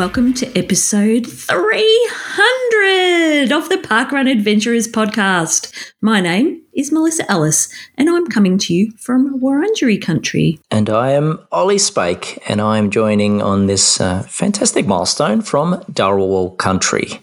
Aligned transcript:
Welcome 0.00 0.32
to 0.32 0.48
episode 0.58 1.26
300 1.26 3.52
of 3.52 3.68
the 3.68 3.76
Parkrun 3.76 4.30
Adventurers 4.30 4.88
podcast. 4.88 5.92
My 6.00 6.22
name 6.22 6.62
is 6.72 6.90
Melissa 6.90 7.30
Ellis, 7.30 7.68
and 7.98 8.08
I'm 8.08 8.26
coming 8.26 8.56
to 8.56 8.72
you 8.72 8.92
from 8.92 9.38
Wurundjeri 9.38 10.00
country. 10.00 10.58
And 10.70 10.88
I 10.88 11.10
am 11.10 11.40
Olly 11.52 11.76
Spake, 11.76 12.42
and 12.48 12.62
I 12.62 12.78
am 12.78 12.88
joining 12.88 13.42
on 13.42 13.66
this 13.66 14.00
uh, 14.00 14.22
fantastic 14.22 14.86
milestone 14.86 15.42
from 15.42 15.74
Dharawal 15.92 16.56
country. 16.56 17.20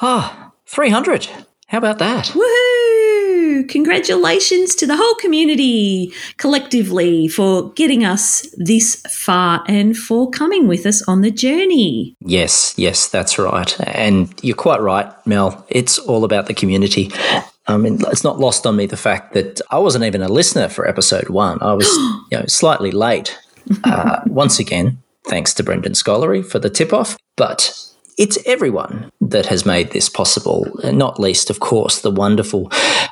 Ah, 0.00 0.52
300. 0.64 1.28
How 1.66 1.76
about 1.76 1.98
that? 1.98 2.28
Woohoo! 2.28 2.75
Congratulations 3.64 4.74
to 4.76 4.86
the 4.86 4.96
whole 4.96 5.14
community 5.16 6.12
collectively 6.36 7.28
for 7.28 7.72
getting 7.72 8.04
us 8.04 8.46
this 8.56 8.96
far 9.08 9.64
and 9.68 9.96
for 9.96 10.30
coming 10.30 10.68
with 10.68 10.86
us 10.86 11.02
on 11.08 11.20
the 11.20 11.30
journey. 11.30 12.14
Yes, 12.20 12.74
yes, 12.76 13.08
that's 13.08 13.38
right. 13.38 13.78
And 13.80 14.32
you're 14.42 14.56
quite 14.56 14.80
right, 14.80 15.12
Mel. 15.26 15.64
It's 15.68 15.98
all 15.98 16.24
about 16.24 16.46
the 16.46 16.54
community. 16.54 17.10
I 17.68 17.76
mean, 17.76 17.98
it's 18.12 18.24
not 18.24 18.38
lost 18.38 18.66
on 18.66 18.76
me 18.76 18.86
the 18.86 18.96
fact 18.96 19.34
that 19.34 19.60
I 19.70 19.78
wasn't 19.78 20.04
even 20.04 20.22
a 20.22 20.28
listener 20.28 20.68
for 20.68 20.86
episode 20.86 21.28
one. 21.28 21.58
I 21.60 21.74
was, 21.74 21.86
you 22.30 22.38
know, 22.38 22.46
slightly 22.46 22.90
late. 22.90 23.36
Uh, 23.82 24.20
once 24.26 24.60
again, 24.60 25.02
thanks 25.26 25.52
to 25.54 25.64
Brendan 25.64 25.92
Scholery 25.92 26.44
for 26.44 26.58
the 26.58 26.70
tip 26.70 26.92
off. 26.92 27.16
But 27.36 27.74
it's 28.16 28.38
everyone 28.46 29.10
that 29.20 29.46
has 29.46 29.66
made 29.66 29.90
this 29.90 30.08
possible, 30.08 30.66
not 30.84 31.20
least, 31.20 31.50
of 31.50 31.60
course, 31.60 32.00
the 32.00 32.10
wonderful 32.10 32.68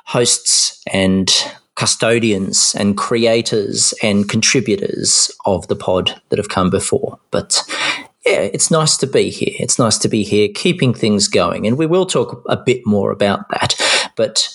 hosts 0.06 0.82
and 0.92 1.30
custodians 1.76 2.74
and 2.78 2.96
creators 2.96 3.92
and 4.02 4.28
contributors 4.28 5.30
of 5.44 5.66
the 5.68 5.76
pod 5.76 6.20
that 6.28 6.38
have 6.38 6.48
come 6.48 6.70
before. 6.70 7.18
But 7.30 7.62
yeah, 8.24 8.40
it's 8.40 8.70
nice 8.70 8.96
to 8.98 9.06
be 9.06 9.28
here. 9.28 9.54
It's 9.58 9.78
nice 9.78 9.98
to 9.98 10.08
be 10.08 10.22
here 10.22 10.48
keeping 10.54 10.94
things 10.94 11.28
going. 11.28 11.66
And 11.66 11.76
we 11.76 11.86
will 11.86 12.06
talk 12.06 12.42
a 12.48 12.56
bit 12.56 12.86
more 12.86 13.10
about 13.10 13.48
that. 13.50 13.74
But 14.16 14.48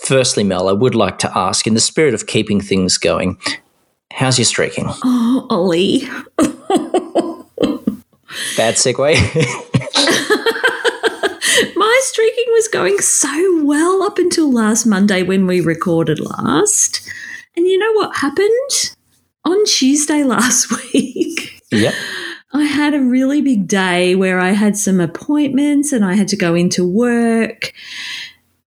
firstly, 0.00 0.42
Mel, 0.42 0.68
I 0.68 0.72
would 0.72 0.94
like 0.94 1.18
to 1.20 1.38
ask, 1.38 1.66
in 1.66 1.74
the 1.74 1.80
spirit 1.80 2.14
of 2.14 2.26
keeping 2.26 2.60
things 2.60 2.98
going, 2.98 3.38
how's 4.12 4.38
your 4.38 4.46
streaking? 4.46 4.86
Oh, 4.88 5.46
Olly. 5.50 6.02
Bad 8.56 8.74
segue. 8.74 8.96
My 11.76 12.00
streaking 12.02 12.44
was 12.52 12.68
going 12.68 12.98
so 12.98 13.64
well 13.64 14.02
up 14.02 14.18
until 14.18 14.52
last 14.52 14.86
Monday 14.86 15.22
when 15.22 15.46
we 15.46 15.60
recorded 15.60 16.20
last. 16.20 17.08
And 17.56 17.66
you 17.66 17.78
know 17.78 17.92
what 17.92 18.16
happened? 18.16 18.94
On 19.44 19.64
Tuesday 19.64 20.24
last 20.24 20.70
week, 20.92 21.62
yep. 21.70 21.94
I 22.52 22.64
had 22.64 22.94
a 22.94 23.00
really 23.00 23.42
big 23.42 23.68
day 23.68 24.14
where 24.14 24.40
I 24.40 24.50
had 24.50 24.76
some 24.76 25.00
appointments 25.00 25.92
and 25.92 26.04
I 26.04 26.14
had 26.14 26.28
to 26.28 26.36
go 26.36 26.54
into 26.54 26.86
work, 26.86 27.72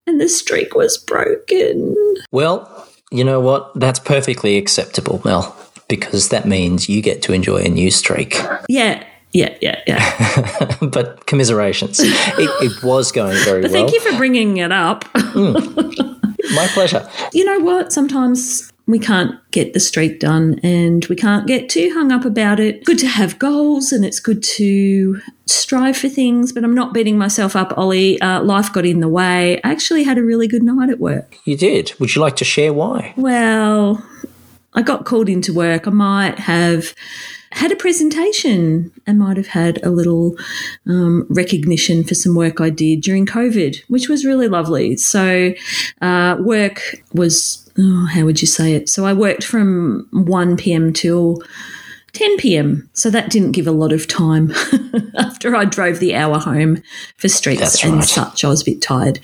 and 0.08 0.22
the 0.22 0.30
streak 0.30 0.76
was 0.76 0.98
broken. 0.98 1.96
Well, 2.32 2.88
you 3.12 3.24
know 3.24 3.40
what? 3.40 3.72
That's 3.76 4.00
perfectly 4.00 4.58
acceptable, 4.58 5.22
Mel, 5.26 5.56
because 5.88 6.30
that 6.30 6.48
means 6.48 6.88
you 6.88 7.02
get 7.02 7.22
to 7.24 7.34
enjoy 7.34 7.58
a 7.58 7.70
new 7.70 7.92
streak. 7.92 8.38
Yeah, 8.70 9.04
yeah, 9.32 9.56
yeah, 9.62 9.82
yeah. 9.86 10.78
but 10.82 11.26
commiserations. 11.26 12.00
It, 12.00 12.12
it, 12.40 12.84
was 12.84 13.12
going 13.12 13.38
very 13.44 13.62
well. 13.62 13.72
Thank 13.72 13.92
you 13.94 14.00
for 14.02 14.18
bringing 14.18 14.58
it 14.58 14.72
up. 14.72 15.06
mm. 15.14 16.16
My 16.56 16.68
pleasure. 16.68 17.08
You 17.32 17.46
know 17.46 17.60
what? 17.60 17.94
Sometimes 17.94 18.72
we 18.88 18.98
can't 18.98 19.36
get 19.52 19.74
the 19.74 19.80
streak 19.80 20.20
done 20.20 20.60
and 20.64 21.06
we 21.06 21.16
can't 21.16 21.46
get 21.46 21.70
too 21.70 21.92
hung 21.94 22.12
up 22.12 22.26
about 22.26 22.60
it. 22.60 22.84
Good 22.86 22.98
to 23.00 23.08
have 23.08 23.38
goals 23.38 23.92
and 23.92 24.04
it's 24.04 24.20
good 24.20 24.42
to 24.42 25.22
strive 25.46 25.96
for 25.96 26.10
things, 26.10 26.52
but 26.52 26.64
I'm 26.64 26.74
not 26.74 26.92
beating 26.92 27.20
myself 27.20 27.56
up, 27.56 27.78
Olly. 27.78 28.20
Uh, 28.20 28.42
life 28.42 28.74
got 28.74 28.84
in 28.84 29.00
the 29.00 29.08
way. 29.08 29.58
I 29.64 29.70
actually 29.70 30.06
had 30.06 30.18
a 30.18 30.24
really 30.24 30.48
good 30.48 30.64
night 30.64 30.90
at 30.90 31.00
work. 31.00 31.38
You 31.46 31.56
did. 31.56 31.94
Would 32.00 32.16
you 32.16 32.22
like 32.22 32.36
to 32.38 32.46
share 32.46 32.74
why? 32.74 33.14
Well, 33.16 34.04
I 34.74 34.82
got 34.82 35.06
called 35.06 35.30
into 35.30 35.54
work. 35.54 35.86
I 35.86 35.92
might 35.92 36.40
have 36.40 36.96
had 37.52 37.72
a 37.72 37.76
presentation 37.76 38.92
and 39.08 39.20
might 39.20 39.38
have 39.38 39.48
had 39.48 39.84
a 39.84 39.90
little 39.90 40.36
um, 40.88 41.26
recognition 41.30 42.04
for 42.04 42.14
some 42.16 42.36
work 42.36 42.62
I 42.62 42.70
did 42.70 43.02
during 43.02 43.26
COVID, 43.26 43.82
which 43.88 44.08
was 44.08 44.26
really 44.26 44.48
lovely. 44.48 44.98
So, 44.98 45.54
uh, 46.02 46.38
work 46.40 46.82
was, 47.14 47.70
oh, 47.78 48.06
how 48.06 48.26
would 48.26 48.42
you 48.42 48.48
say 48.48 48.74
it? 48.74 48.90
So, 48.90 49.06
I 49.06 49.14
worked 49.14 49.44
from 49.44 50.08
1 50.12 50.58
p.m. 50.58 50.94
till 50.94 51.42
10 52.14 52.38
p.m. 52.38 52.90
So, 52.94 53.10
that 53.10 53.32
didn't 53.32 53.54
give 53.54 53.68
a 53.68 53.72
lot 53.72 53.92
of 53.92 54.08
time 54.08 54.52
after 55.18 55.56
I 55.56 55.66
drove 55.66 56.00
the 56.00 56.16
hour 56.16 56.38
home 56.38 56.84
for 57.18 57.30
streaks 57.30 57.62
That's 57.62 57.84
and 57.84 57.96
right. 57.96 58.04
such. 58.04 58.44
I 58.44 58.50
was 58.50 58.62
a 58.62 58.66
bit 58.66 58.82
tired 58.82 59.20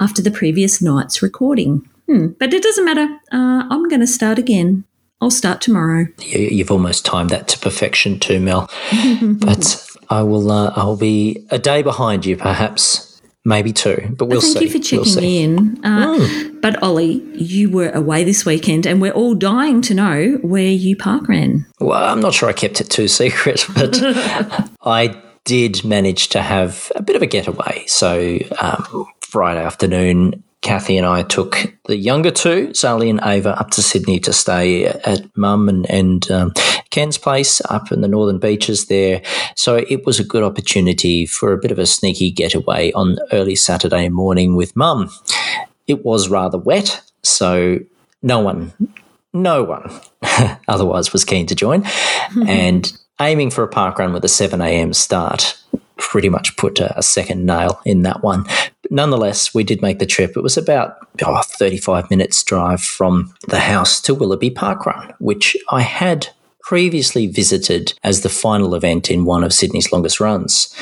after 0.00 0.22
the 0.22 0.30
previous 0.30 0.80
night's 0.80 1.22
recording. 1.22 1.88
Hmm. 2.06 2.28
But 2.38 2.54
it 2.54 2.62
doesn't 2.62 2.84
matter. 2.86 3.06
Uh, 3.30 3.64
I'm 3.68 3.88
going 3.88 4.00
to 4.00 4.06
start 4.06 4.38
again. 4.38 4.84
I'll 5.20 5.30
start 5.30 5.60
tomorrow. 5.60 6.06
You've 6.20 6.70
almost 6.70 7.04
timed 7.04 7.30
that 7.30 7.48
to 7.48 7.58
perfection 7.58 8.20
too, 8.20 8.40
Mel. 8.40 8.70
but 9.38 9.86
I 10.10 10.22
will. 10.22 10.50
Uh, 10.50 10.72
I'll 10.76 10.96
be 10.96 11.44
a 11.50 11.58
day 11.58 11.82
behind 11.82 12.24
you, 12.24 12.36
perhaps, 12.36 13.20
maybe 13.44 13.72
two. 13.72 14.14
But 14.16 14.26
we'll 14.26 14.40
Thank 14.40 14.58
see. 14.58 14.68
Thank 14.68 14.92
you 14.92 15.04
for 15.04 15.04
checking 15.04 15.22
we'll 15.22 15.78
in. 15.78 15.84
Uh, 15.84 16.18
mm. 16.18 16.60
But 16.60 16.82
Olly, 16.82 17.22
you 17.34 17.68
were 17.68 17.90
away 17.90 18.22
this 18.22 18.46
weekend, 18.46 18.86
and 18.86 19.00
we're 19.00 19.12
all 19.12 19.34
dying 19.34 19.82
to 19.82 19.94
know 19.94 20.38
where 20.42 20.70
you 20.70 20.96
park 20.96 21.28
ran. 21.28 21.66
Well, 21.80 22.04
I'm 22.04 22.20
not 22.20 22.34
sure 22.34 22.48
I 22.48 22.52
kept 22.52 22.80
it 22.80 22.88
too 22.88 23.08
secret, 23.08 23.66
but 23.74 23.98
I 24.82 25.20
did 25.44 25.84
manage 25.84 26.28
to 26.28 26.42
have 26.42 26.92
a 26.94 27.02
bit 27.02 27.16
of 27.16 27.22
a 27.22 27.26
getaway. 27.26 27.84
So 27.86 28.38
um, 28.60 29.06
Friday 29.20 29.64
afternoon, 29.64 30.44
Kathy 30.60 30.96
and 30.96 31.06
I 31.06 31.22
took 31.22 31.72
the 31.86 31.96
younger 31.96 32.30
two, 32.30 32.74
Sally 32.74 33.08
and 33.08 33.20
Ava, 33.22 33.58
up 33.58 33.70
to 33.70 33.82
Sydney 33.82 34.18
to 34.20 34.32
stay 34.32 34.86
at 34.86 35.24
Mum 35.36 35.68
and, 35.68 35.88
and 35.88 36.28
um, 36.30 36.52
Ken's 36.90 37.16
place 37.16 37.60
up 37.70 37.92
in 37.92 38.00
the 38.00 38.08
northern 38.08 38.38
beaches 38.38 38.86
there. 38.86 39.22
So 39.56 39.76
it 39.76 40.04
was 40.04 40.18
a 40.18 40.24
good 40.24 40.42
opportunity 40.42 41.26
for 41.26 41.52
a 41.52 41.58
bit 41.58 41.70
of 41.70 41.78
a 41.78 41.86
sneaky 41.86 42.30
getaway 42.30 42.90
on 42.92 43.18
early 43.32 43.54
Saturday 43.54 44.08
morning 44.08 44.56
with 44.56 44.74
Mum. 44.74 45.10
It 45.86 46.04
was 46.04 46.28
rather 46.28 46.58
wet, 46.58 47.02
so 47.22 47.78
no 48.22 48.40
one, 48.40 48.72
no 49.32 49.62
one 49.62 49.90
otherwise 50.68 51.12
was 51.12 51.24
keen 51.24 51.46
to 51.46 51.54
join. 51.54 51.84
and 52.48 52.92
aiming 53.20 53.50
for 53.50 53.62
a 53.62 53.68
park 53.68 53.98
run 53.98 54.12
with 54.12 54.24
a 54.24 54.28
7 54.28 54.60
a.m. 54.60 54.92
start 54.92 55.56
pretty 55.98 56.28
much 56.28 56.56
put 56.56 56.78
a, 56.80 56.98
a, 56.98 57.02
second 57.02 57.44
nail 57.44 57.80
in 57.84 58.02
that 58.02 58.22
one. 58.22 58.44
Nonetheless, 58.90 59.54
we 59.54 59.64
did 59.64 59.82
make 59.82 59.98
the 59.98 60.06
trip. 60.06 60.36
It 60.36 60.42
was 60.42 60.56
about 60.56 60.96
oh, 61.24 61.42
35 61.42 62.10
minutes 62.10 62.42
drive 62.42 62.82
from 62.82 63.34
the 63.48 63.60
house 63.60 64.00
to 64.02 64.14
Willoughby 64.14 64.50
Park 64.50 64.86
Run, 64.86 65.14
which 65.18 65.56
I 65.70 65.82
had 65.82 66.28
previously 66.62 67.26
visited 67.26 67.94
as 68.02 68.20
the 68.20 68.28
final 68.28 68.74
event 68.74 69.10
in 69.10 69.24
one 69.24 69.44
of 69.44 69.52
Sydney's 69.52 69.92
longest 69.92 70.20
runs. 70.20 70.74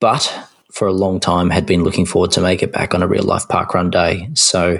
But 0.00 0.48
for 0.70 0.88
a 0.88 0.92
long 0.92 1.20
time 1.20 1.50
had 1.50 1.66
been 1.66 1.84
looking 1.84 2.04
forward 2.04 2.32
to 2.32 2.40
make 2.40 2.62
it 2.62 2.72
back 2.72 2.94
on 2.94 3.02
a 3.02 3.06
real 3.06 3.22
life 3.22 3.48
park 3.48 3.74
run 3.74 3.90
day. 3.90 4.28
So 4.34 4.78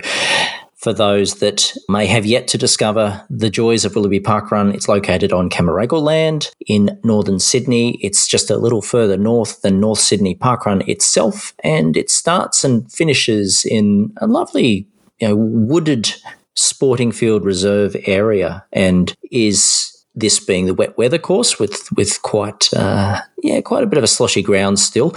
for 0.85 0.93
those 0.93 1.37
that 1.37 1.73
may 1.89 2.05
have 2.05 2.27
yet 2.27 2.47
to 2.47 2.59
discover 2.59 3.25
the 3.31 3.49
joys 3.49 3.87
of 3.87 3.95
Willoughby 3.97 4.21
Park 4.21 4.51
Run, 4.51 4.71
it's 4.75 4.87
located 4.87 5.33
on 5.33 5.49
Cammeraygal 5.49 6.03
land 6.03 6.51
in 6.67 7.01
northern 7.03 7.39
Sydney. 7.39 7.99
It's 8.03 8.29
just 8.29 8.51
a 8.51 8.59
little 8.59 8.83
further 8.83 9.17
north 9.17 9.63
than 9.63 9.81
North 9.81 10.01
Sydney 10.01 10.35
Park 10.35 10.67
Run 10.67 10.83
itself, 10.87 11.55
and 11.65 11.97
it 11.97 12.11
starts 12.11 12.65
and 12.65 12.93
finishes 12.93 13.65
in 13.65 14.13
a 14.19 14.27
lovely, 14.27 14.87
you 15.21 15.29
know, 15.29 15.37
wooded 15.37 16.15
sporting 16.53 17.13
field 17.13 17.47
reserve 17.47 17.97
area 18.05 18.63
and 18.71 19.17
is 19.33 19.94
this 20.15 20.39
being 20.39 20.67
the 20.67 20.75
wet 20.75 20.97
weather 20.97 21.19
course 21.19 21.59
with 21.59 21.91
with 21.93 22.23
quite 22.23 22.73
uh, 22.75 23.21
yeah 23.43 23.61
quite 23.61 23.83
a 23.83 23.87
bit 23.87 23.99
of 23.99 24.05
a 24.05 24.09
sloshy 24.09 24.43
ground 24.43 24.79
still. 24.79 25.15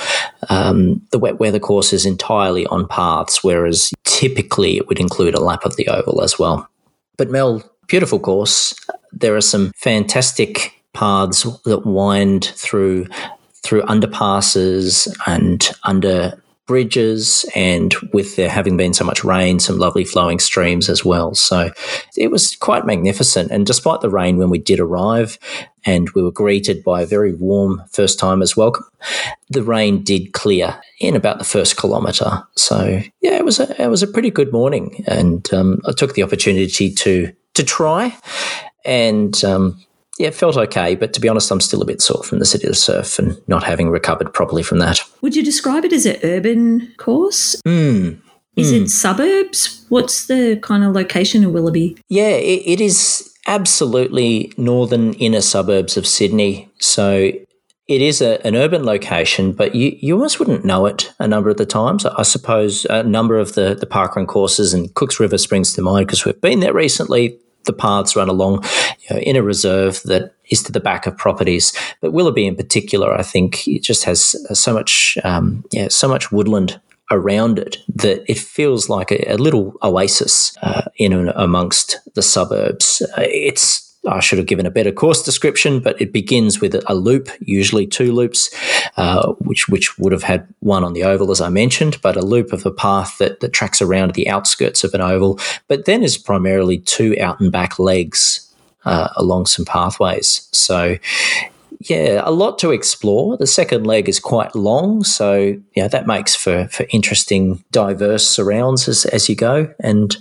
Um, 0.49 1.01
the 1.11 1.19
wet 1.19 1.39
weather 1.39 1.59
course 1.59 1.93
is 1.93 2.05
entirely 2.05 2.65
on 2.67 2.87
paths, 2.87 3.43
whereas 3.43 3.93
typically 4.03 4.77
it 4.77 4.87
would 4.87 4.99
include 4.99 5.35
a 5.35 5.43
lap 5.43 5.65
of 5.65 5.75
the 5.75 5.87
oval 5.87 6.21
as 6.21 6.39
well. 6.39 6.67
But 7.17 7.29
Mel, 7.29 7.63
beautiful 7.87 8.19
course. 8.19 8.73
There 9.11 9.35
are 9.35 9.41
some 9.41 9.71
fantastic 9.75 10.73
paths 10.93 11.43
that 11.65 11.85
wind 11.85 12.45
through 12.55 13.07
through 13.63 13.81
underpasses 13.83 15.07
and 15.27 15.69
under 15.83 16.41
bridges 16.67 17.45
and 17.55 17.95
with 18.13 18.35
there 18.35 18.49
having 18.49 18.77
been 18.77 18.93
so 18.93 19.05
much 19.05 19.23
rain, 19.23 19.59
some 19.59 19.79
lovely 19.79 20.03
flowing 20.03 20.37
streams 20.37 20.89
as 20.89 21.03
well. 21.03 21.33
So 21.33 21.71
it 22.15 22.29
was 22.29 22.55
quite 22.57 22.85
magnificent. 22.85 23.51
And 23.51 23.65
despite 23.65 24.01
the 24.01 24.09
rain, 24.09 24.37
when 24.37 24.49
we 24.49 24.59
did 24.59 24.79
arrive 24.79 25.39
and 25.85 26.09
we 26.11 26.21
were 26.21 26.31
greeted 26.31 26.83
by 26.83 27.01
a 27.01 27.07
very 27.07 27.33
warm 27.33 27.81
first 27.89 28.19
timers 28.19 28.55
welcome, 28.55 28.85
the 29.49 29.63
rain 29.63 30.03
did 30.03 30.33
clear 30.33 30.79
in 30.99 31.15
about 31.15 31.39
the 31.39 31.45
first 31.45 31.77
kilometre. 31.77 32.43
So 32.55 33.01
yeah, 33.21 33.37
it 33.37 33.45
was 33.45 33.59
a, 33.59 33.81
it 33.81 33.87
was 33.87 34.03
a 34.03 34.07
pretty 34.07 34.29
good 34.29 34.51
morning. 34.51 35.03
And 35.07 35.51
um, 35.53 35.81
I 35.87 35.93
took 35.93 36.13
the 36.13 36.23
opportunity 36.23 36.91
to, 36.93 37.33
to 37.53 37.63
try 37.63 38.15
and, 38.85 39.43
um, 39.43 39.81
yeah, 40.17 40.27
it 40.27 40.35
felt 40.35 40.57
okay. 40.57 40.95
But 40.95 41.13
to 41.13 41.21
be 41.21 41.29
honest, 41.29 41.51
I'm 41.51 41.61
still 41.61 41.81
a 41.81 41.85
bit 41.85 42.01
sore 42.01 42.23
from 42.23 42.39
the 42.39 42.45
city 42.45 42.67
of 42.67 42.77
surf 42.77 43.19
and 43.19 43.41
not 43.47 43.63
having 43.63 43.89
recovered 43.89 44.33
properly 44.33 44.63
from 44.63 44.79
that. 44.79 44.99
Would 45.21 45.35
you 45.35 45.43
describe 45.43 45.85
it 45.85 45.93
as 45.93 46.05
an 46.05 46.17
urban 46.23 46.93
course? 46.97 47.55
Mm. 47.65 48.19
Is 48.55 48.73
mm. 48.73 48.83
it 48.83 48.89
suburbs? 48.89 49.85
What's 49.89 50.27
the 50.27 50.57
kind 50.61 50.83
of 50.83 50.93
location 50.93 51.43
of 51.43 51.51
Willoughby? 51.51 51.97
Yeah, 52.09 52.29
it, 52.29 52.63
it 52.65 52.81
is 52.81 53.31
absolutely 53.45 54.51
northern 54.57 55.13
inner 55.13 55.41
suburbs 55.41 55.95
of 55.95 56.07
Sydney. 56.07 56.69
So 56.79 57.31
it 57.87 58.01
is 58.01 58.21
a, 58.21 58.45
an 58.45 58.55
urban 58.55 58.83
location, 58.83 59.53
but 59.53 59.75
you, 59.75 59.97
you 60.01 60.15
almost 60.15 60.39
wouldn't 60.39 60.65
know 60.65 60.87
it 60.87 61.13
a 61.19 61.27
number 61.27 61.49
of 61.49 61.57
the 61.57 61.65
times. 61.65 62.05
I 62.05 62.23
suppose 62.23 62.85
a 62.85 63.03
number 63.03 63.37
of 63.37 63.53
the, 63.53 63.75
the 63.75 63.85
parkrun 63.85 64.27
courses 64.27 64.73
and 64.73 64.93
Cooks 64.95 65.19
River 65.19 65.37
springs 65.37 65.73
to 65.73 65.81
mind 65.81 66.07
because 66.07 66.25
we've 66.25 66.41
been 66.41 66.59
there 66.59 66.73
recently 66.73 67.39
the 67.67 67.73
paths 67.73 68.15
run 68.15 68.29
along 68.29 68.63
you 69.09 69.15
know, 69.15 69.21
in 69.21 69.35
a 69.35 69.43
reserve 69.43 70.01
that 70.05 70.33
is 70.49 70.63
to 70.63 70.71
the 70.71 70.79
back 70.79 71.05
of 71.05 71.17
properties. 71.17 71.73
But 72.01 72.13
Willoughby 72.13 72.47
in 72.47 72.55
particular, 72.55 73.13
I 73.13 73.23
think, 73.23 73.67
it 73.67 73.83
just 73.83 74.03
has 74.05 74.35
so 74.53 74.73
much, 74.73 75.17
um, 75.23 75.63
yeah, 75.71 75.87
so 75.89 76.07
much 76.07 76.31
woodland 76.31 76.79
around 77.11 77.59
it 77.59 77.77
that 77.95 78.23
it 78.29 78.37
feels 78.37 78.89
like 78.89 79.11
a, 79.11 79.33
a 79.33 79.37
little 79.37 79.75
oasis 79.81 80.57
uh, 80.61 80.83
in 80.97 81.13
and 81.13 81.29
amongst 81.35 81.99
the 82.15 82.21
suburbs. 82.21 83.01
Uh, 83.17 83.23
it's 83.25 83.86
I 84.07 84.19
should 84.19 84.37
have 84.37 84.47
given 84.47 84.65
a 84.65 84.71
better 84.71 84.91
course 84.91 85.23
description, 85.23 85.79
but 85.79 85.99
it 86.01 86.13
begins 86.13 86.61
with 86.61 86.75
a 86.87 86.93
loop, 86.95 87.29
usually 87.39 87.85
two 87.85 88.11
loops, 88.11 88.49
uh, 88.97 89.33
which 89.39 89.67
which 89.67 89.97
would 89.97 90.11
have 90.11 90.23
had 90.23 90.47
one 90.59 90.83
on 90.83 90.93
the 90.93 91.03
oval, 91.03 91.31
as 91.31 91.41
I 91.41 91.49
mentioned, 91.49 91.99
but 92.01 92.15
a 92.15 92.25
loop 92.25 92.53
of 92.53 92.65
a 92.65 92.71
path 92.71 93.17
that, 93.19 93.39
that 93.39 93.53
tracks 93.53 93.81
around 93.81 94.13
the 94.13 94.29
outskirts 94.29 94.83
of 94.83 94.93
an 94.93 95.01
oval, 95.01 95.39
but 95.67 95.85
then 95.85 96.03
is 96.03 96.17
primarily 96.17 96.79
two 96.79 97.15
out 97.19 97.39
and 97.39 97.51
back 97.51 97.79
legs 97.79 98.53
uh, 98.85 99.09
along 99.15 99.45
some 99.45 99.65
pathways. 99.65 100.47
So 100.51 100.97
yeah, 101.79 102.21
a 102.23 102.31
lot 102.31 102.57
to 102.59 102.71
explore. 102.71 103.37
The 103.37 103.47
second 103.47 103.85
leg 103.85 104.09
is 104.09 104.19
quite 104.19 104.55
long, 104.55 105.03
so 105.03 105.55
yeah, 105.75 105.87
that 105.87 106.07
makes 106.07 106.35
for 106.35 106.67
for 106.69 106.85
interesting, 106.89 107.63
diverse 107.71 108.27
surrounds 108.27 108.87
as, 108.87 109.05
as 109.05 109.29
you 109.29 109.35
go, 109.35 109.73
and 109.79 110.17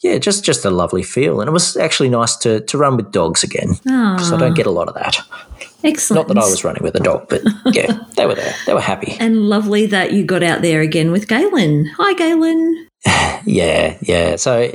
yeah, 0.00 0.18
just 0.18 0.44
just 0.44 0.64
a 0.64 0.70
lovely 0.70 1.02
feel. 1.02 1.40
And 1.40 1.48
it 1.48 1.52
was 1.52 1.76
actually 1.76 2.08
nice 2.08 2.36
to 2.38 2.60
to 2.60 2.78
run 2.78 2.96
with 2.96 3.12
dogs 3.12 3.42
again 3.42 3.74
because 3.82 4.32
I 4.32 4.38
don't 4.38 4.54
get 4.54 4.66
a 4.66 4.70
lot 4.70 4.88
of 4.88 4.94
that. 4.94 5.18
Excellent. 5.84 6.28
Not 6.28 6.34
that 6.34 6.42
I 6.42 6.48
was 6.48 6.64
running 6.64 6.82
with 6.82 6.94
a 6.94 7.00
dog, 7.00 7.28
but 7.28 7.42
yeah, 7.66 7.92
they 8.16 8.24
were 8.24 8.34
there. 8.34 8.54
They 8.66 8.72
were 8.72 8.80
happy. 8.80 9.16
And 9.24 9.48
lovely 9.48 9.86
that 9.86 10.12
you 10.12 10.24
got 10.24 10.42
out 10.42 10.62
there 10.62 10.80
again 10.80 11.10
with 11.10 11.28
Galen. 11.28 11.86
Hi, 11.96 12.14
Galen. 12.14 12.88
yeah, 13.44 13.98
yeah. 14.02 14.36
So 14.36 14.74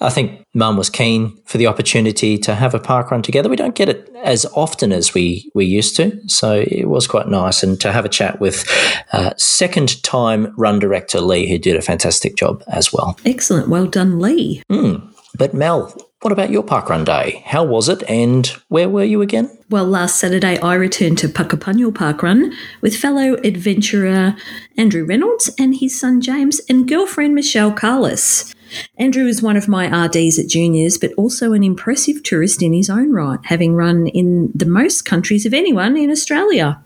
I 0.00 0.10
think 0.10 0.44
mum 0.54 0.76
was 0.76 0.90
keen 0.90 1.40
for 1.44 1.58
the 1.58 1.66
opportunity 1.66 2.36
to 2.38 2.54
have 2.54 2.74
a 2.74 2.78
park 2.78 3.10
run 3.10 3.22
together. 3.22 3.48
We 3.48 3.56
don't 3.56 3.74
get 3.74 3.88
it 3.88 4.10
as 4.22 4.44
often 4.54 4.92
as 4.92 5.14
we, 5.14 5.50
we 5.54 5.64
used 5.64 5.96
to. 5.96 6.20
So 6.28 6.64
it 6.66 6.88
was 6.88 7.06
quite 7.06 7.28
nice. 7.28 7.62
And 7.62 7.80
to 7.80 7.92
have 7.92 8.04
a 8.04 8.08
chat 8.08 8.40
with 8.40 8.64
uh, 9.12 9.32
second 9.36 10.02
time 10.02 10.52
run 10.58 10.78
director 10.78 11.20
Lee, 11.20 11.48
who 11.48 11.58
did 11.58 11.76
a 11.76 11.82
fantastic 11.82 12.36
job 12.36 12.62
as 12.68 12.92
well. 12.92 13.18
Excellent. 13.24 13.68
Well 13.68 13.86
done, 13.86 14.18
Lee. 14.18 14.62
Mm. 14.70 15.14
But 15.36 15.54
Mel, 15.54 15.94
what 16.22 16.32
about 16.32 16.50
your 16.50 16.62
parkrun 16.62 17.04
day? 17.04 17.42
How 17.46 17.64
was 17.64 17.88
it 17.88 18.02
and 18.08 18.46
where 18.68 18.88
were 18.88 19.04
you 19.04 19.22
again? 19.22 19.56
Well, 19.70 19.86
last 19.86 20.16
Saturday 20.16 20.58
I 20.58 20.74
returned 20.74 21.16
to 21.18 21.28
Puckapunyal 21.28 21.92
Parkrun 21.92 22.52
with 22.82 22.96
fellow 22.96 23.36
adventurer 23.42 24.36
Andrew 24.76 25.04
Reynolds 25.04 25.50
and 25.58 25.76
his 25.76 25.98
son 25.98 26.20
James 26.20 26.60
and 26.68 26.86
girlfriend 26.86 27.34
Michelle 27.34 27.72
Carlis. 27.72 28.54
Andrew 28.98 29.26
is 29.26 29.42
one 29.42 29.56
of 29.56 29.66
my 29.66 29.86
RDs 29.86 30.38
at 30.38 30.48
juniors, 30.48 30.98
but 30.98 31.12
also 31.14 31.54
an 31.54 31.64
impressive 31.64 32.22
tourist 32.22 32.62
in 32.62 32.72
his 32.72 32.90
own 32.90 33.12
right, 33.12 33.40
having 33.44 33.74
run 33.74 34.06
in 34.08 34.52
the 34.54 34.66
most 34.66 35.04
countries 35.04 35.46
of 35.46 35.54
anyone 35.54 35.96
in 35.96 36.10
Australia. 36.10 36.82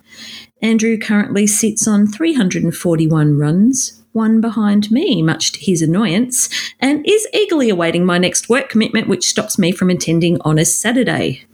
Andrew 0.63 0.97
currently 0.97 1.47
sits 1.47 1.87
on 1.87 2.07
341 2.07 3.37
runs, 3.37 4.04
one 4.15 4.41
behind 4.41 4.91
me, 4.91 5.23
much 5.23 5.53
to 5.53 5.61
his 5.61 5.83
annoyance, 5.83 6.49
and 6.81 7.07
is 7.07 7.27
eagerly 7.35 7.69
awaiting 7.69 8.07
my 8.07 8.17
next 8.17 8.49
work 8.49 8.69
commitment, 8.69 9.09
which 9.09 9.27
stops 9.27 9.59
me 9.59 9.73
from 9.73 9.91
attending 9.91 10.41
on 10.43 10.59
a 10.59 10.65
Saturday. 10.65 11.45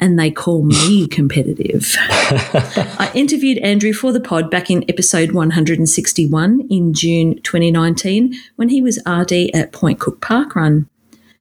And 0.00 0.18
they 0.18 0.30
call 0.30 0.64
me 0.64 1.06
competitive. 1.10 1.96
I 1.98 3.10
interviewed 3.14 3.58
Andrew 3.58 3.92
for 3.92 4.12
the 4.12 4.20
pod 4.20 4.50
back 4.50 4.70
in 4.70 4.84
episode 4.88 5.32
161 5.32 6.66
in 6.68 6.92
June 6.92 7.40
2019 7.42 8.34
when 8.56 8.68
he 8.68 8.82
was 8.82 8.98
RD 9.06 9.50
at 9.54 9.72
Point 9.72 10.00
Cook 10.00 10.20
Park 10.20 10.54
Run. 10.54 10.88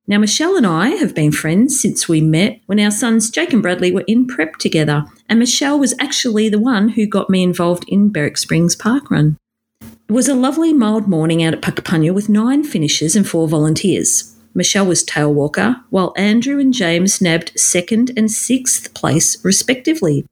Now, 0.07 0.17
Michelle 0.17 0.57
and 0.57 0.67
I 0.67 0.89
have 0.89 1.15
been 1.15 1.31
friends 1.31 1.79
since 1.79 2.09
we 2.09 2.21
met 2.21 2.59
when 2.65 2.79
our 2.79 2.91
sons 2.91 3.29
Jake 3.29 3.53
and 3.53 3.61
Bradley 3.61 3.91
were 3.91 4.03
in 4.07 4.27
prep 4.27 4.57
together, 4.57 5.05
and 5.29 5.39
Michelle 5.39 5.79
was 5.79 5.93
actually 5.99 6.49
the 6.49 6.59
one 6.59 6.89
who 6.89 7.05
got 7.05 7.29
me 7.29 7.43
involved 7.43 7.85
in 7.87 8.09
Berwick 8.11 8.37
Springs 8.37 8.75
Park 8.75 9.09
Run. 9.09 9.37
It 10.11 10.13
was 10.13 10.27
a 10.27 10.35
lovely, 10.35 10.73
mild 10.73 11.07
morning 11.07 11.41
out 11.41 11.53
at 11.53 11.61
Puckapunyal 11.61 12.13
with 12.13 12.27
nine 12.27 12.65
finishers 12.65 13.15
and 13.15 13.25
four 13.25 13.47
volunteers. 13.47 14.35
Michelle 14.53 14.85
was 14.85 15.03
tail 15.03 15.33
walker, 15.33 15.77
while 15.89 16.13
Andrew 16.17 16.59
and 16.59 16.73
James 16.73 17.21
nabbed 17.21 17.57
second 17.57 18.11
and 18.17 18.29
sixth 18.29 18.93
place, 18.93 19.41
respectively. 19.45 20.25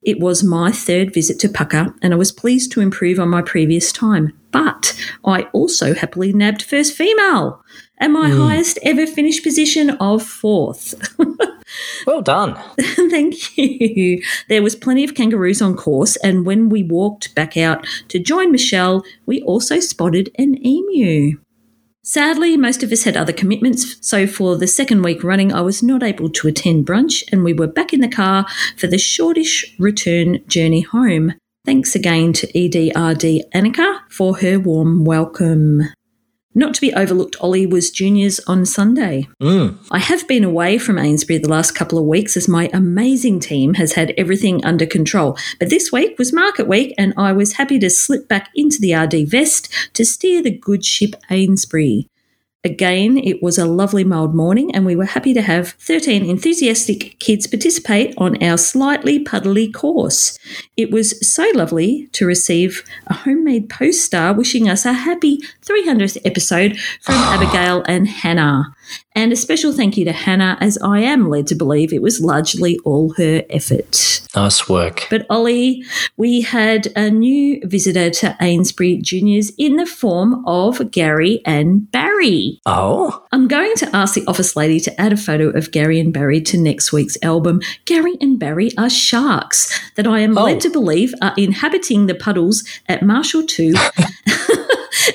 It 0.00 0.20
was 0.20 0.44
my 0.44 0.70
third 0.70 1.12
visit 1.12 1.40
to 1.40 1.48
Pucka, 1.48 1.92
and 2.00 2.14
I 2.14 2.16
was 2.16 2.30
pleased 2.30 2.70
to 2.70 2.80
improve 2.80 3.18
on 3.18 3.28
my 3.28 3.42
previous 3.42 3.90
time. 3.90 4.32
But 4.52 4.94
I 5.24 5.48
also 5.52 5.92
happily 5.92 6.32
nabbed 6.32 6.62
first 6.62 6.96
female 6.96 7.64
and 7.98 8.12
my 8.12 8.30
mm. 8.30 8.36
highest 8.36 8.78
ever 8.84 9.08
finish 9.08 9.42
position 9.42 9.90
of 9.98 10.22
fourth. 10.22 10.94
well 12.06 12.22
done. 12.22 12.54
Thank 12.80 13.56
you. 13.56 14.22
There 14.48 14.62
was 14.62 14.76
plenty 14.76 15.04
of 15.04 15.14
kangaroos 15.14 15.62
on 15.62 15.76
course, 15.76 16.16
and 16.16 16.46
when 16.46 16.68
we 16.68 16.82
walked 16.82 17.34
back 17.34 17.56
out 17.56 17.86
to 18.08 18.18
join 18.18 18.52
Michelle, 18.52 19.04
we 19.26 19.42
also 19.42 19.80
spotted 19.80 20.30
an 20.38 20.64
emu. 20.66 21.38
Sadly, 22.02 22.56
most 22.56 22.84
of 22.84 22.92
us 22.92 23.02
had 23.02 23.16
other 23.16 23.32
commitments, 23.32 23.96
so 24.00 24.28
for 24.28 24.56
the 24.56 24.68
second 24.68 25.02
week 25.02 25.24
running, 25.24 25.52
I 25.52 25.60
was 25.60 25.82
not 25.82 26.04
able 26.04 26.30
to 26.30 26.46
attend 26.46 26.86
brunch, 26.86 27.24
and 27.32 27.42
we 27.42 27.52
were 27.52 27.66
back 27.66 27.92
in 27.92 28.00
the 28.00 28.08
car 28.08 28.46
for 28.76 28.86
the 28.86 28.96
shortish 28.96 29.74
return 29.76 30.38
journey 30.46 30.82
home. 30.82 31.34
Thanks 31.64 31.96
again 31.96 32.32
to 32.34 32.46
EDRD 32.52 33.50
Annika 33.52 34.02
for 34.08 34.38
her 34.38 34.60
warm 34.60 35.04
welcome. 35.04 35.82
Not 36.56 36.72
to 36.72 36.80
be 36.80 36.94
overlooked, 36.94 37.36
Olly 37.38 37.66
was 37.66 37.90
juniors 37.90 38.40
on 38.46 38.64
Sunday. 38.64 39.28
Mm. 39.42 39.76
I 39.90 39.98
have 39.98 40.26
been 40.26 40.42
away 40.42 40.78
from 40.78 40.96
Eynesbury 40.96 41.42
the 41.42 41.50
last 41.50 41.72
couple 41.72 41.98
of 41.98 42.06
weeks 42.06 42.34
as 42.34 42.48
my 42.48 42.70
amazing 42.72 43.40
team 43.40 43.74
has 43.74 43.92
had 43.92 44.14
everything 44.16 44.64
under 44.64 44.86
control. 44.86 45.36
But 45.60 45.68
this 45.68 45.92
week 45.92 46.18
was 46.18 46.32
market 46.32 46.66
week 46.66 46.94
and 46.96 47.12
I 47.18 47.34
was 47.34 47.52
happy 47.52 47.78
to 47.80 47.90
slip 47.90 48.26
back 48.26 48.48
into 48.54 48.80
the 48.80 48.94
RD 48.94 49.28
vest 49.28 49.70
to 49.92 50.06
steer 50.06 50.42
the 50.42 50.50
good 50.50 50.82
ship 50.82 51.14
Eynesbury. 51.28 52.08
Again, 52.66 53.16
it 53.16 53.44
was 53.44 53.58
a 53.58 53.64
lovely 53.64 54.02
mild 54.02 54.34
morning, 54.34 54.74
and 54.74 54.84
we 54.84 54.96
were 54.96 55.04
happy 55.04 55.32
to 55.34 55.40
have 55.40 55.68
13 55.78 56.28
enthusiastic 56.28 57.16
kids 57.20 57.46
participate 57.46 58.12
on 58.18 58.42
our 58.42 58.58
slightly 58.58 59.22
puddly 59.22 59.72
course. 59.72 60.36
It 60.76 60.90
was 60.90 61.14
so 61.24 61.48
lovely 61.54 62.08
to 62.14 62.26
receive 62.26 62.82
a 63.06 63.14
homemade 63.14 63.70
poster 63.70 64.32
wishing 64.32 64.68
us 64.68 64.84
a 64.84 64.94
happy 64.94 65.38
300th 65.64 66.18
episode 66.24 66.76
from 67.00 67.14
Abigail 67.36 67.84
and 67.86 68.08
Hannah. 68.08 68.74
And 69.14 69.32
a 69.32 69.36
special 69.36 69.72
thank 69.72 69.96
you 69.96 70.04
to 70.04 70.12
Hannah, 70.12 70.58
as 70.60 70.76
I 70.78 71.00
am 71.00 71.30
led 71.30 71.46
to 71.48 71.54
believe 71.54 71.92
it 71.92 72.02
was 72.02 72.20
largely 72.20 72.78
all 72.84 73.14
her 73.14 73.44
effort. 73.48 74.22
Nice 74.34 74.68
work. 74.68 75.06
But 75.08 75.24
Olly, 75.30 75.82
we 76.18 76.42
had 76.42 76.88
a 76.94 77.10
new 77.10 77.60
visitor 77.64 78.10
to 78.10 78.36
Eynesbury 78.40 79.00
Juniors 79.00 79.50
in 79.56 79.76
the 79.76 79.86
form 79.86 80.44
of 80.46 80.90
Gary 80.90 81.40
and 81.46 81.90
Barry. 81.90 82.60
Oh. 82.66 83.24
I'm 83.32 83.48
going 83.48 83.74
to 83.76 83.96
ask 83.96 84.14
the 84.14 84.26
office 84.26 84.54
lady 84.54 84.78
to 84.80 85.00
add 85.00 85.12
a 85.12 85.16
photo 85.16 85.48
of 85.48 85.70
Gary 85.70 85.98
and 85.98 86.12
Barry 86.12 86.42
to 86.42 86.58
next 86.58 86.92
week's 86.92 87.16
album. 87.22 87.60
Gary 87.86 88.16
and 88.20 88.38
Barry 88.38 88.70
are 88.76 88.90
sharks 88.90 89.80
that 89.94 90.06
I 90.06 90.20
am 90.20 90.36
oh. 90.36 90.44
led 90.44 90.60
to 90.60 90.70
believe 90.70 91.14
are 91.22 91.34
inhabiting 91.38 92.06
the 92.06 92.14
puddles 92.14 92.64
at 92.88 93.02
Marshall 93.02 93.44
2. 93.44 93.74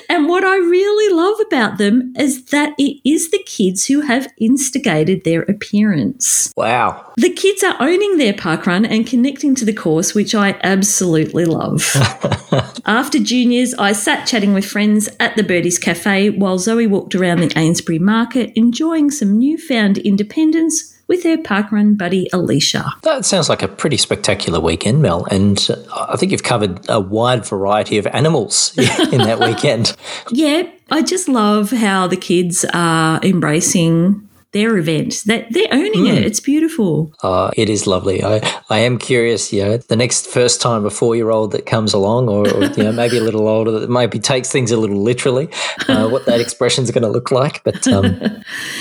And 0.08 0.28
what 0.28 0.44
I 0.44 0.56
really 0.56 1.14
love 1.14 1.40
about 1.40 1.78
them 1.78 2.14
is 2.18 2.46
that 2.46 2.74
it 2.78 3.00
is 3.08 3.30
the 3.30 3.42
kids 3.44 3.86
who 3.86 4.00
have 4.02 4.28
instigated 4.38 5.24
their 5.24 5.42
appearance. 5.42 6.52
Wow. 6.56 7.12
The 7.16 7.30
kids 7.30 7.62
are 7.62 7.76
owning 7.80 8.18
their 8.18 8.32
parkrun 8.32 8.86
and 8.88 9.06
connecting 9.06 9.54
to 9.56 9.64
the 9.64 9.72
course, 9.72 10.14
which 10.14 10.34
I 10.34 10.58
absolutely 10.62 11.44
love. 11.44 11.90
After 12.84 13.18
juniors, 13.18 13.74
I 13.74 13.92
sat 13.92 14.26
chatting 14.26 14.54
with 14.54 14.64
friends 14.64 15.08
at 15.20 15.36
the 15.36 15.42
Birdies 15.42 15.78
Cafe 15.78 16.30
while 16.30 16.58
Zoe 16.58 16.86
walked 16.86 17.14
around 17.14 17.40
the 17.40 17.48
Eynesbury 17.48 18.00
market, 18.00 18.52
enjoying 18.54 19.10
some 19.10 19.38
newfound 19.38 19.98
independence 19.98 20.92
with 21.12 21.24
her 21.24 21.36
parkrun 21.36 21.96
buddy 21.98 22.26
Alicia. 22.32 22.94
That 23.02 23.26
sounds 23.26 23.50
like 23.50 23.62
a 23.62 23.68
pretty 23.68 23.98
spectacular 23.98 24.60
weekend, 24.60 25.02
Mel, 25.02 25.26
and 25.30 25.68
I 25.94 26.16
think 26.16 26.32
you've 26.32 26.42
covered 26.42 26.80
a 26.88 26.98
wide 27.00 27.44
variety 27.44 27.98
of 27.98 28.06
animals 28.06 28.72
in 29.12 29.18
that 29.18 29.38
weekend. 29.38 29.94
yeah, 30.30 30.62
I 30.90 31.02
just 31.02 31.28
love 31.28 31.70
how 31.70 32.06
the 32.06 32.16
kids 32.16 32.64
are 32.72 33.20
embracing 33.22 34.26
their 34.52 34.76
event. 34.78 35.22
That 35.26 35.46
they're 35.50 35.68
owning 35.72 36.06
Hmm. 36.06 36.12
it. 36.16 36.24
It's 36.24 36.40
beautiful. 36.40 37.12
Uh, 37.22 37.50
it 37.56 37.68
is 37.68 37.86
lovely. 37.86 38.22
I, 38.24 38.40
I 38.70 38.78
am 38.78 38.96
curious, 38.98 39.52
you 39.52 39.62
know, 39.64 39.76
the 39.76 39.96
next 39.96 40.26
first 40.26 40.60
time 40.62 40.84
a 40.86 40.90
four 40.90 41.14
year 41.16 41.30
old 41.30 41.52
that 41.52 41.66
comes 41.66 41.92
along, 41.94 42.28
or, 42.28 42.48
or 42.48 42.64
you 42.64 42.82
know, 42.84 42.92
maybe 42.92 43.18
a 43.18 43.22
little 43.22 43.48
older, 43.48 43.70
that 43.80 43.90
maybe 43.90 44.18
takes 44.18 44.50
things 44.50 44.70
a 44.70 44.76
little 44.78 45.02
literally, 45.02 45.48
uh, 45.88 46.08
what 46.08 46.24
that 46.26 46.40
expression 46.46 46.84
is 46.84 46.90
going 46.90 47.02
to 47.02 47.10
look 47.10 47.30
like. 47.30 47.62
But 47.64 47.86
um, 47.88 48.18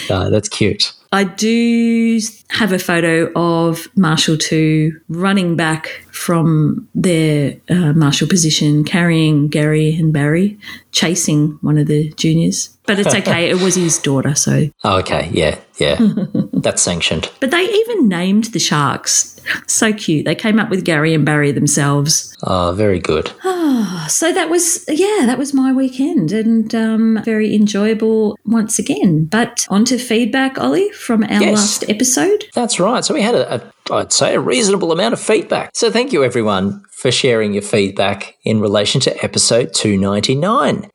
uh, 0.10 0.30
that's 0.30 0.48
cute. 0.50 0.94
I 1.14 1.26
do 1.26 2.20
have 2.50 2.72
a 2.72 2.80
photo 2.80 3.32
of 3.36 3.90
Marshall 3.98 4.38
2 4.38 4.98
running 5.10 5.58
back 5.58 6.06
from 6.26 6.88
their 6.94 7.58
uh, 7.68 7.94
Marshall 7.94 8.28
position, 8.28 8.84
carrying 8.84 9.48
Gary 9.48 9.96
and 9.96 10.14
Barry, 10.14 10.56
chasing 10.92 11.58
one 11.62 11.80
of 11.80 11.88
the 11.88 12.12
juniors. 12.12 12.78
But 12.86 13.00
it's 13.00 13.16
okay, 13.16 13.50
it 13.50 13.60
was 13.62 13.74
his 13.76 13.98
daughter, 13.98 14.36
so. 14.36 14.70
Oh, 14.84 15.00
okay. 15.00 15.30
Yeah. 15.32 15.60
Yeah. 15.80 15.98
that's 16.54 16.82
sanctioned. 16.82 17.32
But 17.40 17.50
they 17.52 17.64
even 17.64 18.08
named 18.08 18.46
the 18.46 18.60
sharks. 18.60 19.40
So 19.68 19.94
cute. 19.94 20.26
They 20.26 20.36
came 20.36 20.60
up 20.60 20.70
with 20.70 20.86
Gary 20.86 21.14
and 21.16 21.26
Barry 21.26 21.52
themselves. 21.52 22.36
Oh, 22.44 22.74
very 22.74 23.00
good. 23.00 23.32
So 24.08 24.32
that 24.34 24.50
was, 24.50 24.84
yeah, 24.90 25.26
that 25.26 25.38
was 25.38 25.54
my 25.54 25.72
weekend 25.72 26.32
and 26.32 26.74
um, 26.76 27.22
very 27.24 27.56
enjoyable 27.56 28.38
once 28.46 28.78
again. 28.78 29.26
But 29.26 29.66
on 29.70 29.86
to 29.86 29.98
feedback, 29.98 30.60
Olly, 30.60 30.92
from 30.92 31.24
our 31.24 31.42
Yes. 31.42 31.56
last 31.56 31.90
episode. 31.90 32.46
That's 32.54 32.80
right. 32.80 33.06
So 33.06 33.14
we 33.14 33.22
had 33.22 33.36
a, 33.36 33.56
a, 33.56 33.72
I'd 33.92 34.14
say, 34.14 34.36
a 34.36 34.40
reasonable 34.40 34.92
amount 34.92 35.14
of 35.14 35.20
feedback. 35.20 35.72
So 35.74 35.92
thank 35.92 36.14
you, 36.14 36.24
everyone, 36.24 36.84
for 36.92 37.12
sharing 37.12 37.54
your 37.54 37.62
feedback 37.62 38.38
in 38.44 38.60
relation 38.60 39.02
to 39.02 39.24
episode 39.24 39.74
299. 39.74 40.90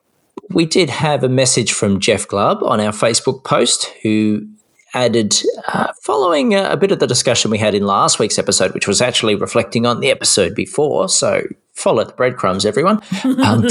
We 0.51 0.65
did 0.65 0.91
have 0.91 1.23
a 1.25 1.29
message 1.29 1.73
from 1.73 2.01
Jeff 2.01 2.27
Glubb 2.27 2.63
on 2.63 2.81
our 2.81 2.93
Facebook 2.93 3.45
post 3.45 3.93
who 4.03 4.47
added, 4.95 5.37
uh, 5.69 5.93
following 6.03 6.55
a, 6.55 6.71
a 6.71 6.77
bit 6.77 6.91
of 6.91 7.01
the 7.01 7.07
discussion 7.07 7.51
we 7.51 7.59
had 7.59 7.75
in 7.75 7.85
last 7.85 8.19
week's 8.19 8.39
episode, 8.39 8.73
which 8.73 8.89
was 8.89 9.03
actually 9.03 9.35
reflecting 9.35 9.85
on 9.85 10.01
the 10.01 10.11
episode 10.11 10.55
before. 10.55 11.09
So 11.09 11.43
follow 11.75 12.05
the 12.05 12.13
breadcrumbs, 12.13 12.65
everyone. 12.65 13.03
Um, 13.25 13.67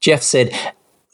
Jeff 0.00 0.22
said, 0.22 0.52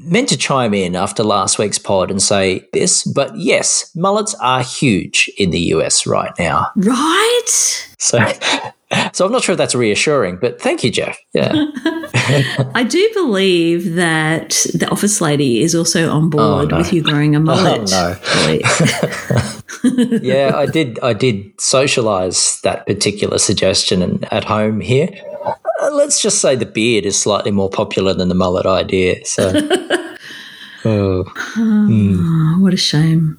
meant 0.01 0.29
to 0.29 0.37
chime 0.37 0.75
in 0.75 0.95
after 0.95 1.25
last 1.25 1.59
week's 1.59 1.79
pod 1.79 2.11
and 2.11 2.23
say 2.23 2.67
this, 2.73 3.05
but 3.05 3.37
yes, 3.37 3.91
mullets 3.95 4.35
are 4.37 4.63
huge 4.63 5.31
in 5.39 5.51
the 5.51 5.61
US 5.75 6.07
right 6.07 6.33
now. 6.39 6.71
Right? 6.77 7.89
So, 7.99 8.19
so 9.13 9.27
I'm 9.27 9.33
not 9.33 9.43
sure 9.43 9.55
if 9.55 9.59
that's 9.59 9.75
reassuring, 9.75 10.39
but 10.41 10.61
thank 10.61 10.85
you, 10.85 10.91
Jeff. 10.91 11.19
Yeah. 11.33 11.53
I 12.75 12.85
do 12.89 13.11
believe 13.15 13.95
that 13.95 14.67
the 14.75 14.89
office 14.91 15.21
lady 15.21 15.63
is 15.63 15.75
also 15.75 16.11
on 16.11 16.25
oh, 16.25 16.29
board 16.29 16.71
no. 16.71 16.79
with 16.79 16.93
you 16.93 17.03
growing 17.03 17.35
a 17.35 17.39
oh, 17.41 17.43
mullet. 17.43 17.91
no. 17.91 18.17
Yeah, 20.23 20.57
I 20.57 20.67
did. 20.67 20.99
I 21.01 21.13
did 21.13 21.59
socialize 21.61 22.61
that 22.63 22.87
particular 22.87 23.39
suggestion 23.39 24.03
and 24.03 24.33
at 24.33 24.45
home 24.45 24.81
here. 24.81 25.09
Uh, 25.45 25.91
let's 25.93 26.21
just 26.21 26.41
say 26.41 26.57
the 26.57 26.67
beard 26.67 27.07
is 27.07 27.19
slightly 27.21 27.51
more 27.51 27.71
popular 27.71 28.15
than 28.15 28.29
the 28.29 28.35
mullet 28.35 28.67
idea. 28.67 29.25
So, 29.25 29.53
oh, 30.85 31.25
Oh, 31.57 32.57
what 32.61 32.75
a 32.75 32.77
shame. 32.77 33.39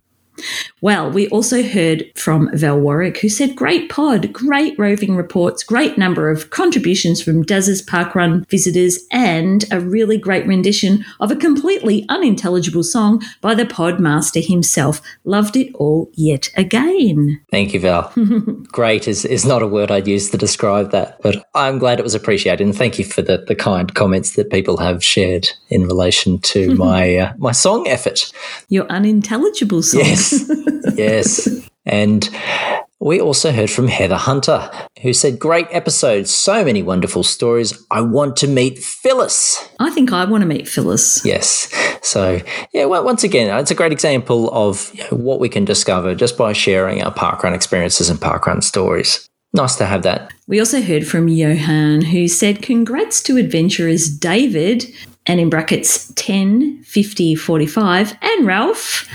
Well, 0.82 1.12
we 1.12 1.28
also 1.30 1.64
heard 1.64 2.06
from 2.16 2.50
Val 2.54 2.80
Warwick, 2.80 3.20
who 3.20 3.30
said, 3.30 3.56
Great 3.56 3.90
pod, 3.90 4.32
great 4.32 4.78
roving 4.80 5.16
reports, 5.16 5.64
great 5.64 5.98
number 5.98 6.30
of 6.30 6.50
contributions 6.50 7.22
from 7.22 7.44
Daz's 7.44 7.82
parkrun 7.82 8.48
visitors, 8.50 9.00
and 9.12 9.66
a 9.72 9.80
really 9.80 10.18
great 10.18 10.46
rendition 10.48 11.04
of 11.20 11.32
a 11.32 11.36
completely 11.36 12.06
unintelligible 12.10 12.84
song 12.84 13.22
by 13.42 13.54
the 13.54 13.66
pod 13.66 14.00
master 14.00 14.40
himself. 14.40 15.02
Loved 15.24 15.56
it 15.56 15.74
all 15.76 16.10
yet 16.14 16.50
again. 16.56 17.42
thank 17.52 17.74
you, 17.74 17.80
Val. 17.80 18.12
Great 18.72 19.08
is, 19.08 19.26
is 19.26 19.46
not 19.46 19.62
a 19.62 19.68
word 19.68 19.92
I'd 19.92 20.08
use 20.08 20.30
to 20.32 20.38
describe 20.38 20.92
that, 20.92 21.22
but 21.22 21.46
I'm 21.56 21.80
glad 21.80 22.00
it 22.00 22.04
was 22.04 22.16
appreciated, 22.16 22.64
and 22.66 22.76
thank 22.76 23.00
you 23.00 23.06
for 23.06 23.22
the, 23.22 23.44
the 23.48 23.56
kind 23.56 23.94
comments 23.94 24.36
that 24.36 24.50
people 24.50 24.78
have 24.78 25.04
shared 25.04 25.50
in 25.70 25.86
relation 25.86 26.40
to 26.40 26.76
my 26.76 27.16
uh, 27.18 27.34
my 27.38 27.52
song 27.52 27.88
effort. 27.88 28.32
Your 28.70 28.86
unintelligible 28.88 29.84
song. 29.84 30.02
Yes. 30.02 30.29
Yes. 30.96 31.68
And 31.86 32.30
we 33.00 33.22
also 33.22 33.52
heard 33.52 33.70
from 33.70 33.88
Heather 33.88 34.18
Hunter, 34.18 34.70
who 35.02 35.14
said, 35.14 35.40
Great 35.40 35.68
episode, 35.72 36.28
so 36.28 36.66
many 36.66 36.84
wonderful 36.84 37.24
stories. 37.24 37.86
I 37.90 38.02
want 38.02 38.36
to 38.38 38.48
meet 38.48 38.80
Phyllis. 38.80 39.68
I 39.80 39.90
think 39.90 40.12
I 40.12 40.26
want 40.26 40.42
to 40.42 40.48
meet 40.48 40.68
Phyllis. 40.68 41.24
Yes. 41.24 41.74
So, 42.02 42.42
yeah, 42.74 42.86
well, 42.86 43.04
once 43.04 43.24
again, 43.24 43.58
it's 43.58 43.72
a 43.72 43.76
great 43.76 43.92
example 43.92 44.50
of 44.52 44.92
you 44.94 45.04
know, 45.04 45.18
what 45.18 45.40
we 45.40 45.48
can 45.48 45.64
discover 45.64 46.14
just 46.14 46.38
by 46.38 46.54
sharing 46.54 47.02
our 47.02 47.14
parkrun 47.14 47.56
experiences 47.56 48.10
and 48.10 48.20
parkrun 48.20 48.62
stories. 48.64 49.28
Nice 49.54 49.76
to 49.78 49.86
have 49.86 50.04
that. 50.04 50.32
We 50.48 50.60
also 50.60 50.82
heard 50.82 51.08
from 51.08 51.28
Johan, 51.28 52.02
who 52.02 52.28
said, 52.28 52.62
Congrats 52.62 53.24
to 53.24 53.38
adventurers 53.38 54.10
David, 54.10 54.86
and 55.26 55.40
in 55.40 55.50
brackets 55.50 56.12
10, 56.14 56.84
50, 56.84 57.36
45, 57.36 58.18
and 58.22 58.46
Ralph, 58.46 59.08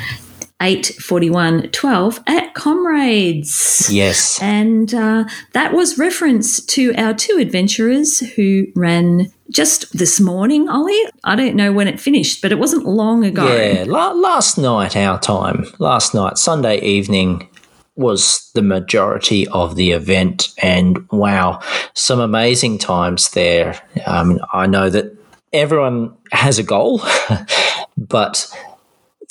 8, 0.62 0.86
41, 0.86 1.70
12 1.70 2.20
at 2.26 2.54
Comrades. 2.54 3.88
Yes. 3.92 4.40
And 4.40 4.94
uh, 4.94 5.24
that 5.52 5.72
was 5.72 5.98
reference 5.98 6.64
to 6.66 6.94
our 6.94 7.12
two 7.12 7.38
adventurers 7.38 8.20
who 8.20 8.66
ran 8.76 9.32
just 9.50 9.96
this 9.96 10.20
morning, 10.20 10.68
Olly. 10.68 10.98
I 11.24 11.36
don't 11.36 11.56
know 11.56 11.72
when 11.72 11.88
it 11.88 12.00
finished, 12.00 12.40
but 12.40 12.52
it 12.52 12.58
wasn't 12.58 12.86
long 12.86 13.24
ago. 13.24 13.46
Yeah, 13.46 13.84
la- 13.86 14.12
last 14.12 14.56
night, 14.56 14.96
our 14.96 15.18
time, 15.18 15.66
last 15.78 16.14
night, 16.14 16.38
Sunday 16.38 16.80
evening, 16.80 17.48
was 17.96 18.50
the 18.54 18.62
majority 18.62 19.46
of 19.48 19.76
the 19.76 19.92
event. 19.92 20.48
And 20.62 21.08
wow, 21.10 21.60
some 21.94 22.20
amazing 22.20 22.78
times 22.78 23.30
there. 23.30 23.80
I 24.06 24.24
mean, 24.24 24.40
I 24.52 24.66
know 24.66 24.88
that 24.90 25.16
everyone 25.52 26.16
has 26.32 26.58
a 26.58 26.64
goal, 26.64 27.02
but 27.96 28.46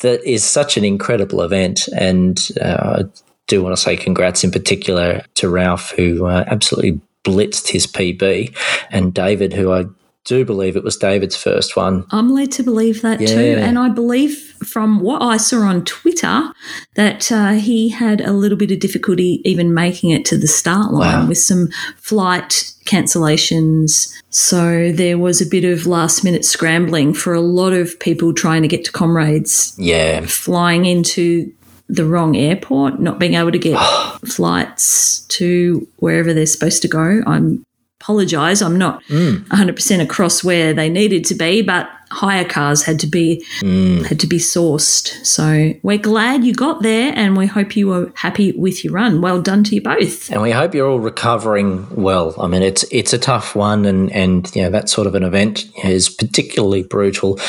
that 0.04 0.24
is 0.30 0.44
such 0.44 0.78
an 0.78 0.84
incredible 0.84 1.42
event. 1.42 1.88
And 1.98 2.40
uh, 2.62 3.00
I 3.00 3.04
do 3.48 3.64
want 3.64 3.76
to 3.76 3.82
say 3.82 3.98
congrats 3.98 4.44
in 4.44 4.52
particular 4.52 5.24
to 5.36 5.50
Ralph, 5.50 5.92
who 5.92 6.28
uh, 6.28 6.44
absolutely 6.46 7.02
blitzed 7.24 7.70
his 7.70 7.88
PB, 7.88 8.56
and 8.92 9.14
David, 9.14 9.54
who 9.54 9.72
I 9.72 9.86
do 10.26 10.46
believe 10.46 10.76
it 10.78 10.84
was 10.84 10.96
David's 10.96 11.36
first 11.36 11.76
one. 11.76 12.06
I'm 12.12 12.32
led 12.34 12.52
to 12.54 12.64
believe 12.64 13.02
that 13.02 13.20
too. 13.20 13.58
And 13.60 13.78
I 13.78 13.90
believe 13.90 14.38
from 14.64 15.02
what 15.02 15.22
I 15.22 15.36
saw 15.38 15.64
on 15.64 15.84
Twitter 15.84 16.52
that 16.96 17.30
uh, 17.32 17.52
he 17.54 17.90
had 17.90 18.22
a 18.22 18.32
little 18.32 18.58
bit 18.58 18.72
of 18.72 18.80
difficulty 18.80 19.42
even 19.44 19.74
making 19.74 20.12
it 20.12 20.24
to 20.26 20.38
the 20.38 20.48
start 20.48 20.94
line 20.94 21.24
Wow. 21.24 21.28
with 21.28 21.40
some 21.40 21.68
flight 21.98 22.72
cancellations. 22.86 24.14
So 24.30 24.92
there 24.92 25.18
was 25.18 25.42
a 25.42 25.46
bit 25.46 25.66
of 25.66 25.86
last 25.86 26.24
minute 26.24 26.46
scrambling 26.46 27.14
for 27.14 27.34
a 27.34 27.42
lot 27.42 27.74
of 27.74 28.00
people 28.00 28.34
trying 28.34 28.62
to 28.62 28.68
get 28.68 28.86
to 28.86 28.92
Comrades, 28.92 29.76
Yeah, 29.78 30.22
flying 30.26 30.86
into 30.86 31.52
the 31.90 32.06
wrong 32.06 32.36
airport, 32.38 33.00
not 33.02 33.20
being 33.20 33.34
able 33.36 33.52
to 33.52 33.60
get 33.60 33.78
flights 34.26 35.20
to 35.28 35.86
wherever 35.98 36.34
they're 36.34 36.46
supposed 36.46 36.82
to 36.84 36.88
go. 36.88 37.22
I'm 37.28 37.66
apologize. 38.04 38.62
I'm 38.62 38.78
not 38.78 39.02
100% 39.06 40.02
across 40.02 40.44
where 40.44 40.74
they 40.74 40.90
needed 40.90 41.24
to 41.26 41.36
be, 41.36 41.62
but 41.62 41.90
hire 42.12 42.46
cars 42.46 42.84
had 42.84 43.00
to 43.00 43.08
be 43.08 43.44
had 43.62 44.20
to 44.20 44.28
be 44.28 44.38
sourced. 44.38 45.26
So 45.26 45.74
we're 45.84 45.98
glad 45.98 46.44
you 46.44 46.54
got 46.54 46.82
there, 46.82 47.14
and 47.16 47.38
we 47.38 47.48
hope 47.48 47.78
you 47.78 47.88
were 47.88 48.12
happy 48.16 48.52
with 48.52 48.84
your 48.84 48.94
run. 48.94 49.22
Well 49.22 49.42
done 49.42 49.64
to 49.66 49.76
you 49.76 49.82
both. 49.82 50.30
and 50.32 50.42
we 50.42 50.52
hope 50.52 50.76
you're 50.76 50.88
all 50.88 51.00
recovering 51.00 51.88
well. 51.96 52.36
I 52.40 52.48
mean, 52.48 52.62
it's 52.62 52.84
it's 52.92 53.14
a 53.14 53.18
tough 53.18 53.56
one, 53.56 53.86
and 53.86 54.12
and 54.12 54.54
you 54.54 54.64
know 54.64 54.70
that 54.70 54.90
sort 54.90 55.08
of 55.08 55.16
an 55.16 55.24
event 55.24 55.66
is 55.84 56.10
particularly 56.10 56.84
brutal. 56.84 57.40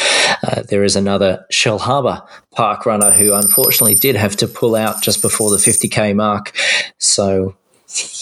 Uh, 0.42 0.62
there 0.62 0.84
is 0.84 0.94
another 0.94 1.44
Shellharbour 1.52 2.26
park 2.52 2.87
runner 2.87 3.11
who 3.12 3.34
unfortunately 3.34 3.96
did 3.96 4.14
have 4.14 4.37
to 4.37 4.46
pull 4.46 4.76
out 4.76 5.02
just 5.02 5.20
before 5.20 5.50
the 5.50 5.58
50k 5.58 6.14
mark. 6.14 6.52
So. 6.99 7.56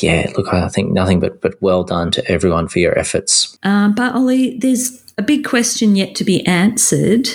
Yeah, 0.01 0.31
look, 0.37 0.53
I 0.53 0.69
think 0.69 0.93
nothing 0.93 1.21
but 1.21 1.41
but 1.41 1.55
well 1.61 1.85
done 1.85 2.11
to 2.13 2.31
everyone 2.31 2.69
for 2.69 2.79
your 2.79 2.99
efforts. 2.99 3.57
Um, 3.63 3.95
but 3.95 4.15
Olly, 4.15 4.59
there's 4.59 5.03
a 5.19 5.23
big 5.23 5.45
question 5.45 5.97
yet 5.97 6.15
to 6.17 6.25
be 6.25 6.45
answered. 6.47 7.29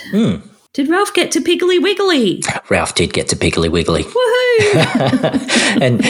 Did 0.77 0.89
Ralph 0.89 1.11
get 1.15 1.31
to 1.31 1.41
Piggly 1.41 1.81
Wiggly? 1.81 2.43
Ralph 2.69 2.93
did 2.93 3.11
get 3.11 3.27
to 3.29 3.35
Piggly 3.35 3.67
Wiggly. 3.67 4.03
Woohoo! 4.03 5.81
and 5.81 6.05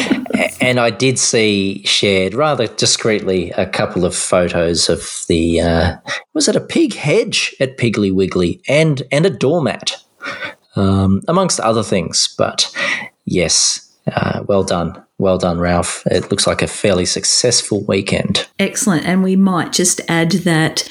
and 0.62 0.78
I 0.78 0.90
did 0.90 1.18
see 1.18 1.84
shared 1.86 2.34
rather 2.34 2.68
discreetly 2.68 3.52
a 3.52 3.66
couple 3.66 4.04
of 4.04 4.14
photos 4.14 4.90
of 4.90 5.24
the 5.30 5.62
uh, 5.62 5.96
was 6.34 6.50
it 6.50 6.58
a 6.58 6.60
pig 6.60 6.96
hedge 6.96 7.56
at 7.62 7.78
Piggly 7.78 8.14
Wiggly 8.14 8.62
and 8.68 9.04
and 9.10 9.26
a 9.26 9.30
doormat, 9.30 10.04
um, 10.76 11.22
amongst 11.30 11.62
other 11.62 11.84
things. 11.84 12.36
But 12.38 12.70
yes, 13.24 13.90
uh, 14.08 14.44
well 14.48 14.64
done, 14.64 15.02
well 15.20 15.38
done, 15.38 15.60
Ralph. 15.60 16.04
It 16.08 16.30
looks 16.30 16.46
like 16.46 16.62
a 16.62 16.68
fairly 16.68 17.06
successful 17.06 17.84
weekend. 17.86 18.48
Excellent. 18.60 19.06
And 19.06 19.24
we 19.24 19.36
might 19.36 19.72
just 19.72 20.00
add 20.08 20.32
that 20.32 20.88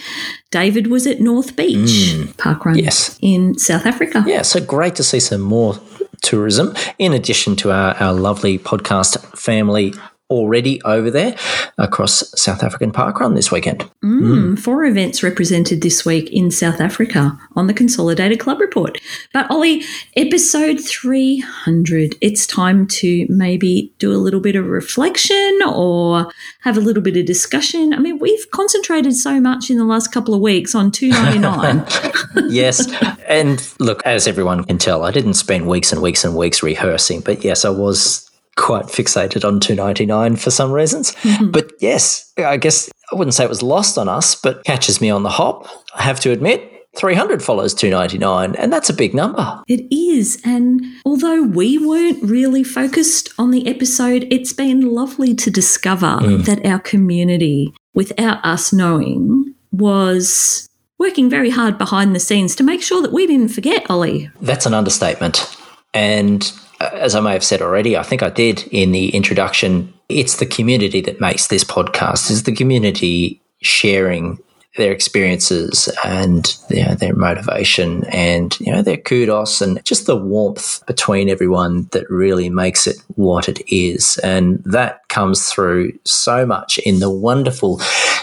David 0.51 0.89
was 0.89 1.07
at 1.07 1.21
North 1.21 1.57
Beach 1.57 2.15
hmm. 2.15 2.31
Park 2.33 2.65
Run 2.65 2.79
Yes. 2.79 3.19
in 3.23 3.59
South 3.59 3.87
Africa. 3.87 4.25
Yeah, 4.27 4.43
so 4.43 4.61
great 4.61 4.97
to 4.97 5.05
see 5.05 5.21
some 5.21 5.41
more 5.41 5.79
tourism, 6.23 6.75
in 6.99 7.13
addition 7.13 7.57
to 7.57 7.71
our, 7.71 7.95
our 7.97 8.13
lovely 8.13 8.59
podcast 8.59 9.39
family 9.39 9.93
already 10.29 10.83
over 10.83 11.11
there 11.11 11.37
across 11.79 12.33
South 12.41 12.63
African 12.63 12.91
Parkrun 12.91 13.35
this 13.35 13.53
weekend. 13.53 13.89
Mm, 14.03 14.59
four 14.59 14.85
events 14.85 15.23
represented 15.23 15.83
this 15.83 16.05
week 16.05 16.31
in 16.31 16.51
South 16.51 16.81
Africa 16.81 17.39
on 17.55 17.67
the 17.67 17.75
Consolidated 17.75 18.41
Club 18.41 18.61
Report. 18.61 18.99
But 19.33 19.51
Olly, 19.51 19.83
episode 20.17 20.81
300, 20.81 22.17
it's 22.21 22.47
time 22.47 22.87
to 22.89 23.27
maybe 23.29 23.93
do 23.99 24.13
a 24.13 24.19
little 24.19 24.41
bit 24.41 24.57
of 24.57 24.67
reflection 24.67 25.61
or 25.67 26.31
have 26.63 26.77
a 26.77 26.81
little 26.81 27.03
bit 27.03 27.17
of 27.17 27.27
discussion. 27.27 27.93
I 27.93 27.99
mean, 27.99 28.19
we've 28.19 28.51
concentrated 28.51 29.15
so 29.15 29.41
much 29.41 29.71
in 29.71 29.79
the 29.79 29.85
last 29.85 30.13
couple 30.13 30.35
of 30.35 30.41
weeks 30.41 30.75
on 30.75 30.91
299. 30.91 32.51
yes. 32.51 32.91
And 33.29 33.67
look, 33.79 34.05
as 34.05 34.27
everyone 34.27 34.65
can 34.65 34.79
tell, 34.79 35.05
I 35.05 35.11
didn't 35.13 35.35
spend 35.35 35.69
weeks 35.69 35.93
and 35.93 36.03
weeks 36.03 36.25
and 36.25 36.35
weeks 36.35 36.63
rehearsing, 36.63 37.21
but 37.21 37.45
yes, 37.45 37.65
I 37.65 37.71
was 37.71 38.27
quite 38.57 38.87
fixated 38.87 39.47
on 39.47 39.61
299 39.61 40.37
for 40.37 40.51
some 40.51 40.73
reasons. 40.73 41.13
Mm-hmm. 41.17 41.51
But 41.51 41.73
yes, 41.81 42.33
I 42.39 42.57
guess 42.57 42.91
I 43.13 43.17
wouldn't 43.17 43.35
say 43.35 43.45
it 43.45 43.51
was 43.51 43.63
lost 43.63 43.99
on 43.99 44.09
us, 44.09 44.35
but 44.35 44.65
catches 44.65 45.01
me 45.01 45.11
on 45.11 45.23
the 45.23 45.31
hop. 45.31 45.69
I 45.95 46.03
have 46.03 46.21
to 46.21 46.33
admit, 46.33 46.73
300 46.97 47.43
follows 47.43 47.75
299 47.75 48.57
and 48.57 48.73
that's 48.73 48.89
a 48.89 48.95
big 48.95 49.15
number 49.15 49.63
it 49.69 49.87
is 49.95 50.41
and 50.45 50.83
although 51.05 51.43
we 51.43 51.77
weren't 51.77 52.23
really 52.23 52.65
focused 52.65 53.29
on 53.39 53.51
the 53.51 53.67
episode 53.69 54.27
it's 54.31 54.55
been 54.55 54.81
lovely 54.81 55.35
to 55.35 55.51
discover 55.51 56.07
mm. 56.07 56.43
that 56.47 56.65
our 56.65 56.79
community 56.79 57.71
without 57.93 58.43
us 58.45 58.73
knowing 58.73 59.55
was 59.73 60.71
working 60.99 61.29
very 61.29 61.51
hard 61.51 61.77
behind 61.77 62.15
the 62.15 62.21
scenes 62.21 62.57
to 62.57 62.63
make 62.63 62.83
sure 62.83 63.03
that 63.03 63.13
we 63.13 63.27
didn't 63.27 63.51
forget 63.51 63.85
olly 63.91 64.31
that's 64.41 64.65
an 64.65 64.73
understatement 64.73 65.55
and 65.93 66.51
as 66.81 67.15
I 67.15 67.21
may 67.21 67.33
have 67.33 67.45
said 67.45 67.63
already, 67.63 67.97
I 67.97 68.03
think 68.03 68.23
I 68.23 68.31
did 68.31 68.67
in 68.71 68.93
the 68.93 69.09
introduction, 69.11 69.93
it's 70.09 70.37
the 70.37 70.47
community 70.47 71.01
that 71.03 71.21
makes 71.21 71.49
this 71.49 71.65
podcast. 71.65 72.31
is 72.31 72.45
the 72.45 72.55
community 72.55 73.41
sharing 73.63 74.39
their 74.77 74.93
experiences 74.93 75.89
and 76.05 76.57
you 76.71 76.85
know, 76.85 76.95
their 76.95 77.15
motivation 77.15 78.05
and 78.07 78.59
you 78.61 78.73
know 78.73 78.83
their 78.83 78.97
kudos 78.97 79.61
and 79.61 79.83
just 79.85 80.07
the 80.07 80.17
warmth 80.17 80.85
between 80.87 81.29
everyone 81.29 81.89
that 81.93 82.09
really 82.11 82.49
makes 82.49 82.87
it 82.87 82.97
what 83.17 83.49
it 83.49 83.61
is. 83.73 84.19
And 84.19 84.63
that 84.65 85.09
comes 85.09 85.49
through 85.49 85.99
so 86.05 86.47
much 86.47 86.79
in 86.79 87.01
the 87.01 87.11
wonderful 87.11 87.81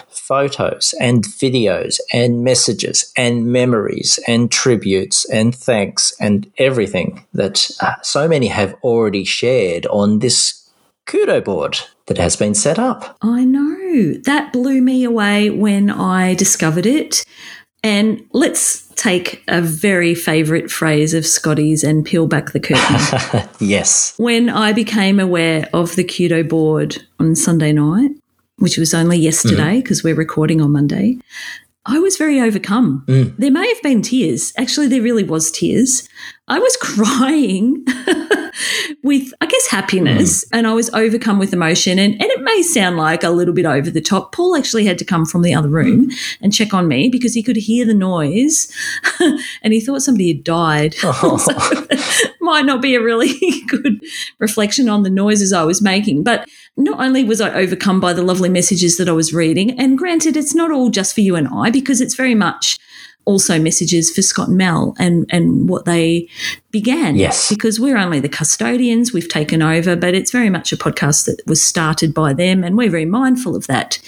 photos 0.10 0.94
and 1.02 1.26
videos 1.26 2.00
and 2.14 2.44
messages 2.44 3.12
and 3.18 3.46
memories 3.48 4.20
and 4.28 4.50
tributes 4.50 5.30
and 5.30 5.54
thanks 5.54 6.14
and 6.20 6.50
everything 6.58 7.26
that 7.34 7.70
uh, 7.82 7.96
so 8.02 8.28
many 8.28 8.48
have 8.48 8.74
already 8.84 9.26
shared 9.26 9.86
on 9.88 10.20
this 10.20 10.70
kudo 11.06 11.44
board 11.44 11.78
that 12.08 12.18
has 12.18 12.36
been 12.36 12.54
set 12.54 12.80
up. 12.80 13.18
I 13.22 13.46
know. 13.46 14.14
That 14.26 14.52
blew 14.52 14.82
me 14.82 15.04
away 15.04 15.50
when 15.50 15.90
I 15.90 16.36
discovered 16.36 16.86
it. 16.86 17.24
And 17.84 18.26
let's 18.32 18.88
take 18.96 19.44
a 19.48 19.62
very 19.62 20.16
favourite 20.16 20.72
phrase 20.72 21.14
of 21.14 21.26
Scotty's 21.26 21.84
and 21.84 22.06
peel 22.06 22.28
back 22.28 22.52
the 22.52 22.60
curtain. 22.60 23.50
yes. 23.60 24.14
When 24.18 24.50
I 24.50 24.72
became 24.72 25.20
aware 25.20 25.68
of 25.74 25.96
the 25.96 26.04
Kudo 26.04 26.48
board 26.48 26.98
on 27.20 27.36
Sunday 27.36 27.74
night, 27.74 28.12
which 28.58 28.78
was 28.78 28.94
only 28.94 29.18
yesterday 29.18 29.82
because 29.82 30.02
mm. 30.02 30.06
we're 30.06 30.16
recording 30.16 30.62
on 30.62 30.72
Monday, 30.72 31.18
I 31.86 32.00
was 32.00 32.16
very 32.16 32.40
overcome. 32.40 33.04
Mm. 33.08 33.36
There 33.38 33.52
may 33.52 33.68
have 33.68 33.82
been 33.82 34.02
tears. 34.02 34.54
Actually, 34.58 34.88
there 34.88 35.02
really 35.02 35.24
was 35.24 35.52
tears. 35.52 36.08
I 36.48 36.60
was 36.60 36.76
crying 36.82 37.86
with, 39.04 39.34
I 39.42 39.46
guess, 39.46 39.68
happiness, 39.68 40.46
mm. 40.46 40.50
and 40.54 40.68
I 40.68 40.74
was 40.74 40.90
overcome 40.94 41.40
with 41.40 41.54
emotion. 41.54 42.00
And, 42.00 42.14
and 42.14 42.32
it 42.32 42.42
may 42.42 42.62
sound 42.62 42.98
like 42.98 43.24
a 43.24 43.30
little 43.30 43.54
bit 43.54 43.66
over 43.66 43.90
the 43.90 44.02
top. 44.02 44.34
Paul 44.34 44.56
actually 44.56 44.86
had 44.86 44.98
to 45.00 45.06
come 45.06 45.26
from 45.26 45.42
the 45.42 45.54
other 45.54 45.70
room 45.70 46.10
mm. 46.10 46.38
and 46.42 46.54
check 46.54 46.74
on 46.74 46.88
me 46.88 47.10
because 47.10 47.34
he 47.34 47.44
could 47.44 47.56
hear 47.56 47.86
the 47.86 47.94
noise 47.94 48.72
and 49.62 49.74
he 49.74 49.80
thought 49.80 50.02
somebody 50.02 50.34
had 50.34 50.44
died. 50.44 50.96
Oh. 51.04 51.38
so 51.38 52.30
might 52.42 52.66
not 52.66 52.82
be 52.82 52.96
a 52.96 53.02
really 53.02 53.34
good 53.68 54.04
reflection 54.38 54.90
on 54.90 55.04
the 55.04 55.10
noises 55.10 55.54
I 55.54 55.64
was 55.64 55.82
making. 55.82 56.24
But 56.24 56.48
not 56.78 57.00
only 57.00 57.24
was 57.24 57.42
I 57.42 57.54
overcome 57.54 58.00
by 58.00 58.14
the 58.14 58.22
lovely 58.22 58.50
messages 58.50 58.98
that 58.98 59.10
I 59.10 59.14
was 59.14 59.34
reading, 59.34 59.80
and 59.80 59.98
granted, 59.98 60.36
it's 60.36 60.54
not 60.54 60.72
all 60.72 60.90
just 60.90 61.16
for 61.16 61.22
you 61.22 61.36
and 61.36 61.48
I 61.48 61.72
because 61.72 62.02
it's 62.02 62.16
very 62.16 62.36
much 62.36 62.78
also 63.26 63.60
messages 63.60 64.12
for 64.12 64.22
Scott 64.22 64.50
and 64.50 64.58
Mel 64.58 64.96
and, 65.00 65.26
and 65.30 65.70
what 65.70 65.86
they 65.86 66.28
began. 66.72 67.16
Yes. 67.16 67.50
Because 67.50 67.80
we're 67.80 67.98
only 67.98 68.20
the 68.20 68.30
custodians, 68.30 69.14
we've 69.14 69.30
taken 69.30 69.62
over, 69.62 69.96
but 69.96 70.14
it's 70.14 70.32
very 70.32 70.50
much 70.50 70.74
a 70.74 70.78
podcast 70.78 71.26
that 71.26 71.42
was 71.48 71.62
started 71.62 72.14
by 72.14 72.34
them 72.34 72.64
and 72.64 72.78
we're 72.78 72.90
very 72.90 73.06
mindful 73.06 73.56
of 73.56 73.68
that. 73.68 74.00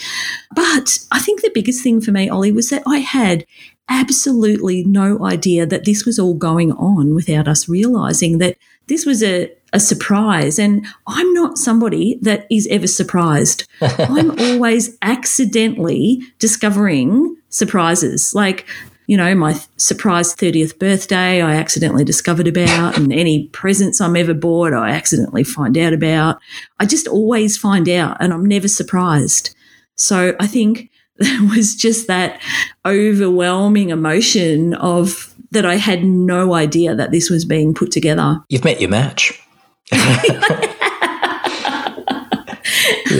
But 0.55 0.99
I 1.11 1.19
think 1.19 1.41
the 1.41 1.51
biggest 1.53 1.83
thing 1.83 2.01
for 2.01 2.11
me, 2.11 2.29
Olly, 2.29 2.51
was 2.51 2.69
that 2.69 2.83
I 2.87 2.97
had 2.97 3.45
absolutely 3.89 4.83
no 4.83 5.23
idea 5.23 5.65
that 5.65 5.85
this 5.85 6.05
was 6.05 6.17
all 6.17 6.33
going 6.33 6.71
on 6.73 7.13
without 7.13 7.47
us 7.47 7.69
realizing 7.69 8.39
that 8.39 8.57
this 8.87 9.05
was 9.05 9.23
a, 9.23 9.51
a 9.73 9.79
surprise. 9.79 10.57
And 10.59 10.85
I'm 11.07 11.33
not 11.33 11.57
somebody 11.57 12.17
that 12.21 12.47
is 12.49 12.67
ever 12.71 12.87
surprised. 12.87 13.67
I'm 13.81 14.37
always 14.39 14.97
accidentally 15.01 16.21
discovering 16.39 17.35
surprises. 17.49 18.33
Like, 18.33 18.67
you 19.07 19.17
know, 19.17 19.33
my 19.35 19.59
surprise 19.77 20.35
30th 20.35 20.79
birthday, 20.79 21.41
I 21.41 21.55
accidentally 21.55 22.03
discovered 22.03 22.47
about, 22.47 22.97
and 22.97 23.13
any 23.13 23.47
presents 23.49 24.01
I'm 24.01 24.15
ever 24.15 24.33
bought, 24.33 24.73
I 24.73 24.89
accidentally 24.91 25.43
find 25.43 25.77
out 25.77 25.93
about. 25.93 26.39
I 26.79 26.85
just 26.85 27.07
always 27.07 27.57
find 27.57 27.87
out, 27.87 28.17
and 28.19 28.33
I'm 28.33 28.45
never 28.45 28.67
surprised. 28.67 29.55
So 29.95 30.35
I 30.39 30.47
think 30.47 30.89
there 31.17 31.43
was 31.43 31.75
just 31.75 32.07
that 32.07 32.41
overwhelming 32.85 33.89
emotion 33.89 34.73
of 34.75 35.33
that 35.51 35.65
I 35.65 35.75
had 35.75 36.03
no 36.03 36.53
idea 36.53 36.95
that 36.95 37.11
this 37.11 37.29
was 37.29 37.45
being 37.45 37.73
put 37.73 37.91
together. 37.91 38.43
You've 38.49 38.65
met 38.65 38.81
your 38.81 38.89
match. 38.89 39.41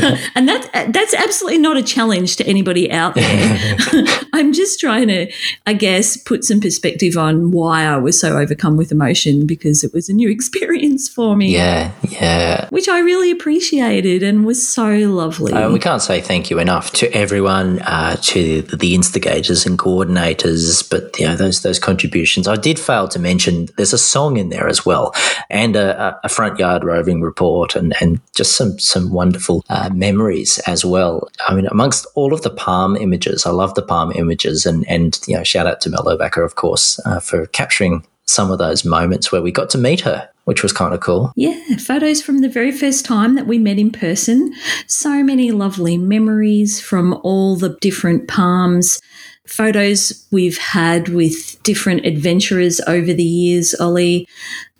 and 0.35 0.47
that's 0.47 0.67
that's 0.89 1.13
absolutely 1.13 1.59
not 1.59 1.77
a 1.77 1.83
challenge 1.83 2.35
to 2.37 2.47
anybody 2.47 2.91
out 2.91 3.15
there. 3.15 3.77
I'm 4.33 4.53
just 4.53 4.79
trying 4.79 5.07
to, 5.07 5.31
I 5.65 5.73
guess, 5.73 6.17
put 6.17 6.43
some 6.43 6.59
perspective 6.59 7.17
on 7.17 7.51
why 7.51 7.83
I 7.83 7.97
was 7.97 8.19
so 8.19 8.37
overcome 8.37 8.77
with 8.77 8.91
emotion 8.91 9.45
because 9.45 9.83
it 9.83 9.93
was 9.93 10.09
a 10.09 10.13
new 10.13 10.29
experience 10.29 11.07
for 11.07 11.35
me. 11.35 11.53
Yeah, 11.53 11.91
yeah. 12.09 12.67
Which 12.69 12.89
I 12.89 12.99
really 12.99 13.31
appreciated 13.31 14.23
and 14.23 14.45
was 14.45 14.67
so 14.67 14.89
lovely. 14.89 15.53
Uh, 15.53 15.71
we 15.71 15.79
can't 15.79 16.01
say 16.01 16.21
thank 16.21 16.49
you 16.49 16.59
enough 16.59 16.91
to 16.93 17.11
everyone, 17.13 17.79
uh, 17.79 18.17
to 18.21 18.61
the 18.63 18.95
instigators 18.95 19.65
and 19.65 19.77
coordinators, 19.79 20.87
but 20.89 21.17
you 21.19 21.27
know 21.27 21.35
those 21.35 21.61
those 21.61 21.79
contributions. 21.79 22.47
I 22.47 22.55
did 22.55 22.79
fail 22.79 23.07
to 23.09 23.19
mention 23.19 23.67
there's 23.77 23.93
a 23.93 23.97
song 23.97 24.37
in 24.37 24.49
there 24.49 24.67
as 24.67 24.85
well, 24.85 25.13
and 25.49 25.75
a, 25.75 26.19
a 26.23 26.29
front 26.29 26.59
yard 26.59 26.83
roving 26.83 27.21
report, 27.21 27.75
and 27.75 27.93
and 28.01 28.19
just 28.35 28.55
some 28.55 28.79
some 28.79 29.11
wonderful. 29.11 29.63
Uh, 29.69 29.84
uh, 29.85 29.93
memories 29.93 30.59
as 30.67 30.83
well. 30.83 31.29
I 31.47 31.55
mean, 31.55 31.67
amongst 31.67 32.05
all 32.15 32.33
of 32.33 32.41
the 32.41 32.49
palm 32.49 32.95
images, 32.95 33.45
I 33.45 33.51
love 33.51 33.75
the 33.75 33.81
palm 33.81 34.11
images, 34.15 34.65
and 34.65 34.87
and 34.87 35.19
you 35.27 35.35
know, 35.37 35.43
shout 35.43 35.67
out 35.67 35.81
to 35.81 35.89
Mel 35.89 36.05
Obacker, 36.05 36.43
of 36.43 36.55
course, 36.55 36.99
uh, 37.05 37.19
for 37.19 37.45
capturing 37.47 38.05
some 38.25 38.51
of 38.51 38.57
those 38.57 38.83
moments 38.83 39.31
where 39.31 39.41
we 39.41 39.51
got 39.51 39.69
to 39.69 39.77
meet 39.77 40.01
her, 40.01 40.27
which 40.45 40.63
was 40.63 40.73
kind 40.73 40.93
of 40.93 40.99
cool. 40.99 41.31
Yeah, 41.35 41.59
photos 41.77 42.21
from 42.21 42.39
the 42.39 42.49
very 42.49 42.71
first 42.71 43.05
time 43.05 43.35
that 43.35 43.47
we 43.47 43.59
met 43.59 43.77
in 43.77 43.91
person. 43.91 44.53
So 44.87 45.23
many 45.23 45.51
lovely 45.51 45.97
memories 45.97 46.81
from 46.81 47.19
all 47.23 47.55
the 47.55 47.77
different 47.81 48.27
palms. 48.27 49.01
Photos 49.47 50.27
we've 50.31 50.57
had 50.57 51.09
with 51.09 51.61
different 51.61 52.05
adventurers 52.05 52.81
over 52.87 53.13
the 53.13 53.23
years, 53.23 53.75
Olly. 53.79 54.27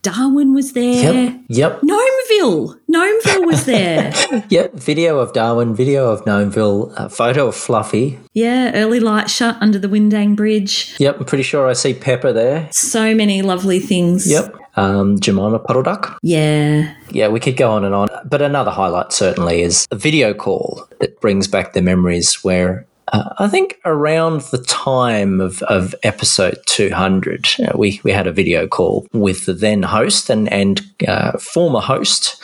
Darwin 0.02 0.54
was 0.54 0.74
there. 0.74 1.14
Yep. 1.14 1.42
Yep. 1.50 1.80
Gnomeville. 2.26 2.80
Gnomeville 2.90 3.46
was 3.46 3.66
there. 3.66 4.14
yep. 4.50 4.74
Video 4.74 5.20
of 5.20 5.34
Darwin, 5.34 5.76
video 5.76 6.12
of 6.12 6.24
Gnomeville, 6.26 6.94
a 6.98 7.10
photo 7.10 7.48
of 7.48 7.56
Fluffy. 7.56 8.20
Yeah. 8.34 8.72
Early 8.74 9.00
light 9.00 9.30
shut 9.30 9.58
under 9.62 9.80
the 9.80 9.88
Windang 9.88 10.36
Bridge. 10.36 10.96
Yep. 11.00 11.20
I'm 11.20 11.26
pretty 11.26 11.44
sure 11.44 11.68
I 11.68 11.74
see 11.74 11.94
Pepper 11.94 12.34
there. 12.34 12.70
So 12.72 13.16
many 13.16 13.42
lovely 13.42 13.80
things. 13.80 14.30
Yep. 14.30 14.56
Um, 14.78 15.20
Jemima 15.20 15.60
Puddle 15.60 15.84
Duck. 15.84 16.18
Yeah. 16.22 16.94
Yeah, 17.12 17.30
we 17.30 17.40
could 17.40 17.56
go 17.58 17.72
on 17.72 17.86
and 17.86 17.96
on. 17.96 18.10
But 18.26 18.42
another 18.42 18.72
highlight 18.72 19.14
certainly 19.14 19.62
is 19.62 19.88
a 19.92 19.96
video 19.96 20.34
call 20.34 20.88
that 21.00 21.22
brings 21.22 21.48
back 21.48 21.74
the 21.74 21.82
memories 21.82 22.44
where 22.44 22.86
uh, 23.10 23.34
I 23.38 23.48
think 23.48 23.80
around 23.86 24.42
the 24.42 24.58
time 24.58 25.42
of, 25.42 25.62
of 25.64 25.94
episode 26.04 26.58
200, 26.66 27.48
uh, 27.60 27.78
we, 27.78 28.00
we 28.04 28.12
had 28.12 28.28
a 28.28 28.32
video 28.32 28.68
call 28.68 29.08
with 29.14 29.46
the 29.46 29.54
then 29.54 29.84
host 29.84 30.30
and, 30.30 30.52
and 30.52 30.82
uh, 31.08 31.38
former 31.38 31.82
host 31.82 32.42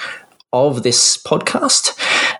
of 0.53 0.83
this 0.83 1.17
podcast 1.17 1.97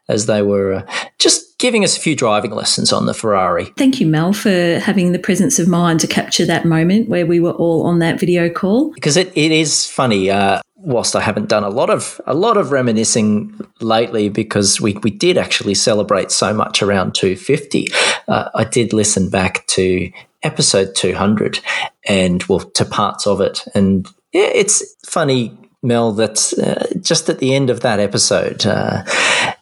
as 0.08 0.26
they 0.26 0.42
were 0.42 0.74
uh, 0.74 0.94
just 1.18 1.58
giving 1.58 1.84
us 1.84 1.96
a 1.96 2.00
few 2.00 2.16
driving 2.16 2.52
lessons 2.52 2.92
on 2.92 3.06
the 3.06 3.14
Ferrari. 3.14 3.66
Thank 3.78 4.02
you, 4.02 4.08
Mel, 4.08 4.34
for 4.34 4.80
having 4.80 5.14
the 5.14 5.20
presence 5.20 5.60
of 5.60 5.68
mind 5.68 6.00
to 6.02 6.08
capture 6.08 6.46
that 6.46 6.66
moment 6.66 7.08
where 7.08 7.26
we 7.26 7.40
were 7.40 7.52
all 7.52 7.86
on 7.86 8.00
that 8.00 8.20
video 8.20 8.50
call. 8.50 8.92
Because 8.94 9.16
it, 9.16 9.32
it 9.38 9.52
is 9.52 9.88
funny. 9.88 10.30
Uh, 10.30 10.62
whilst 10.84 11.15
I 11.15 11.22
haven't 11.22 11.50
done 11.50 11.63
a 11.63 11.70
lot 11.70 11.89
of 11.89 12.20
a 12.26 12.34
lot 12.34 12.58
of 12.58 12.72
reminiscing 12.72 13.60
lately 13.80 14.30
because 14.30 14.82
we, 14.82 14.94
we 15.04 15.12
did 15.12 15.38
actually 15.38 15.76
celebrate 15.76 16.32
so 16.32 16.54
much 16.54 16.82
around 16.82 17.15
250, 17.15 17.88
uh, 18.28 18.50
I 18.54 18.63
did 18.63 18.94
listen 18.94 19.30
back 19.30 19.65
to 19.67 20.12
episode 20.44 20.96
200 20.96 21.60
and 22.08 22.44
well 22.44 22.60
to 22.60 22.86
parts 22.86 23.28
of 23.28 23.41
it. 23.41 23.63
And 23.76 24.08
yeah 24.34 24.50
it's 24.54 24.96
funny 25.06 25.58
Mel, 25.84 26.12
that 26.13 26.54
uh, 26.62 27.00
just 27.00 27.28
at 27.28 27.39
the 27.39 27.56
end 27.56 27.72
of 27.72 27.80
that 27.80 28.00
episode, 28.00 28.65
uh, 28.67 29.04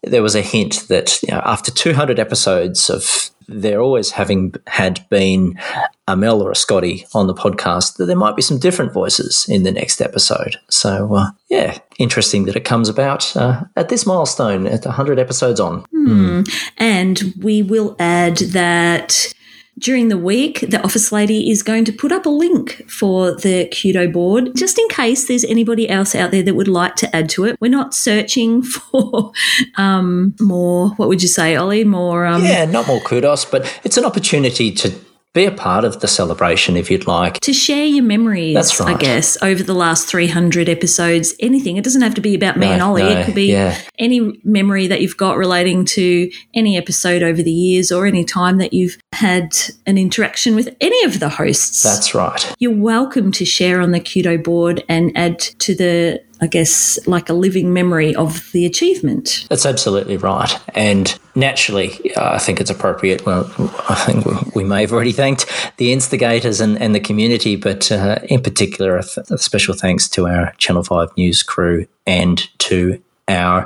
there 0.04 0.22
was 0.22 0.36
a 0.36 0.42
hint 0.42 0.88
that 0.90 1.22
you 1.24 1.30
know, 1.34 1.42
after 1.46 1.72
200 1.72 2.20
episodes 2.20 2.90
of 2.90 3.32
there 3.50 3.82
always 3.82 4.12
having 4.12 4.54
had 4.68 5.08
been 5.10 5.60
a 6.08 6.16
Mel 6.16 6.42
or 6.42 6.52
a 6.52 6.56
Scotty 6.56 7.06
on 7.14 7.28
the 7.28 7.34
podcast, 7.34 7.98
that 7.98 8.06
there 8.06 8.16
might 8.16 8.36
be 8.36 8.42
some 8.42 8.60
different 8.60 8.94
voices 8.94 9.46
in 9.50 9.64
the 9.64 9.72
next 9.72 10.02
episode. 10.02 10.58
So, 10.70 11.14
uh, 11.14 11.32
yeah, 11.50 11.78
interesting 11.98 12.46
that 12.46 12.56
it 12.56 12.66
comes 12.66 12.90
about 12.90 13.36
uh, 13.36 13.64
at 13.76 13.90
this 13.90 14.06
milestone 14.06 14.68
at 14.68 14.86
100 14.86 15.20
episodes 15.20 15.60
on. 15.60 15.86
Hmm. 15.92 16.42
And 16.78 17.34
we 17.42 17.62
will 17.62 17.96
add 18.00 18.38
that 18.38 19.34
during 19.80 20.10
the 20.10 20.18
week, 20.18 20.60
the 20.62 20.82
office 20.84 21.12
lady 21.12 21.50
is 21.50 21.64
going 21.64 21.86
to 21.86 21.92
put 21.92 22.12
up 22.12 22.26
a 22.26 22.30
link 22.30 22.90
for 22.90 23.32
the 23.32 23.68
Kudo 23.72 24.12
board 24.12 24.52
just 24.56 24.78
in 24.78 24.88
case 24.90 25.28
there's 25.28 25.46
anybody 25.46 25.90
else 25.90 26.14
out 26.16 26.32
there 26.32 26.44
that 26.44 26.56
would 26.56 26.68
like 26.68 26.96
to 26.98 27.16
add 27.16 27.30
to 27.30 27.46
it. 27.46 27.58
We're 27.60 27.72
not 27.72 27.94
searching 27.94 28.62
for 28.64 29.32
um, 29.78 30.36
more, 30.40 30.90
what 30.92 31.08
would 31.10 31.22
you 31.22 31.28
say, 31.28 31.56
Olly? 31.56 31.84
More. 31.84 32.26
Um, 32.26 32.44
yeah, 32.44 32.66
not 32.66 32.88
more 32.88 33.00
kudos, 33.02 33.46
but 33.46 33.82
it's 33.84 33.98
an 33.98 34.06
opportunity 34.06 34.72
to 34.74 34.94
be 35.34 35.46
a 35.46 35.52
part 35.52 35.86
of 35.86 36.00
the 36.00 36.08
celebration 36.08 36.76
if 36.76 36.90
you'd 36.90 37.06
like. 37.06 37.40
To 37.42 37.54
share 37.54 37.86
your 37.86 38.04
memories, 38.04 38.56
That's 38.56 38.80
right. 38.80 38.96
I 38.96 39.00
guess, 39.00 39.42
over 39.44 39.62
the 39.62 39.76
last 39.76 40.08
300 40.08 40.68
episodes, 40.68 41.36
anything. 41.40 41.78
It 41.78 41.84
doesn't 41.84 42.02
have 42.02 42.16
to 42.16 42.22
be 42.22 42.34
about 42.34 42.58
me 42.58 42.66
No, 42.66 42.74
and 42.74 42.82
Olly. 42.82 43.04
no, 43.04 43.10
it 43.10 43.26
could 43.26 43.36
be 43.36 43.52
yeah. 43.52 43.80
any 44.00 44.40
memory 44.44 44.88
that 44.88 45.02
you've 45.02 45.18
got 45.18 45.38
relating 45.38 45.86
to 45.86 46.32
any 46.56 46.78
episode 46.78 47.22
over 47.22 47.44
the 47.44 47.52
years 47.52 47.92
or 47.92 48.08
any 48.08 48.26
time 48.26 48.58
that 48.58 48.74
you've 48.74 48.98
had 49.14 49.56
an 49.86 49.98
interaction 50.00 50.56
with 50.56 50.76
any 50.82 51.04
of 51.06 51.20
the 51.20 51.30
hosts. 51.30 51.84
That's 51.84 52.16
right. 52.16 52.56
You're 52.58 52.76
welcome 52.76 53.32
to 53.34 53.46
share 53.46 53.82
on 53.82 53.92
the 53.92 54.00
Kudo 54.00 54.44
board 54.44 54.84
and 54.90 55.16
add 55.16 55.38
to 55.40 55.76
the, 55.76 56.24
I 56.42 56.48
guess, 56.48 56.98
like 57.08 57.30
a 57.30 57.34
living 57.34 57.74
memory 57.74 58.16
of 58.16 58.50
the 58.54 58.66
achievement. 58.66 59.46
That's 59.50 59.66
absolutely 59.66 60.18
right. 60.18 60.58
And 60.74 61.18
naturally, 61.36 62.14
uh, 62.16 62.36
I 62.36 62.38
think 62.38 62.62
it's 62.62 62.70
appropriate. 62.70 63.26
Well, 63.26 63.46
I 63.90 63.96
think 64.06 64.56
we- 64.56 64.64
may 64.70 64.82
have 64.82 64.94
already 64.94 65.12
thanked 65.12 65.48
the 65.78 65.92
instigators 65.92 66.62
and, 66.62 66.80
and 66.80 66.94
the 66.94 67.00
community, 67.00 67.56
but 67.56 67.92
uh, 67.92 68.20
in 68.26 68.42
particular, 68.42 68.98
a, 68.98 69.04
th- 69.04 69.28
a 69.32 69.38
special 69.40 69.74
thanks 69.74 70.08
to 70.10 70.28
our 70.28 70.54
Channel 70.60 70.84
5 70.84 71.18
News 71.18 71.42
crew 71.42 71.88
and 72.06 72.48
to 72.60 73.02
our 73.28 73.66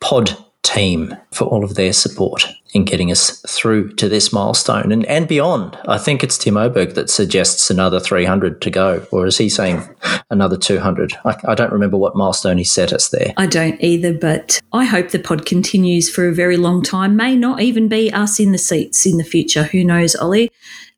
pod 0.00 0.36
team 0.62 1.16
for 1.32 1.44
all 1.44 1.64
of 1.64 1.74
their 1.74 1.92
support 1.92 2.46
in 2.72 2.84
getting 2.84 3.10
us 3.10 3.40
through 3.48 3.92
to 3.94 4.08
this 4.08 4.32
milestone 4.32 4.92
and, 4.92 5.04
and 5.06 5.26
beyond. 5.26 5.76
I 5.88 5.98
think 5.98 6.22
it's 6.22 6.38
Tim 6.38 6.56
Oberg 6.56 6.94
that 6.94 7.10
suggests 7.10 7.70
another 7.70 7.98
300 7.98 8.62
to 8.62 8.70
go, 8.70 9.06
or 9.10 9.26
is 9.26 9.38
he 9.38 9.48
saying 9.48 9.82
another 10.30 10.56
200? 10.56 11.14
I, 11.24 11.36
I 11.48 11.54
don't 11.54 11.72
remember 11.72 11.96
what 11.96 12.14
milestone 12.14 12.58
he 12.58 12.64
set 12.64 12.92
us 12.92 13.08
there. 13.08 13.32
I 13.36 13.46
don't 13.46 13.80
either, 13.80 14.12
but 14.12 14.60
I 14.72 14.84
hope 14.84 15.10
the 15.10 15.18
pod 15.18 15.46
continues 15.46 16.08
for 16.08 16.28
a 16.28 16.34
very 16.34 16.56
long 16.56 16.82
time. 16.82 17.16
May 17.16 17.36
not 17.36 17.60
even 17.60 17.88
be 17.88 18.12
us 18.12 18.38
in 18.38 18.52
the 18.52 18.58
seats 18.58 19.06
in 19.06 19.16
the 19.16 19.24
future. 19.24 19.64
Who 19.64 19.84
knows, 19.84 20.14
Olly? 20.14 20.52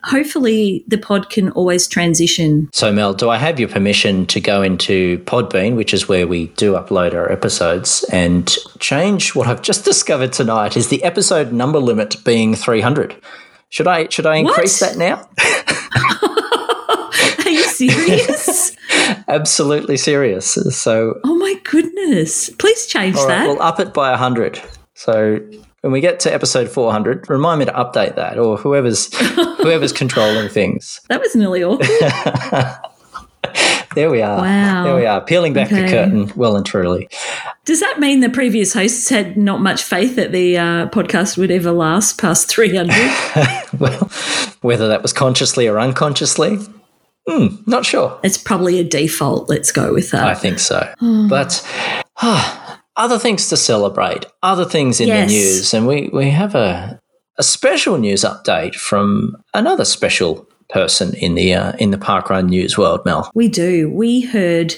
Hopefully, 0.05 0.85
the 0.88 0.99
pod 0.99 1.31
can 1.31 1.51
always 1.51 1.87
transition. 1.87 2.69
So, 2.73 2.93
Mel, 2.93 3.15
do 3.15 3.31
I 3.31 3.37
have 3.37 3.61
your 3.61 3.69
permission 3.69 4.27
to 4.27 4.41
go 4.41 4.62
into 4.62 5.19
Podbean, 5.21 5.77
which 5.77 5.95
is 5.95 6.09
where 6.09 6.27
we 6.27 6.47
do 6.49 6.73
upload 6.73 7.15
our 7.15 7.31
episodes, 7.31 8.05
and 8.12 8.55
change 8.81 9.35
what 9.35 9.47
I've 9.47 9.62
just 9.62 9.85
discovered 9.85 10.33
tonight 10.33 10.77
is 10.77 10.88
the 10.88 11.03
episode 11.05 11.53
number 11.53 11.79
limit 11.79 12.17
being 12.25 12.55
300. 12.55 13.15
Should 13.69 13.88
I 13.88 14.09
should 14.09 14.27
I 14.27 14.37
increase 14.37 14.81
What? 14.81 14.97
that 14.97 14.99
now? 14.99 15.29
Are 17.45 17.51
you 17.51 17.62
serious? 17.65 18.77
Absolutely 19.29 19.97
serious. 19.97 20.53
So, 20.77 21.19
oh 21.25 21.35
my 21.37 21.55
goodness. 21.65 22.51
Please 22.51 22.87
change 22.87 23.17
right, 23.17 23.29
that. 23.29 23.47
we'll 23.47 23.62
up 23.62 23.81
it 23.81 23.93
by 23.95 24.11
100. 24.11 24.61
So, 24.95 25.41
when 25.83 25.92
we 25.92 26.01
get 26.01 26.21
to 26.21 26.33
episode 26.33 26.68
400, 26.68 27.29
remind 27.29 27.59
me 27.59 27.66
to 27.66 27.73
update 27.73 28.16
that, 28.16 28.38
or 28.38 28.57
whoever's 28.57 29.14
whoever's 29.59 29.92
controlling 29.92 30.49
things. 30.49 31.01
that 31.09 31.21
was 31.21 31.37
nearly 31.37 31.62
awful. 31.62 31.87
There 33.95 34.11
we 34.11 34.23
are. 34.23 34.38
Wow. 34.38 34.85
There 34.85 34.97
we 34.97 35.05
are. 35.05 35.21
Peeling 35.21 35.53
back 35.53 35.68
the 35.68 35.87
curtain, 35.87 36.33
well 36.35 36.57
and 36.57 36.64
truly. 36.64 37.09
Does 37.66 37.81
that 37.81 38.01
mean 38.01 38.21
the 38.21 38.31
previous 38.31 38.73
hosts 38.73 39.09
had 39.11 39.37
not 39.37 39.61
much 39.61 39.83
faith 39.83 40.16
that 40.16 40.33
the 40.33 40.57
uh, 40.57 40.88
podcast 40.88 41.37
would 41.37 41.51
ever 41.51 41.73
last 41.73 42.18
past 42.18 42.49
300? 42.49 42.95
Well, 43.79 44.11
whether 44.61 44.88
that 44.88 45.03
was 45.03 45.12
consciously 45.12 45.66
or 45.66 45.81
unconsciously, 45.81 46.59
hmm, 47.27 47.47
not 47.66 47.85
sure. 47.87 48.18
it's 48.23 48.38
probably 48.38 48.79
a 48.79 48.85
default. 48.85 49.49
Let's 49.49 49.73
go 49.73 49.92
with 49.92 50.11
that. 50.11 50.27
I 50.27 50.35
think 50.35 50.59
so. 50.59 50.92
But 51.29 51.66
ah, 52.23 52.62
other 52.97 53.19
things 53.19 53.49
to 53.49 53.57
celebrate, 53.57 54.27
other 54.43 54.65
things 54.65 55.01
in 55.01 55.09
Yes. 55.09 55.29
the 55.31 55.35
news, 55.35 55.75
and 55.75 55.87
we, 55.87 56.11
we 56.13 56.31
have 56.31 56.55
a, 56.55 57.01
a 57.39 57.43
special 57.43 57.99
news 57.99 58.23
update 58.23 58.75
from 58.75 59.37
another 59.55 59.85
special 59.85 60.47
person 60.69 61.15
in 61.15 61.35
the 61.35 61.53
uh, 61.55 61.73
in 61.79 61.91
the 61.91 61.99
parkrun 61.99 62.49
news 62.49 62.79
world, 62.79 63.01
Mel. 63.05 63.31
We 63.35 63.49
do. 63.49 63.91
We 63.91 64.23
heard 64.23 64.75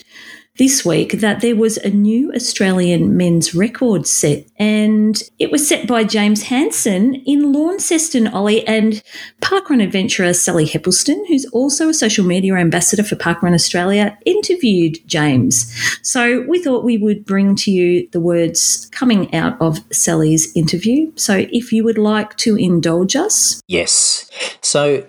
this 0.56 0.84
week 0.84 1.12
that 1.20 1.40
there 1.40 1.56
was 1.56 1.78
a 1.78 1.90
new 1.90 2.32
Australian 2.32 3.16
men's 3.16 3.54
record 3.54 4.06
set, 4.06 4.46
and 4.56 5.22
it 5.38 5.50
was 5.50 5.66
set 5.66 5.88
by 5.88 6.04
James 6.04 6.44
Hansen 6.44 7.16
in 7.26 7.52
Launceston, 7.52 8.28
Olly, 8.28 8.66
and 8.66 9.02
parkrun 9.40 9.82
adventurer 9.82 10.32
Sally 10.32 10.66
Heppelston, 10.66 11.26
who's 11.26 11.44
also 11.46 11.88
a 11.88 11.94
social 11.94 12.24
media 12.24 12.54
ambassador 12.54 13.02
for 13.02 13.16
Parkrun 13.16 13.54
Australia, 13.54 14.16
interviewed 14.24 14.98
James. 15.06 15.72
So 16.02 16.44
we 16.48 16.62
thought 16.62 16.84
we 16.84 16.98
would 16.98 17.24
bring 17.24 17.56
to 17.56 17.70
you 17.70 18.08
the 18.12 18.20
words 18.20 18.88
coming 18.92 19.34
out 19.34 19.60
of 19.60 19.80
Sally's 19.92 20.54
interview. 20.56 21.10
So 21.16 21.46
if 21.50 21.72
you 21.72 21.82
would 21.84 21.98
like 21.98 22.36
to 22.38 22.56
indulge 22.56 23.16
us, 23.16 23.60
Yes. 23.66 24.30
So 24.60 25.04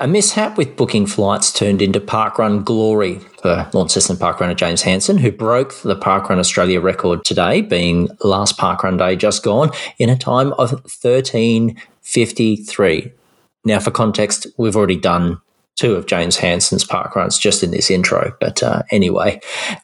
a 0.00 0.08
mishap 0.08 0.56
with 0.56 0.76
booking 0.76 1.06
flights 1.06 1.52
turned 1.52 1.82
into 1.82 2.00
parkrun 2.00 2.64
glory 2.64 3.18
for 3.42 3.68
Launceston 3.74 4.16
parkrunner 4.16 4.56
James 4.56 4.80
Hansen, 4.82 5.18
who 5.18 5.30
broke 5.30 5.74
the 5.82 5.94
Parkrun 5.94 6.38
Australia 6.38 6.80
record 6.80 7.22
today, 7.24 7.60
being 7.60 8.08
last 8.22 8.56
parkrun 8.58 8.96
day 8.98 9.14
just 9.14 9.42
gone, 9.42 9.70
in 9.98 10.08
a 10.08 10.16
time 10.16 10.54
of 10.54 10.70
13.53. 10.84 13.12
Now, 13.64 13.78
for 13.78 13.90
context, 13.90 14.46
we've 14.56 14.76
already 14.76 14.96
done 14.96 15.38
two 15.76 15.94
of 15.94 16.06
James 16.06 16.38
Hansen's 16.38 16.84
parkruns 16.84 17.38
just 17.38 17.62
in 17.62 17.70
this 17.70 17.90
intro, 17.90 18.34
but 18.40 18.62
uh, 18.62 18.82
anyway, 18.90 19.38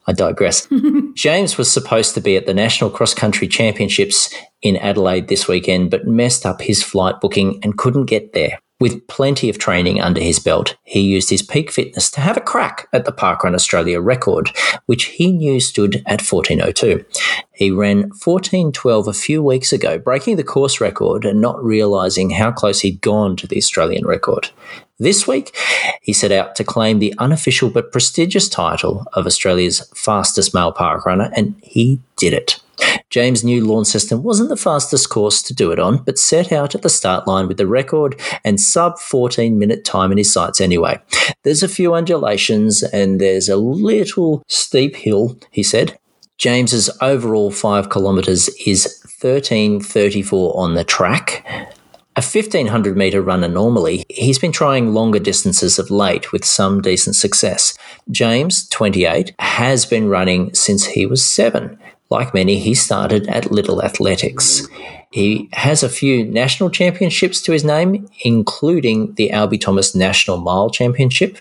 I 0.07 0.13
digress. 0.13 0.67
James 1.15 1.59
was 1.59 1.71
supposed 1.71 2.15
to 2.15 2.23
be 2.23 2.37
at 2.37 2.47
the 2.47 2.55
National 2.55 2.89
Cross 2.91 3.15
Country 3.15 3.49
Championships 3.49 4.35
in 4.63 4.77
Adelaide 4.77 5.29
this 5.29 5.47
weekend, 5.47 5.91
but 5.91 6.07
messed 6.07 6.47
up 6.47 6.63
his 6.63 6.83
flight 6.83 7.21
booking 7.21 7.61
and 7.63 7.77
couldn't 7.77 8.07
get 8.07 8.33
there. 8.33 8.59
With 8.79 9.07
plenty 9.09 9.49
of 9.49 9.57
training 9.57 10.03
under 10.03 10.21
his 10.21 10.39
belt, 10.39 10.77
he 10.83 11.01
used 11.01 11.31
his 11.31 11.41
peak 11.41 11.71
fitness 11.71 12.11
to 12.11 12.21
have 12.21 12.37
a 12.37 12.43
crack 12.43 12.89
at 12.93 13.07
the 13.07 13.13
Parkrun 13.13 13.55
Australia 13.55 14.03
record, 14.03 14.51
which 14.85 15.05
he 15.05 15.33
knew 15.33 15.61
stood 15.61 15.97
at 16.05 16.21
1402. 16.21 17.03
He 17.53 17.71
ran 17.71 18.11
1412 18.11 19.09
a 19.09 19.15
few 19.15 19.43
weeks 19.43 19.73
ago, 19.73 19.97
breaking 19.97 20.37
the 20.37 20.45
course 20.45 20.79
record 20.79 21.25
and 21.25 21.41
not 21.41 21.65
realising 21.65 22.29
how 22.31 22.53
close 22.53 22.81
he'd 22.81 23.01
gone 23.01 23.35
to 23.37 23.47
the 23.47 23.57
Australian 23.57 24.07
record. 24.07 24.51
This 24.99 25.27
week, 25.27 25.57
he 26.03 26.13
set 26.13 26.31
out 26.31 26.55
to 26.57 26.65
claim 26.65 26.99
the 26.99 27.15
unofficial 27.17 27.71
but 27.71 27.93
prestigious 27.93 28.47
title 28.47 29.07
of 29.15 29.27
Australia's 29.27 29.91
fastest 29.95 30.53
male 30.53 30.73
parkrunner, 30.73 31.31
and 31.35 31.55
he 31.63 32.01
did 32.17 32.35
it. 32.35 32.61
James' 33.11 33.45
knew 33.45 33.65
lawn 33.65 33.85
system 33.85 34.23
wasn't 34.23 34.49
the 34.49 34.57
fastest 34.57 35.11
course 35.11 35.43
to 35.43 35.55
do 35.55 35.71
it 35.71 35.79
on, 35.79 36.03
but 36.05 36.19
set 36.19 36.53
out 36.53 36.75
at 36.75 36.83
the 36.83 36.89
start 36.89 37.27
line 37.27 37.47
with 37.47 37.57
the 37.57 37.67
record 37.67 38.21
and 38.45 38.61
sub 38.61 38.99
14 38.99 39.59
minute 39.59 39.85
time 39.85 40.11
in 40.11 40.19
his 40.19 40.33
sights 40.33 40.61
anyway. 40.61 40.99
There's 41.43 41.63
a 41.63 41.69
few 41.69 41.95
undulations 41.95 42.83
and 42.83 43.21
there's 43.21 43.49
a 43.49 43.57
little 43.57 44.43
steep 44.49 44.97
hill, 44.97 45.39
he 45.51 45.63
said. 45.63 45.99
James's 46.39 46.91
overall 47.01 47.51
5 47.51 47.89
kilometres 47.91 48.49
is 48.67 49.01
13.34 49.23 50.57
on 50.57 50.75
the 50.75 50.85
track. 50.85 51.45
A 52.17 52.23
1500 52.23 52.97
metre 52.97 53.21
runner 53.21 53.49
normally, 53.49 54.05
he's 54.09 54.39
been 54.39 54.53
trying 54.53 54.95
longer 54.95 55.19
distances 55.19 55.79
of 55.79 55.91
late 55.91 56.33
with 56.33 56.45
some 56.45 56.81
decent 56.81 57.15
success. 57.15 57.77
James, 58.11 58.67
28, 58.71 59.35
has 59.39 59.85
been 59.85 60.09
running 60.09 60.55
since 60.55 60.87
he 60.87 61.05
was 61.05 61.25
seven. 61.25 61.79
Like 62.09 62.35
many, 62.35 62.59
he 62.59 62.75
started 62.75 63.27
at 63.29 63.51
Little 63.51 63.83
Athletics. 63.83 64.69
He 65.11 65.49
has 65.53 65.83
a 65.83 65.89
few 65.89 66.25
national 66.25 66.71
championships 66.71 67.41
to 67.43 67.53
his 67.53 67.65
name, 67.65 68.09
including 68.23 69.15
the 69.15 69.31
Albie 69.31 69.61
Thomas 69.61 69.95
National 69.95 70.37
Mile 70.37 70.71
Championship. 70.71 71.39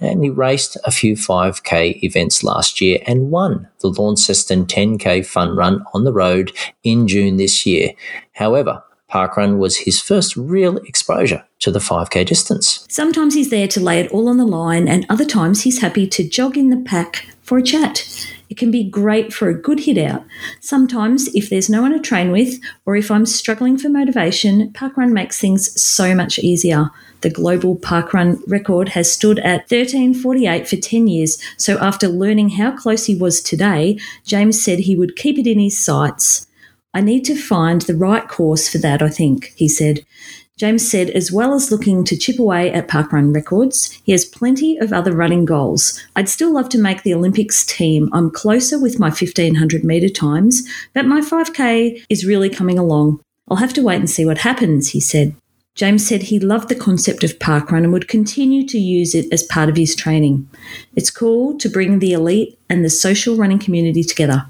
and 0.00 0.22
he 0.22 0.30
raced 0.30 0.76
a 0.84 0.90
few 0.90 1.16
5K 1.16 2.02
events 2.02 2.44
last 2.44 2.80
year 2.80 2.98
and 3.06 3.30
won 3.30 3.68
the 3.80 3.88
Launceston 3.88 4.66
10K 4.66 5.24
fun 5.24 5.56
run 5.56 5.84
on 5.94 6.04
the 6.04 6.12
road 6.12 6.52
in 6.84 7.08
June 7.08 7.36
this 7.36 7.64
year. 7.64 7.92
However, 8.32 8.82
parkrun 9.10 9.58
was 9.58 9.78
his 9.78 10.00
first 10.00 10.36
real 10.36 10.76
exposure 10.78 11.44
to 11.60 11.70
the 11.70 11.78
5k 11.78 12.26
distance. 12.26 12.86
Sometimes 12.88 13.34
he's 13.34 13.50
there 13.50 13.68
to 13.68 13.80
lay 13.80 14.00
it 14.00 14.10
all 14.10 14.28
on 14.28 14.36
the 14.36 14.44
line, 14.44 14.88
and 14.88 15.06
other 15.08 15.24
times 15.24 15.62
he's 15.62 15.80
happy 15.80 16.06
to 16.08 16.28
jog 16.28 16.56
in 16.56 16.70
the 16.70 16.82
pack 16.84 17.26
for 17.42 17.56
a 17.56 17.62
chat. 17.62 18.06
It 18.48 18.56
can 18.56 18.70
be 18.70 18.84
great 18.84 19.32
for 19.32 19.48
a 19.48 19.60
good 19.60 19.80
hit 19.80 19.98
out. 19.98 20.24
Sometimes, 20.60 21.28
if 21.34 21.50
there's 21.50 21.68
no 21.68 21.82
one 21.82 21.92
to 21.92 21.98
train 21.98 22.30
with, 22.30 22.60
or 22.84 22.96
if 22.96 23.10
I'm 23.10 23.26
struggling 23.26 23.76
for 23.76 23.88
motivation, 23.88 24.70
parkrun 24.72 25.12
makes 25.12 25.40
things 25.40 25.80
so 25.80 26.14
much 26.14 26.38
easier. 26.38 26.90
The 27.22 27.30
global 27.30 27.76
parkrun 27.76 28.40
record 28.46 28.90
has 28.90 29.12
stood 29.12 29.38
at 29.40 29.70
1348 29.70 30.68
for 30.68 30.76
10 30.76 31.08
years, 31.08 31.42
so 31.56 31.78
after 31.78 32.08
learning 32.08 32.50
how 32.50 32.76
close 32.76 33.06
he 33.06 33.14
was 33.14 33.40
today, 33.40 33.98
James 34.24 34.62
said 34.62 34.80
he 34.80 34.96
would 34.96 35.16
keep 35.16 35.38
it 35.38 35.46
in 35.46 35.58
his 35.58 35.78
sights. 35.78 36.46
I 36.94 37.00
need 37.00 37.24
to 37.26 37.34
find 37.34 37.82
the 37.82 37.96
right 37.96 38.26
course 38.26 38.68
for 38.68 38.78
that, 38.78 39.02
I 39.02 39.08
think, 39.08 39.52
he 39.56 39.68
said. 39.68 40.04
James 40.58 40.88
said, 40.88 41.10
as 41.10 41.30
well 41.30 41.52
as 41.52 41.70
looking 41.70 42.02
to 42.02 42.16
chip 42.16 42.38
away 42.38 42.72
at 42.72 42.88
parkrun 42.88 43.34
records, 43.34 43.90
he 44.04 44.12
has 44.12 44.24
plenty 44.24 44.78
of 44.78 44.90
other 44.90 45.12
running 45.12 45.44
goals. 45.44 46.02
I'd 46.16 46.30
still 46.30 46.50
love 46.50 46.70
to 46.70 46.78
make 46.78 47.02
the 47.02 47.12
Olympics 47.12 47.62
team. 47.66 48.08
I'm 48.14 48.30
closer 48.30 48.80
with 48.80 48.98
my 48.98 49.08
1500 49.08 49.84
metre 49.84 50.08
times, 50.08 50.66
but 50.94 51.04
my 51.04 51.20
5k 51.20 52.06
is 52.08 52.24
really 52.24 52.48
coming 52.48 52.78
along. 52.78 53.20
I'll 53.48 53.58
have 53.58 53.74
to 53.74 53.82
wait 53.82 53.96
and 53.96 54.08
see 54.08 54.24
what 54.24 54.38
happens, 54.38 54.92
he 54.92 55.00
said. 55.00 55.34
James 55.76 56.06
said 56.06 56.22
he 56.22 56.40
loved 56.40 56.70
the 56.70 56.74
concept 56.74 57.22
of 57.22 57.38
parkrun 57.38 57.84
and 57.84 57.92
would 57.92 58.08
continue 58.08 58.66
to 58.66 58.78
use 58.78 59.14
it 59.14 59.30
as 59.30 59.42
part 59.42 59.68
of 59.68 59.76
his 59.76 59.94
training. 59.94 60.48
It's 60.96 61.10
cool 61.10 61.58
to 61.58 61.68
bring 61.68 61.98
the 61.98 62.14
elite 62.14 62.58
and 62.70 62.82
the 62.82 62.88
social 62.88 63.36
running 63.36 63.58
community 63.58 64.02
together. 64.02 64.46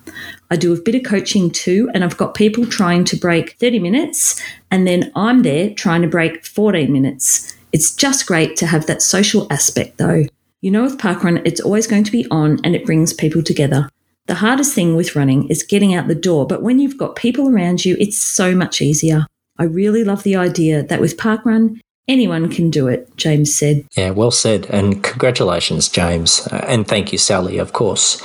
I 0.52 0.56
do 0.56 0.72
a 0.72 0.80
bit 0.80 0.94
of 0.94 1.02
coaching 1.02 1.50
too, 1.50 1.90
and 1.92 2.04
I've 2.04 2.16
got 2.16 2.34
people 2.34 2.64
trying 2.64 3.04
to 3.06 3.16
break 3.16 3.56
30 3.58 3.80
minutes, 3.80 4.40
and 4.70 4.86
then 4.86 5.10
I'm 5.16 5.42
there 5.42 5.74
trying 5.74 6.02
to 6.02 6.08
break 6.08 6.46
14 6.46 6.92
minutes. 6.92 7.56
It's 7.72 7.92
just 7.92 8.26
great 8.26 8.56
to 8.58 8.66
have 8.66 8.86
that 8.86 9.02
social 9.02 9.48
aspect 9.50 9.98
though. 9.98 10.26
You 10.60 10.70
know, 10.70 10.84
with 10.84 10.96
parkrun, 10.96 11.42
it's 11.44 11.60
always 11.60 11.88
going 11.88 12.04
to 12.04 12.12
be 12.12 12.26
on 12.30 12.60
and 12.62 12.76
it 12.76 12.86
brings 12.86 13.12
people 13.12 13.42
together. 13.42 13.88
The 14.26 14.36
hardest 14.36 14.74
thing 14.74 14.94
with 14.94 15.16
running 15.16 15.48
is 15.48 15.64
getting 15.64 15.92
out 15.92 16.06
the 16.06 16.14
door, 16.14 16.46
but 16.46 16.62
when 16.62 16.78
you've 16.78 16.96
got 16.96 17.16
people 17.16 17.48
around 17.48 17.84
you, 17.84 17.96
it's 17.98 18.16
so 18.16 18.54
much 18.54 18.80
easier. 18.80 19.26
I 19.58 19.64
really 19.64 20.04
love 20.04 20.22
the 20.22 20.36
idea 20.36 20.82
that 20.82 21.00
with 21.00 21.16
Parkrun, 21.16 21.80
anyone 22.08 22.48
can 22.48 22.70
do 22.70 22.88
it, 22.88 23.14
James 23.16 23.54
said. 23.54 23.84
Yeah, 23.96 24.10
well 24.10 24.30
said. 24.30 24.66
And 24.66 25.02
congratulations, 25.02 25.88
James. 25.88 26.46
Uh, 26.48 26.64
and 26.68 26.86
thank 26.86 27.12
you, 27.12 27.18
Sally, 27.18 27.58
of 27.58 27.72
course, 27.72 28.22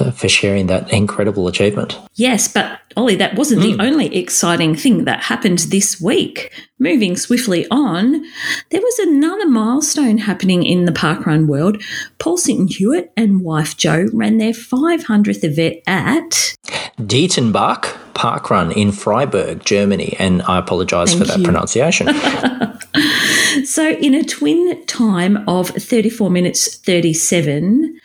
uh, 0.00 0.10
for 0.14 0.28
sharing 0.28 0.66
that 0.68 0.92
incredible 0.92 1.48
achievement. 1.48 1.98
Yes, 2.14 2.48
but 2.48 2.80
Olly, 2.96 3.14
that 3.16 3.36
wasn't 3.36 3.62
mm. 3.62 3.76
the 3.76 3.82
only 3.82 4.16
exciting 4.16 4.74
thing 4.74 5.04
that 5.04 5.24
happened 5.24 5.60
this 5.70 6.00
week. 6.00 6.50
Moving 6.78 7.16
swiftly 7.16 7.66
on, 7.70 8.24
there 8.70 8.80
was 8.80 8.98
another 9.00 9.46
milestone 9.46 10.18
happening 10.18 10.64
in 10.64 10.86
the 10.86 10.92
parkrun 10.92 11.46
world. 11.46 11.82
Paul 12.18 12.38
Sinton 12.38 12.68
Hewitt 12.68 13.12
and 13.16 13.42
wife 13.42 13.76
Jo 13.76 14.08
ran 14.12 14.38
their 14.38 14.52
500th 14.52 15.44
event 15.44 15.76
at 15.86 16.56
Dietenbach 16.98 17.99
Parkrun 18.14 18.72
in 18.74 18.92
Freiburg, 18.92 19.64
Germany. 19.64 20.16
And 20.18 20.42
I 20.42 20.58
apologise 20.58 21.14
for 21.14 21.24
that 21.24 21.38
you. 21.38 21.44
pronunciation. 21.44 22.08
so, 23.64 23.90
in 23.90 24.14
a 24.14 24.24
twin 24.24 24.84
time 24.86 25.42
of 25.48 25.68
34 25.68 26.30
minutes 26.30 26.76
37, 26.76 28.00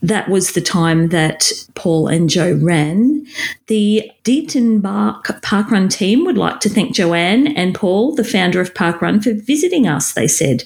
that 0.00 0.28
was 0.28 0.52
the 0.52 0.60
time 0.60 1.08
that 1.08 1.50
Paul 1.74 2.06
and 2.06 2.30
Jo 2.30 2.54
ran. 2.62 3.26
The 3.66 4.10
Dietenbach 4.24 5.24
Parkrun 5.42 5.90
team 5.90 6.24
would 6.24 6.38
like 6.38 6.60
to 6.60 6.68
thank 6.68 6.94
Joanne 6.94 7.48
and 7.48 7.74
Paul, 7.74 8.14
the 8.14 8.24
founder 8.24 8.60
of 8.60 8.74
Parkrun, 8.74 9.22
for 9.22 9.34
visiting 9.34 9.88
us, 9.88 10.12
they 10.12 10.28
said. 10.28 10.64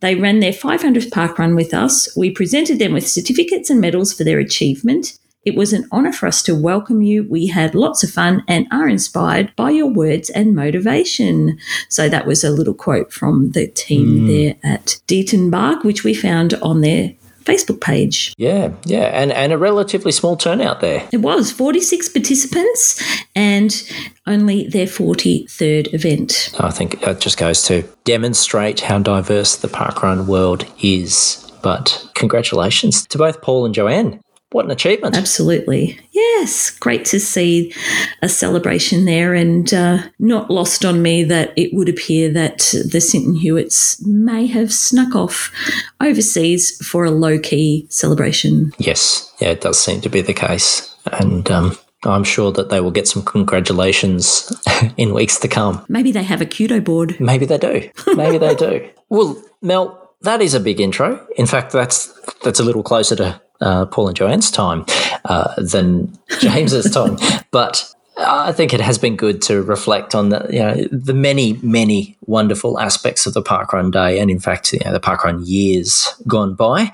They 0.00 0.14
ran 0.14 0.40
their 0.40 0.52
500th 0.52 1.10
parkrun 1.10 1.56
with 1.56 1.72
us. 1.72 2.14
We 2.16 2.30
presented 2.30 2.78
them 2.78 2.92
with 2.92 3.08
certificates 3.08 3.70
and 3.70 3.80
medals 3.80 4.12
for 4.12 4.24
their 4.24 4.38
achievement. 4.38 5.18
It 5.46 5.54
was 5.54 5.72
an 5.72 5.88
honour 5.92 6.12
for 6.12 6.26
us 6.26 6.42
to 6.42 6.56
welcome 6.56 7.02
you. 7.02 7.22
We 7.22 7.46
had 7.46 7.76
lots 7.76 8.02
of 8.02 8.10
fun 8.10 8.42
and 8.48 8.66
are 8.72 8.88
inspired 8.88 9.54
by 9.54 9.70
your 9.70 9.86
words 9.86 10.28
and 10.28 10.56
motivation. 10.56 11.60
So 11.88 12.08
that 12.08 12.26
was 12.26 12.42
a 12.42 12.50
little 12.50 12.74
quote 12.74 13.12
from 13.12 13.52
the 13.52 13.68
team 13.68 14.22
mm. 14.22 14.26
there 14.26 14.72
at 14.72 14.98
Dietenbach, 15.06 15.84
which 15.84 16.02
we 16.02 16.14
found 16.14 16.54
on 16.54 16.80
their 16.80 17.14
Facebook 17.44 17.80
page. 17.80 18.34
Yeah, 18.36 18.72
yeah, 18.86 19.04
and, 19.04 19.30
and 19.30 19.52
a 19.52 19.58
relatively 19.58 20.10
small 20.10 20.36
turnout 20.36 20.80
there. 20.80 21.08
It 21.12 21.18
was 21.18 21.52
46 21.52 22.08
participants 22.08 23.00
and 23.36 23.88
only 24.26 24.66
their 24.66 24.86
43rd 24.86 25.94
event. 25.94 26.54
I 26.58 26.72
think 26.72 27.00
that 27.02 27.20
just 27.20 27.38
goes 27.38 27.62
to 27.66 27.82
demonstrate 28.02 28.80
how 28.80 28.98
diverse 28.98 29.54
the 29.54 29.68
parkrun 29.68 30.26
world 30.26 30.66
is. 30.82 31.42
But 31.62 32.10
congratulations 32.14 33.06
to 33.06 33.18
both 33.18 33.42
Paul 33.42 33.64
and 33.64 33.74
Joanne. 33.74 34.20
What 34.52 34.64
an 34.64 34.70
achievement. 34.70 35.16
Absolutely. 35.16 35.98
Yes. 36.12 36.70
Great 36.70 37.04
to 37.06 37.18
see 37.18 37.74
a 38.22 38.28
celebration 38.28 39.04
there 39.04 39.34
and 39.34 39.72
uh, 39.74 39.98
not 40.18 40.50
lost 40.50 40.84
on 40.84 41.02
me 41.02 41.24
that 41.24 41.52
it 41.56 41.74
would 41.74 41.88
appear 41.88 42.32
that 42.32 42.58
the 42.90 43.00
Sinton 43.00 43.34
Hewitts 43.34 44.04
may 44.06 44.46
have 44.46 44.72
snuck 44.72 45.16
off 45.16 45.52
overseas 46.00 46.76
for 46.86 47.04
a 47.04 47.10
low 47.10 47.38
key 47.38 47.86
celebration. 47.90 48.72
Yes. 48.78 49.32
Yeah, 49.40 49.50
it 49.50 49.62
does 49.62 49.80
seem 49.80 50.00
to 50.02 50.08
be 50.08 50.20
the 50.22 50.32
case. 50.32 50.94
And 51.12 51.50
um, 51.50 51.76
I'm 52.04 52.24
sure 52.24 52.52
that 52.52 52.70
they 52.70 52.80
will 52.80 52.90
get 52.90 53.08
some 53.08 53.24
congratulations 53.24 54.52
in 54.96 55.12
weeks 55.12 55.38
to 55.40 55.48
come. 55.48 55.84
Maybe 55.88 56.12
they 56.12 56.22
have 56.22 56.40
a 56.40 56.46
kudo 56.46 56.82
board. 56.84 57.18
Maybe 57.18 57.46
they 57.46 57.58
do. 57.58 57.90
Maybe 58.14 58.38
they 58.38 58.54
do. 58.54 58.88
Well, 59.08 59.40
Mel, 59.62 60.10
that 60.22 60.42
is 60.42 60.54
a 60.54 60.58
big 60.58 60.80
intro. 60.80 61.24
In 61.36 61.46
fact, 61.46 61.70
that's 61.70 62.12
that's 62.42 62.58
a 62.58 62.64
little 62.64 62.82
closer 62.82 63.14
to 63.14 63.40
uh, 63.60 63.86
Paul 63.86 64.08
and 64.08 64.16
Joanne's 64.16 64.50
time 64.50 64.84
uh, 65.24 65.54
than 65.56 66.16
James's 66.40 66.90
time. 66.90 67.16
But 67.50 67.92
I 68.18 68.52
think 68.52 68.72
it 68.72 68.80
has 68.80 68.98
been 68.98 69.16
good 69.16 69.42
to 69.42 69.62
reflect 69.62 70.14
on 70.14 70.30
the 70.30 70.46
you 70.50 70.58
know 70.60 70.74
the 70.90 71.14
many 71.14 71.58
many 71.62 72.16
wonderful 72.26 72.78
aspects 72.78 73.26
of 73.26 73.34
the 73.34 73.42
parkrun 73.42 73.92
day, 73.92 74.18
and 74.18 74.30
in 74.30 74.40
fact, 74.40 74.72
you 74.72 74.80
know, 74.84 74.92
the 74.92 75.00
parkrun 75.00 75.42
years 75.44 76.14
gone 76.26 76.54
by. 76.54 76.92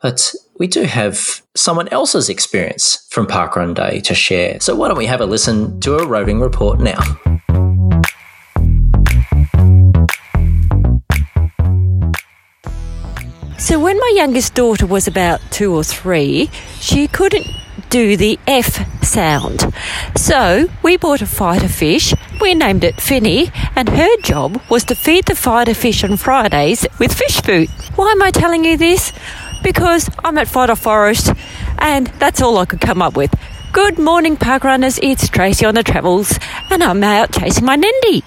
But 0.00 0.34
we 0.58 0.66
do 0.66 0.84
have 0.84 1.42
someone 1.54 1.88
else's 1.88 2.28
experience 2.28 3.06
from 3.10 3.26
parkrun 3.26 3.74
day 3.74 4.00
to 4.00 4.14
share. 4.14 4.60
So 4.60 4.74
why 4.74 4.88
don't 4.88 4.96
we 4.96 5.06
have 5.06 5.20
a 5.20 5.26
listen 5.26 5.80
to 5.80 5.96
a 5.96 6.06
roving 6.06 6.40
report 6.40 6.80
now? 6.80 7.00
So 13.60 13.78
when 13.78 13.98
my 13.98 14.12
youngest 14.16 14.54
daughter 14.54 14.86
was 14.86 15.06
about 15.06 15.38
two 15.50 15.74
or 15.76 15.84
three, 15.84 16.48
she 16.80 17.06
couldn't 17.06 17.46
do 17.90 18.16
the 18.16 18.38
F 18.46 19.04
sound. 19.04 19.72
So 20.16 20.70
we 20.82 20.96
bought 20.96 21.20
a 21.20 21.26
fighter 21.26 21.68
fish, 21.68 22.14
we 22.40 22.54
named 22.54 22.84
it 22.84 22.98
Finny, 22.98 23.52
and 23.76 23.86
her 23.90 24.16
job 24.22 24.60
was 24.70 24.84
to 24.84 24.94
feed 24.94 25.26
the 25.26 25.34
fighter 25.34 25.74
fish 25.74 26.02
on 26.02 26.16
Fridays 26.16 26.86
with 26.98 27.12
fish 27.12 27.42
food. 27.42 27.68
Why 27.96 28.10
am 28.12 28.22
I 28.22 28.30
telling 28.30 28.64
you 28.64 28.78
this? 28.78 29.12
Because 29.62 30.08
I'm 30.24 30.38
at 30.38 30.48
Fodder 30.48 30.74
Forest 30.74 31.34
and 31.78 32.06
that's 32.18 32.40
all 32.40 32.56
I 32.56 32.64
could 32.64 32.80
come 32.80 33.02
up 33.02 33.14
with. 33.14 33.32
Good 33.74 33.98
morning, 33.98 34.38
park 34.38 34.64
runners. 34.64 34.98
It's 35.02 35.28
Tracey 35.28 35.66
on 35.66 35.74
the 35.74 35.82
travels, 35.82 36.36
and 36.70 36.82
I'm 36.82 37.04
out 37.04 37.32
chasing 37.32 37.66
my 37.66 37.76
NENDY. 37.76 38.22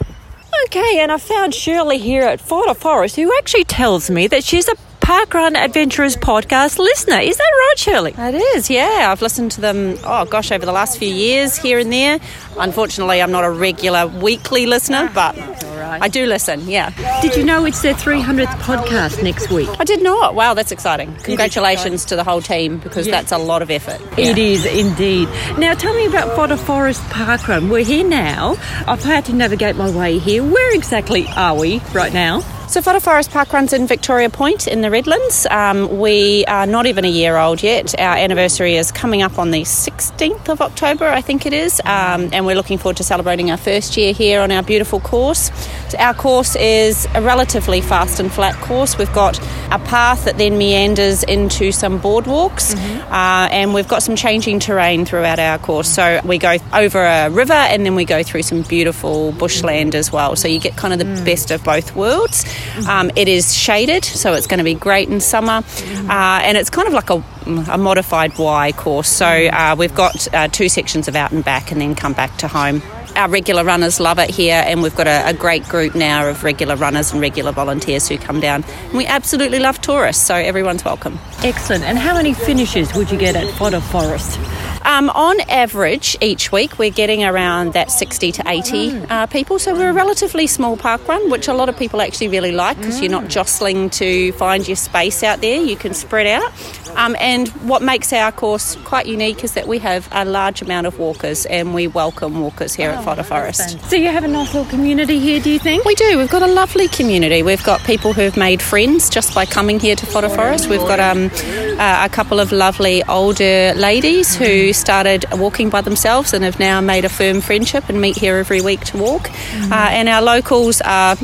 Okay, 0.66 1.00
and 1.00 1.12
I 1.12 1.18
found 1.18 1.56
Shirley 1.56 1.98
here 1.98 2.22
at 2.22 2.40
Fodder 2.40 2.76
Forest, 2.76 3.16
who 3.16 3.36
actually 3.40 3.66
tells 3.66 4.10
me 4.12 4.28
that 4.28 4.44
she's 4.44 4.70
a 4.70 4.76
Parkrun 5.04 5.58
Adventurers 5.58 6.16
podcast 6.16 6.80
listener. 6.80 7.20
Is 7.20 7.36
that 7.36 7.44
right, 7.44 7.74
Shirley? 7.78 8.14
It 8.18 8.36
is, 8.56 8.70
yeah. 8.70 9.10
I've 9.12 9.22
listened 9.22 9.52
to 9.52 9.62
them, 9.62 9.98
oh 10.06 10.24
gosh, 10.24 10.50
over 10.50 10.66
the 10.66 10.72
last 10.72 10.98
few 10.98 11.14
years 11.14 11.58
here 11.58 11.78
and 11.78 11.92
there. 11.92 12.22
Unfortunately, 12.58 13.22
I'm 13.22 13.30
not 13.30 13.44
a 13.44 13.50
regular 13.52 14.08
weekly 14.08 14.66
listener, 14.66 15.10
ah, 15.10 15.14
but 15.14 15.64
I 16.02 16.08
do 16.08 16.26
listen, 16.26 16.70
yeah. 16.70 16.92
Did 17.22 17.36
you 17.36 17.44
know 17.44 17.66
it's 17.66 17.82
their 17.82 17.94
300th 17.94 18.46
podcast 18.62 19.22
next 19.22 19.52
week? 19.52 19.68
I 19.78 19.84
did 19.84 20.02
not. 20.02 20.36
Wow, 20.36 20.54
that's 20.54 20.72
exciting. 20.72 21.14
Congratulations 21.18 22.06
to 22.06 22.16
the 22.16 22.24
whole 22.24 22.42
team 22.42 22.78
because 22.78 23.06
that's 23.06 23.34
a 23.34 23.38
lot 23.38 23.62
of 23.62 23.70
effort. 23.70 24.00
Yeah. 24.18 24.28
It 24.30 24.38
is 24.38 24.66
indeed. 24.66 25.28
Now, 25.58 25.74
tell 25.74 25.94
me 25.94 26.06
about 26.06 26.34
Fodder 26.34 26.56
Forest 26.56 27.02
Parkrun. 27.10 27.70
We're 27.70 27.84
here 27.84 28.08
now. 28.08 28.56
I've 28.88 29.04
had 29.04 29.26
to 29.26 29.34
navigate 29.34 29.76
my 29.76 29.90
way 29.92 30.18
here. 30.18 30.42
Where 30.46 30.74
exactly 30.74 31.28
are 31.36 31.60
we 31.60 31.80
right 31.94 32.14
now? 32.14 32.42
So 32.68 32.82
Fodder 32.82 33.02
Forest 33.02 33.30
Park 33.30 33.54
runs 33.54 33.72
in 33.72 33.86
Victoria 33.86 34.30
Point 34.32 34.68
in 34.68 34.82
the 34.82 34.90
Redlands. 34.90 35.46
Um, 35.52 36.00
we 36.00 36.44
are 36.46 36.66
not 36.66 36.88
even 36.88 37.06
a 37.06 37.10
year 37.10 37.38
old 37.38 37.62
yet. 37.62 37.94
Our 38.00 38.16
anniversary 38.16 38.78
is 38.78 38.92
coming 38.92 39.22
up 39.22 39.38
on 39.38 39.52
the 39.52 39.62
16th 39.62 40.50
of 40.50 40.60
October, 40.60 41.06
I 41.06 41.22
think 41.22 41.46
it 41.46 41.54
is, 41.54 41.80
um, 41.82 42.30
and 42.34 42.48
we're 42.48 42.56
looking 42.56 42.80
forward 42.80 42.98
to 42.98 43.04
celebrating 43.04 43.52
our 43.52 43.58
first 43.58 43.96
year 43.96 44.12
here 44.12 44.42
on 44.42 44.50
our 44.50 44.64
beautiful 44.64 45.00
course. 45.00 45.52
So 45.90 46.00
our 46.00 46.16
course 46.16 46.56
is 46.56 47.06
a 47.14 47.22
relatively 47.22 47.82
fast 47.82 48.20
and 48.20 48.32
flat 48.32 48.56
course. 48.56 48.98
We've 48.98 49.14
got 49.14 49.40
a 49.72 49.78
path 49.78 50.26
that 50.26 50.40
then 50.40 50.58
meanders 50.58 51.22
into 51.24 51.72
some 51.72 52.00
boardwalks, 52.00 52.74
mm-hmm. 52.74 53.14
uh, 53.14 53.50
and 53.52 53.76
we've 53.76 53.88
got 53.88 54.02
some 54.02 54.16
changing 54.16 54.60
terrain 54.60 55.06
throughout 55.06 55.38
our 55.38 55.60
course. 55.60 55.90
So 55.90 56.22
we 56.24 56.40
go 56.40 56.58
over 56.74 57.04
a 57.04 57.30
river 57.30 57.54
and 57.54 57.86
then 57.86 57.94
we 57.94 58.06
go 58.06 58.24
through 58.24 58.44
some 58.44 58.64
beautiful 58.64 59.32
bushland 59.34 59.94
as 59.94 60.12
well. 60.12 60.36
So 60.36 60.48
you 60.48 60.60
get 60.60 60.76
kind 60.76 60.94
of 60.94 61.00
the 61.00 61.06
mm. 61.06 61.26
best 61.26 61.52
of 61.52 61.64
both 61.64 61.96
worlds. 61.96 62.46
Um, 62.88 63.12
it 63.16 63.28
is 63.28 63.56
shaded, 63.56 64.04
so 64.04 64.34
it's 64.34 64.48
going 64.48 64.60
to 64.60 64.64
be 64.64 64.74
great 64.76 65.10
in 65.10 65.20
summer, 65.20 65.64
uh, 66.10 66.42
and 66.44 66.58
it's 66.58 66.70
kind 66.70 66.88
of 66.88 66.94
like 66.94 67.10
a, 67.10 67.24
a 67.72 67.78
modified 67.78 68.38
Y 68.38 68.72
course. 68.74 69.10
So 69.10 69.26
uh, 69.26 69.76
we've 69.78 69.96
got 69.96 70.34
uh, 70.34 70.48
two 70.48 70.70
sections 70.70 71.08
of 71.08 71.16
out 71.16 71.32
and 71.32 71.44
back, 71.44 71.72
and 71.72 71.80
then 71.80 71.96
come 71.96 72.14
back 72.14 72.38
to 72.38 72.48
home 72.48 72.82
our 73.16 73.30
regular 73.30 73.64
runners 73.64 74.00
love 74.00 74.20
it 74.20 74.30
here, 74.30 74.64
and 74.66 74.82
we've 74.82 74.96
got 74.96 75.08
a, 75.08 75.30
a, 75.30 75.34
great 75.34 75.64
group 75.68 75.96
now 75.96 76.28
of 76.28 76.44
regular 76.44 76.76
runners 76.76 77.12
and 77.12 77.22
regular 77.22 77.52
volunteers 77.52 78.08
who 78.08 78.18
come 78.18 78.40
down. 78.40 78.64
And 78.64 78.94
we 78.94 79.06
absolutely 79.06 79.60
love 79.60 79.80
tourists, 79.82 80.26
so 80.26 80.36
everyone's 80.36 80.84
welcome. 80.84 81.20
Excellent. 81.44 81.84
And 81.84 81.98
how 81.98 82.16
many 82.16 82.34
finishes 82.34 82.94
would 82.96 83.12
you 83.12 83.18
get 83.18 83.36
at 83.36 83.54
Fodder 83.54 83.82
Forest? 83.82 84.40
Um, 84.86 85.10
on 85.10 85.40
average, 85.50 86.18
each 86.22 86.52
week 86.52 86.78
we're 86.78 86.92
getting 86.92 87.24
around 87.24 87.74
that 87.74 87.90
60 87.92 88.32
to 88.34 88.44
80 88.46 88.92
mm. 88.92 89.10
uh, 89.10 89.26
people. 89.28 89.60
So 89.60 89.74
we're 89.74 89.90
a 89.90 89.94
relatively 89.94 90.48
small 90.48 90.76
park 90.76 91.08
run, 91.08 91.30
which 91.30 91.48
a 91.48 91.54
lot 91.54 91.70
of 91.70 91.78
people 91.78 92.02
actually 92.02 92.28
really 92.28 92.52
like 92.52 92.78
because 92.78 93.00
you're 93.00 93.12
not 93.12 93.26
mm. 93.26 93.30
jostling 93.30 93.90
to 93.92 94.34
find 94.34 94.68
your 94.68 94.76
space 94.76 95.24
out 95.24 95.42
there. 95.42 95.62
You 95.62 95.78
can 95.78 95.94
spread 95.94 96.28
out. 96.28 96.52
Um, 96.96 97.16
and 97.20 97.48
what 97.68 97.82
makes 97.82 98.14
our 98.14 98.32
course 98.32 98.76
quite 98.84 99.08
unique 99.08 99.44
is 99.44 99.54
that 99.54 99.68
we 99.68 99.80
have 99.80 100.08
a 100.12 100.26
large 100.26 100.62
amount 100.62 100.86
of 100.86 101.00
walkers 101.00 101.46
and 101.46 101.74
we 101.74 101.88
welcome 101.88 102.40
walkers 102.40 102.76
here 102.76 102.92
oh, 102.92 102.96
at 102.96 103.04
Fodder 103.04 103.24
Forest. 103.24 103.80
So 103.90 103.96
you 103.96 104.10
have 104.10 104.24
a 104.24 104.28
nice 104.28 104.54
little 104.54 104.70
community 104.70 105.20
here, 105.20 105.40
do 105.40 105.50
you 105.50 105.60
think? 105.60 105.86
We 105.86 105.96
do. 105.96 106.18
We've 106.18 106.30
got 106.30 106.44
a 106.44 106.48
lovely 106.48 106.88
community. 106.88 107.42
We've 107.42 107.64
got 107.64 107.82
people 107.82 108.14
who've 108.14 108.38
made 108.38 108.62
friends 108.62 109.10
just 109.10 109.34
by 109.34 109.46
coming 109.46 109.80
here 109.80 109.96
to 109.96 110.06
Fodder 110.06 110.30
Forest. 110.30 110.70
We've 110.70 110.80
got 110.82 111.00
um, 111.00 111.32
uh, 111.80 112.06
a 112.06 112.10
couple 112.10 112.40
of 112.40 112.52
lovely 112.52 113.04
older 113.06 113.74
ladies 113.76 114.36
who 114.36 114.73
started 114.74 115.26
walking 115.32 115.70
by 115.70 115.82
themselves 115.82 116.34
and 116.34 116.44
have 116.44 116.60
now 116.60 116.82
made 116.82 117.06
a 117.06 117.10
firm 117.10 117.42
friendship 117.42 117.90
and 117.90 118.02
meet 118.02 118.18
here 118.18 118.38
every 118.38 118.62
week 118.62 118.82
to 118.82 118.98
walk. 118.98 119.30
Mm. 119.30 119.72
Uh, 119.72 119.90
and 119.92 120.10
our 120.10 120.22
locals 120.22 120.82
are 120.82 121.16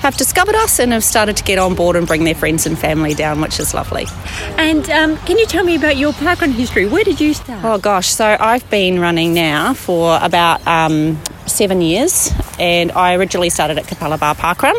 have 0.00 0.16
discovered 0.16 0.54
us 0.54 0.78
and 0.78 0.92
have 0.92 1.04
started 1.04 1.36
to 1.36 1.44
get 1.44 1.58
on 1.58 1.74
board 1.74 1.94
and 1.94 2.06
bring 2.06 2.24
their 2.24 2.34
friends 2.34 2.66
and 2.66 2.78
family 2.78 3.12
down, 3.12 3.38
which 3.42 3.60
is 3.60 3.74
lovely. 3.74 4.06
And 4.56 4.88
um, 4.88 5.18
can 5.18 5.36
you 5.36 5.44
tell 5.44 5.62
me 5.62 5.76
about 5.76 5.98
your 5.98 6.12
parkrun 6.12 6.52
history? 6.52 6.86
Where 6.86 7.04
did 7.04 7.20
you 7.20 7.34
start? 7.34 7.62
Oh 7.64 7.76
gosh, 7.76 8.08
so 8.08 8.36
I've 8.40 8.68
been 8.70 8.98
running 8.98 9.34
now 9.34 9.74
for 9.74 10.18
about 10.22 10.66
um, 10.66 11.20
seven 11.46 11.80
years, 11.80 12.32
and 12.58 12.92
I 12.92 13.14
originally 13.14 13.50
started 13.50 13.78
at 13.78 13.84
Capalaba 13.84 14.34
Parkrun. 14.34 14.74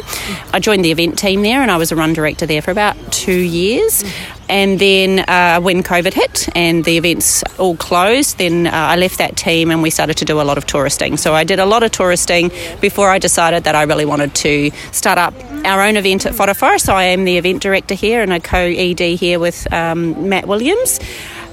I 0.54 0.60
joined 0.60 0.86
the 0.86 0.92
event 0.92 1.18
team 1.18 1.42
there, 1.42 1.62
and 1.62 1.72
I 1.72 1.78
was 1.78 1.92
a 1.92 1.96
run 1.96 2.14
director 2.14 2.46
there 2.46 2.62
for 2.62 2.72
about 2.72 2.96
two 3.12 3.40
years. 3.40 4.04
And 4.52 4.80
then 4.80 5.20
uh, 5.30 5.62
when 5.62 5.82
COVID 5.82 6.14
hit 6.14 6.50
and 6.58 6.84
the 6.84 6.98
events 6.98 7.42
all 7.58 7.78
closed, 7.78 8.38
then 8.38 8.68
uh, 8.68 8.72
I 8.72 8.98
left 8.98 9.18
that 9.20 9.38
team 9.38 9.72
and 9.72 9.82
we 9.82 9.90
started 9.90 10.18
to 10.18 10.26
do 10.26 10.42
a 10.42 10.44
lot 10.44 10.58
of 10.58 10.66
touristing. 10.66 11.16
So 11.16 11.34
I 11.34 11.46
did 11.46 11.60
a 11.60 11.66
lot 11.66 11.84
of 11.84 11.92
touristing 11.92 12.52
before 12.82 13.10
I 13.10 13.18
decided 13.18 13.64
that 13.64 13.76
I 13.76 13.84
really 13.84 14.04
wanted 14.04 14.36
to 14.36 14.72
start 14.92 15.18
up 15.18 15.34
our 15.64 15.82
own 15.82 15.96
event 15.96 16.26
at 16.26 16.36
Fodder 16.36 16.54
Forest. 16.54 16.86
So 16.86 16.94
I 16.94 17.04
am 17.04 17.24
the 17.24 17.38
event 17.38 17.62
director 17.62 17.94
here 17.94 18.22
and 18.22 18.34
a 18.34 18.42
co 18.42 18.58
ED 18.58 19.00
here 19.00 19.40
with 19.40 19.72
um, 19.72 20.28
Matt 20.28 20.50
Williams. 20.50 21.00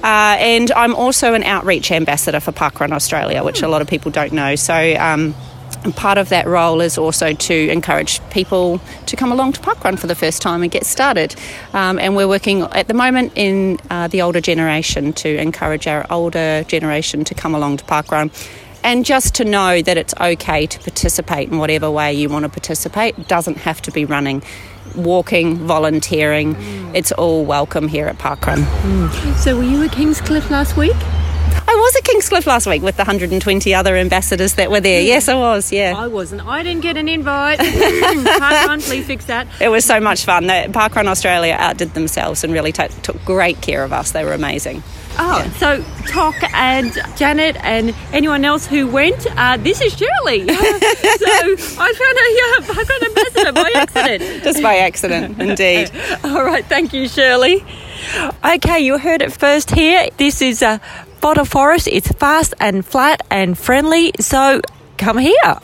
Uh, 0.03 0.37
and 0.39 0.71
I'm 0.71 0.95
also 0.95 1.33
an 1.33 1.43
outreach 1.43 1.91
ambassador 1.91 2.39
for 2.39 2.51
Parkrun 2.51 2.91
Australia, 2.91 3.43
which 3.43 3.61
a 3.61 3.67
lot 3.67 3.81
of 3.81 3.87
people 3.87 4.11
don't 4.11 4.31
know. 4.31 4.55
So, 4.55 4.95
um, 4.97 5.35
part 5.95 6.17
of 6.17 6.29
that 6.29 6.45
role 6.47 6.81
is 6.81 6.97
also 6.97 7.33
to 7.33 7.69
encourage 7.69 8.19
people 8.29 8.81
to 9.05 9.15
come 9.15 9.31
along 9.31 9.53
to 9.53 9.61
parkrun 9.61 9.97
for 9.97 10.07
the 10.07 10.15
first 10.15 10.41
time 10.41 10.61
and 10.61 10.71
get 10.71 10.85
started. 10.85 11.35
Um, 11.73 11.99
and 11.99 12.15
we're 12.15 12.27
working 12.27 12.61
at 12.61 12.87
the 12.87 12.93
moment 12.93 13.33
in 13.35 13.79
uh, 13.89 14.07
the 14.07 14.21
older 14.21 14.41
generation 14.41 15.13
to 15.13 15.37
encourage 15.37 15.87
our 15.87 16.05
older 16.09 16.63
generation 16.67 17.23
to 17.25 17.35
come 17.35 17.55
along 17.55 17.77
to 17.77 17.85
parkrun. 17.85 18.31
And 18.83 19.05
just 19.05 19.35
to 19.35 19.45
know 19.45 19.81
that 19.81 19.97
it's 19.97 20.13
okay 20.19 20.65
to 20.65 20.79
participate 20.79 21.49
in 21.49 21.57
whatever 21.57 21.91
way 21.91 22.13
you 22.13 22.29
want 22.29 22.43
to 22.43 22.49
participate. 22.49 23.17
It 23.17 23.27
doesn't 23.27 23.57
have 23.57 23.81
to 23.83 23.91
be 23.91 24.05
running 24.05 24.41
walking, 24.95 25.57
volunteering. 25.57 26.55
Mm. 26.55 26.95
It's 26.95 27.11
all 27.11 27.45
welcome 27.45 27.87
here 27.87 28.07
at 28.07 28.17
Parkrun. 28.17 28.63
Mm. 28.63 29.35
So, 29.35 29.57
were 29.57 29.63
you 29.63 29.83
at 29.83 29.91
Kingscliff 29.91 30.49
last 30.49 30.77
week? 30.77 30.95
I 31.51 31.75
was 31.75 31.95
at 31.97 32.03
Kingscliff 32.03 32.47
last 32.47 32.65
week 32.67 32.81
with 32.81 32.95
the 32.97 33.01
120 33.01 33.73
other 33.75 33.95
ambassadors 33.95 34.55
that 34.55 34.71
were 34.71 34.79
there. 34.79 35.01
Yes, 35.01 35.27
I 35.27 35.35
was. 35.35 35.71
Yeah, 35.71 35.93
I 35.95 36.07
wasn't. 36.07 36.45
I 36.45 36.63
didn't 36.63 36.81
get 36.81 36.97
an 36.97 37.07
invite. 37.07 37.59
Parkrun, 37.59 38.81
please 38.81 39.05
fix 39.05 39.25
that. 39.25 39.47
It 39.61 39.69
was 39.69 39.85
so 39.85 39.99
much 39.99 40.25
fun. 40.25 40.47
That 40.47 40.71
Parkrun 40.71 41.05
Australia 41.05 41.55
outdid 41.59 41.93
themselves 41.93 42.43
and 42.43 42.53
really 42.53 42.71
t- 42.71 42.87
took 43.03 43.23
great 43.25 43.61
care 43.61 43.83
of 43.83 43.93
us. 43.93 44.11
They 44.11 44.23
were 44.25 44.33
amazing. 44.33 44.83
Oh, 45.21 45.39
yeah. 45.39 45.51
so 45.57 45.83
Toc 46.07 46.35
and 46.53 46.97
Janet 47.17 47.57
and 47.57 47.93
anyone 48.13 48.45
else 48.45 48.65
who 48.65 48.87
went, 48.87 49.27
uh, 49.37 49.57
this 49.57 49.81
is 49.81 49.93
Shirley. 49.97 50.47
so 50.47 50.55
I 50.57 51.93
found 51.99 52.17
out 52.17 52.65
you're 52.65 52.75
background 52.75 53.03
ambassador 53.03 53.51
by 53.51 53.71
accident. 53.75 54.43
Just 54.43 54.63
by 54.63 54.77
accident, 54.77 55.41
indeed. 55.41 55.91
All 56.23 56.45
right, 56.45 56.65
thank 56.65 56.93
you, 56.93 57.09
Shirley. 57.09 57.65
Okay, 58.45 58.79
you 58.79 58.97
heard 58.97 59.21
it 59.21 59.33
first 59.33 59.71
here. 59.71 60.07
This 60.17 60.41
is 60.41 60.61
a 60.61 60.79
Fodder 61.19 61.43
Forest. 61.43 61.89
It's 61.89 62.09
fast 62.13 62.53
and 62.61 62.85
flat 62.85 63.21
and 63.29 63.57
friendly, 63.57 64.13
so 64.19 64.61
come 64.97 65.17
here. 65.17 65.59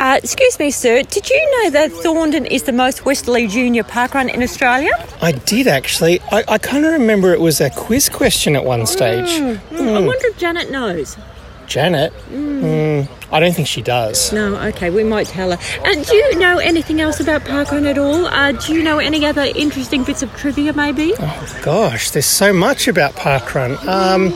Uh, 0.00 0.18
excuse 0.22 0.58
me, 0.58 0.70
sir. 0.70 1.02
Did 1.02 1.28
you 1.28 1.62
know 1.62 1.70
that 1.72 1.90
Thorndon 1.90 2.50
is 2.50 2.62
the 2.62 2.72
most 2.72 3.04
westerly 3.04 3.46
junior 3.46 3.82
parkrun 3.82 4.32
in 4.32 4.42
Australia? 4.42 4.92
I 5.20 5.32
did 5.32 5.66
actually. 5.66 6.20
I, 6.32 6.42
I 6.48 6.56
kind 6.56 6.86
of 6.86 6.92
remember 6.92 7.34
it 7.34 7.40
was 7.40 7.60
a 7.60 7.68
quiz 7.68 8.08
question 8.08 8.56
at 8.56 8.64
one 8.64 8.86
stage. 8.86 9.28
Mm, 9.28 9.56
mm. 9.56 9.76
Mm. 9.76 9.96
I 9.96 10.00
wonder 10.00 10.26
if 10.28 10.38
Janet 10.38 10.70
knows. 10.70 11.18
Janet? 11.66 12.14
Mm. 12.30 13.06
I 13.30 13.40
don't 13.40 13.54
think 13.54 13.68
she 13.68 13.82
does. 13.82 14.32
No, 14.32 14.56
okay, 14.68 14.88
we 14.88 15.04
might 15.04 15.26
tell 15.26 15.54
her. 15.54 15.58
And 15.84 16.06
do 16.06 16.16
you 16.16 16.38
know 16.38 16.56
anything 16.56 17.02
else 17.02 17.20
about 17.20 17.42
parkrun 17.42 17.86
at 17.86 17.98
all? 17.98 18.24
Uh, 18.24 18.52
do 18.52 18.72
you 18.72 18.82
know 18.82 19.00
any 19.00 19.26
other 19.26 19.52
interesting 19.54 20.02
bits 20.04 20.22
of 20.22 20.34
trivia, 20.34 20.72
maybe? 20.72 21.12
Oh, 21.18 21.60
gosh, 21.62 22.10
there's 22.10 22.24
so 22.24 22.54
much 22.54 22.88
about 22.88 23.12
parkrun. 23.16 23.76
Um, 23.86 24.30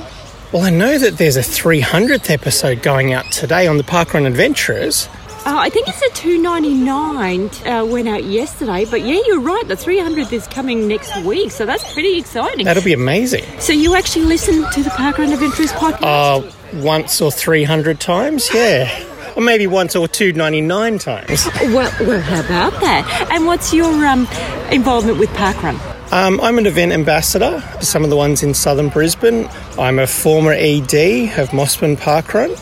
well, 0.53 0.63
I 0.63 0.71
know 0.71 0.99
that 0.99 1.17
there's 1.17 1.37
a 1.37 1.41
300th 1.41 2.31
episode 2.31 2.83
going 2.83 3.15
out 3.15 3.33
today 3.33 3.67
on 3.67 3.79
the 3.79 3.83
Parkrun 3.83 4.27
Adventurers. 4.27 5.09
Uh, 5.47 5.59
I 5.59 5.69
think 5.69 5.89
it's 5.89 6.01
a 6.01 6.09
299 6.11 7.67
uh, 7.67 7.85
went 7.85 8.09
out 8.09 8.25
yesterday, 8.25 8.87
but 8.87 9.03
yeah, 9.03 9.21
you're 9.27 9.41
right. 9.41 9.63
The 9.69 9.75
300th 9.75 10.33
is 10.33 10.47
coming 10.47 10.89
next 10.89 11.15
week, 11.23 11.51
so 11.51 11.67
that's 11.67 11.93
pretty 11.93 12.17
exciting. 12.17 12.65
That'll 12.65 12.83
be 12.83 12.95
amazing. 12.95 13.45
So 13.61 13.75
you 13.75 13.95
actually 13.95 14.25
listen 14.25 14.65
to 14.71 14.83
the 14.83 14.89
Parkrun 14.89 15.35
Adventures 15.35 15.71
podcast? 15.73 16.01
Uh, 16.03 16.81
once 16.83 17.21
or 17.21 17.31
300 17.31 18.01
times, 18.01 18.49
yeah. 18.55 18.89
or 19.37 19.43
maybe 19.43 19.67
once 19.67 19.95
or 19.95 20.09
299 20.09 20.99
times. 20.99 21.47
Well, 21.61 21.93
well, 22.01 22.21
how 22.23 22.41
about 22.41 22.81
that? 22.81 23.29
And 23.31 23.45
what's 23.45 23.75
your 23.75 24.07
um, 24.07 24.27
involvement 24.71 25.19
with 25.19 25.29
Parkrun? 25.31 25.79
Um, 26.11 26.41
I'm 26.41 26.57
an 26.57 26.65
event 26.65 26.93
ambassador 26.93 27.61
for 27.61 27.85
some 27.85 28.03
of 28.03 28.09
the 28.09 28.17
ones 28.17 28.43
in 28.43 28.55
southern 28.55 28.89
Brisbane. 28.89 29.47
I'm 29.79 29.99
a 29.99 30.07
former 30.07 30.53
ED 30.53 31.39
of 31.39 31.51
Mossman 31.51 31.97
Parkrun, 31.99 32.59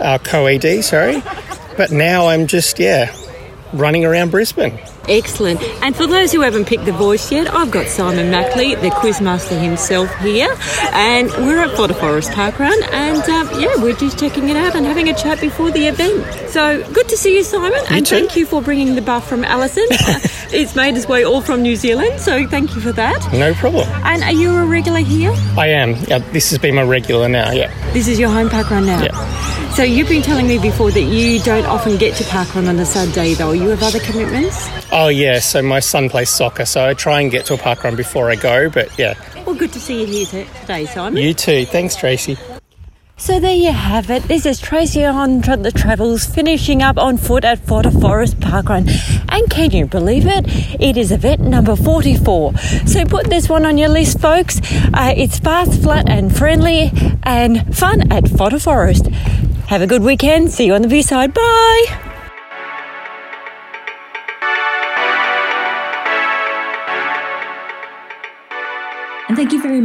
uh, 0.00 0.18
co 0.18 0.46
ED, 0.46 0.82
sorry. 0.82 1.22
But 1.76 1.90
now 1.90 2.28
I'm 2.28 2.46
just, 2.46 2.78
yeah, 2.78 3.14
running 3.72 4.04
around 4.04 4.30
Brisbane. 4.30 4.78
Excellent. 5.08 5.62
And 5.82 5.94
for 5.94 6.06
those 6.06 6.32
who 6.32 6.40
haven't 6.40 6.66
picked 6.66 6.84
the 6.84 6.92
voice 6.92 7.30
yet, 7.30 7.52
I've 7.52 7.70
got 7.70 7.86
Simon 7.86 8.30
Mackley, 8.30 8.74
the 8.74 8.88
quizmaster 8.88 9.60
himself 9.60 10.12
here, 10.18 10.52
and 10.92 11.30
we're 11.46 11.60
at 11.60 11.76
Fodder 11.76 11.94
Forest 11.94 12.30
Parkrun, 12.30 12.76
and 12.92 13.22
uh, 13.22 13.58
yeah, 13.60 13.74
we're 13.82 13.94
just 13.94 14.18
checking 14.18 14.48
it 14.48 14.56
out 14.56 14.74
and 14.74 14.84
having 14.84 15.08
a 15.08 15.14
chat 15.14 15.40
before 15.40 15.70
the 15.70 15.86
event. 15.86 16.24
So 16.56 16.82
good 16.90 17.06
to 17.10 17.18
see 17.18 17.36
you, 17.36 17.42
Simon, 17.42 17.70
you 17.72 17.78
and 17.90 18.06
too. 18.06 18.16
thank 18.16 18.34
you 18.34 18.46
for 18.46 18.62
bringing 18.62 18.94
the 18.94 19.02
buff 19.02 19.28
from 19.28 19.44
Alison. 19.44 19.84
it's 19.90 20.74
made 20.74 20.96
its 20.96 21.06
way 21.06 21.22
all 21.22 21.42
from 21.42 21.60
New 21.60 21.76
Zealand, 21.76 22.18
so 22.18 22.48
thank 22.48 22.74
you 22.74 22.80
for 22.80 22.92
that. 22.92 23.30
No 23.34 23.52
problem. 23.52 23.86
And 24.06 24.22
are 24.22 24.32
you 24.32 24.56
a 24.56 24.64
regular 24.64 25.00
here? 25.00 25.34
I 25.58 25.66
am. 25.66 25.96
Yeah, 26.08 26.20
this 26.32 26.48
has 26.48 26.58
been 26.58 26.74
my 26.74 26.82
regular 26.82 27.28
now. 27.28 27.50
Yeah. 27.50 27.70
This 27.92 28.08
is 28.08 28.18
your 28.18 28.30
home 28.30 28.48
park 28.48 28.70
run 28.70 28.86
now. 28.86 29.02
Yeah. 29.02 29.70
So 29.72 29.82
you've 29.82 30.08
been 30.08 30.22
telling 30.22 30.48
me 30.48 30.58
before 30.58 30.90
that 30.92 31.02
you 31.02 31.40
don't 31.40 31.66
often 31.66 31.98
get 31.98 32.16
to 32.16 32.24
park 32.24 32.54
run 32.54 32.68
on 32.68 32.78
a 32.78 32.86
Saturday, 32.86 33.34
though. 33.34 33.52
You 33.52 33.68
have 33.68 33.82
other 33.82 34.00
commitments. 34.00 34.66
Oh 34.90 35.08
yeah, 35.08 35.40
so 35.40 35.60
my 35.60 35.80
son 35.80 36.08
plays 36.08 36.30
soccer, 36.30 36.64
so 36.64 36.86
I 36.86 36.94
try 36.94 37.20
and 37.20 37.30
get 37.30 37.44
to 37.46 37.54
a 37.54 37.58
park 37.58 37.84
run 37.84 37.96
before 37.96 38.30
I 38.30 38.36
go. 38.36 38.70
But 38.70 38.98
yeah. 38.98 39.12
Well, 39.44 39.56
good 39.56 39.74
to 39.74 39.78
see 39.78 40.00
you 40.00 40.06
here 40.06 40.46
today, 40.62 40.86
Simon. 40.86 41.22
You 41.22 41.34
too. 41.34 41.66
Thanks, 41.66 41.96
Tracey. 41.96 42.38
So 43.18 43.40
there 43.40 43.54
you 43.54 43.72
have 43.72 44.10
it. 44.10 44.24
This 44.24 44.44
is 44.44 44.60
Tracey 44.60 45.02
on 45.02 45.40
the 45.40 45.72
Travels 45.74 46.26
finishing 46.26 46.82
up 46.82 46.98
on 46.98 47.16
foot 47.16 47.46
at 47.46 47.58
Fodder 47.58 47.90
Forest 47.90 48.40
Parkrun. 48.40 48.86
And 49.30 49.48
can 49.48 49.70
you 49.70 49.86
believe 49.86 50.26
it? 50.26 50.44
It 50.78 50.98
is 50.98 51.10
event 51.10 51.40
number 51.40 51.76
44. 51.76 52.58
So 52.84 53.06
put 53.06 53.30
this 53.30 53.48
one 53.48 53.64
on 53.64 53.78
your 53.78 53.88
list, 53.88 54.20
folks. 54.20 54.60
Uh, 54.92 55.14
it's 55.16 55.38
fast, 55.38 55.82
flat, 55.82 56.10
and 56.10 56.36
friendly 56.36 56.92
and 57.22 57.74
fun 57.74 58.12
at 58.12 58.28
Fodder 58.28 58.58
Forest. 58.58 59.06
Have 59.68 59.80
a 59.80 59.86
good 59.86 60.02
weekend. 60.02 60.50
See 60.50 60.66
you 60.66 60.74
on 60.74 60.82
the 60.82 60.88
V 60.88 61.00
side. 61.00 61.32
Bye. 61.32 62.05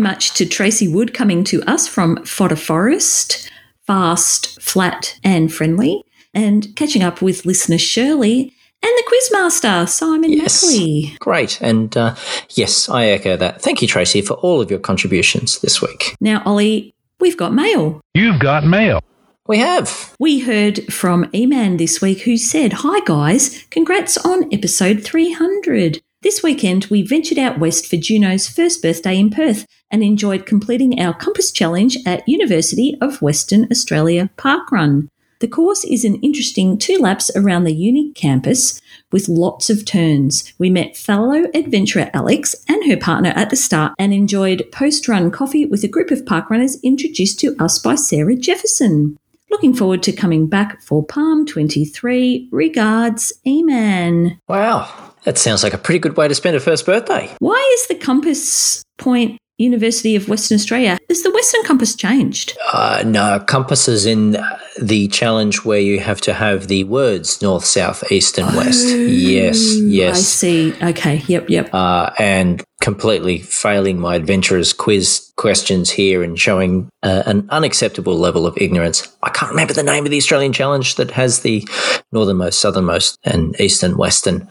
Much 0.02 0.34
to 0.34 0.45
Tracey 0.45 0.88
Wood 0.88 1.14
coming 1.14 1.43
to 1.45 1.62
us 1.64 1.88
from 1.88 2.26
Fodder 2.26 2.56
Forest, 2.56 3.49
fast, 3.86 4.60
flat, 4.62 5.18
and 5.24 5.54
friendly, 5.54 6.04
and 6.34 6.76
catching 6.76 7.04
up 7.04 7.22
with 7.22 7.45
listener 7.45 7.78
Shirley 7.78 8.54
and 8.84 8.91
the 8.97 9.04
Quizmaster, 9.32 9.88
Simon 9.88 10.34
Yes. 10.34 10.64
Mackley. 10.64 11.16
Great. 11.20 11.62
And 11.62 11.95
uh, 11.95 12.16
yes, 12.49 12.89
I 12.89 13.06
echo 13.06 13.38
that. 13.38 13.62
Thank 13.62 13.82
you, 13.84 13.88
Tracey, 13.88 14.22
for 14.24 14.34
all 14.36 14.60
of 14.60 14.72
your 14.72 14.80
contributions 14.80 15.60
this 15.60 15.82
week. 15.84 16.16
Now, 16.20 16.41
Olly, 16.47 16.95
we've 17.20 17.38
got 17.38 17.54
mail. 17.54 18.02
You've 18.16 18.39
got 18.39 18.66
mail. 18.66 19.02
We 19.47 19.60
have. 19.60 20.16
We 20.20 20.39
heard 20.39 20.91
from 20.91 21.26
Eman 21.26 21.78
this 21.78 22.02
week 22.02 22.22
who 22.22 22.38
said, 22.38 22.74
Hi 22.78 23.02
guys, 23.06 23.64
congrats 23.70 24.18
on 24.18 24.52
episode 24.54 25.04
300. 25.04 26.02
This 26.24 26.43
weekend 26.43 26.86
we 26.86 27.01
ventured 27.01 27.39
out 27.39 27.57
west 27.57 27.88
for 27.88 27.97
Juno's 27.97 28.47
first 28.47 28.84
birthday 28.84 29.17
in 29.17 29.32
Perth 29.32 29.65
and 29.89 30.03
enjoyed 30.03 30.45
completing 30.45 31.01
our 31.01 31.15
Compass 31.15 31.51
Challenge 31.51 31.97
at 32.05 32.28
University 32.30 32.95
of 33.01 33.24
Western 33.24 33.67
Australia 33.72 34.30
Parkrun. 34.38 35.07
The 35.39 35.47
course 35.47 35.84
is 35.84 36.05
an 36.05 36.17
interesting 36.17 36.78
two 36.78 36.99
laps 36.99 37.32
around 37.36 37.63
the 37.63 37.74
uni 37.74 38.11
campus 38.11 38.80
with 39.11 39.30
lots 39.30 39.72
of 39.72 39.84
turns. 39.84 40.53
We 40.59 40.69
met 40.69 40.95
fellow 40.95 41.45
adventurer 41.55 42.11
Alex 42.13 42.55
and 42.69 42.86
her 42.86 42.97
partner 42.97 43.34
at 43.36 43.49
the 43.49 43.55
start 43.55 43.95
and 43.97 44.13
enjoyed 44.13 44.72
post 44.72 45.07
run 45.07 45.32
coffee 45.32 45.65
with 45.65 45.84
a 45.84 45.88
group 45.88 46.11
of 46.11 46.26
parkrunners 46.26 46.78
introduced 46.84 47.39
to 47.39 47.55
us 47.57 47.80
by 47.80 47.95
Sarah 47.95 48.36
Jefferson. 48.36 49.17
Looking 49.52 49.74
forward 49.74 50.02
to 50.04 50.14
coming 50.14 50.47
back 50.47 50.82
for 50.82 51.06
Palm 51.06 51.45
23. 51.45 52.47
Regards, 52.54 53.34
Eman. 53.45 54.39
Wow. 54.47 54.89
That 55.26 55.38
sounds 55.38 55.62
like 55.62 55.74
a 55.74 55.78
pretty 55.78 55.99
good 55.99 56.16
way 56.16 56.30
to 56.30 56.34
spend 56.34 56.56
a 56.56 56.62
first 56.62 56.86
birthday. 56.86 57.30
Why 57.39 57.72
is 57.74 57.88
the 57.88 57.95
Compass 57.95 58.82
Point 58.97 59.40
University 59.62 60.16
of 60.16 60.28
Western 60.28 60.55
Australia? 60.55 60.97
Has 61.09 61.24
the 61.24 61.32
Western 61.32 61.64
Compass 61.64 61.95
changed? 61.95 62.57
Uh, 62.74 63.03
no, 63.05 63.39
compass 63.47 63.88
is 63.88 64.05
in 64.05 64.38
the 64.82 65.07
challenge 65.09 65.66
where 65.66 65.80
you 65.80 65.99
have 65.99 66.22
to 66.22 66.34
have 66.34 66.68
the 66.68 66.84
words 66.86 67.41
north, 67.41 67.66
south, 67.66 68.12
east, 68.12 68.38
and 68.38 68.55
west. 68.55 68.88
Yes, 68.88 69.76
yes. 69.78 70.18
I 70.18 70.22
see. 70.22 70.74
Okay. 70.82 71.24
Yep. 71.28 71.49
Yep. 71.49 71.74
Uh, 71.74 72.12
and 72.18 72.64
completely 72.82 73.38
failing 73.39 73.99
my 73.99 74.16
adventurer's 74.16 74.74
quiz 74.74 75.32
questions 75.38 75.89
here 75.89 76.24
and 76.24 76.39
showing 76.39 76.89
uh, 77.03 77.24
an 77.26 77.47
unacceptable 77.49 78.18
level 78.18 78.47
of 78.47 78.57
ignorance. 78.57 79.07
I 79.22 79.30
can't 79.30 79.51
remember 79.51 79.74
the 79.74 79.84
name 79.84 80.03
of 80.05 80.12
the 80.12 80.18
Australian 80.18 80.51
challenge 80.51 80.95
that 80.95 81.12
has 81.12 81.41
the 81.41 81.68
northernmost, 82.12 82.59
southernmost, 82.59 83.18
and 83.24 83.59
eastern, 83.59 83.97
western. 83.97 84.47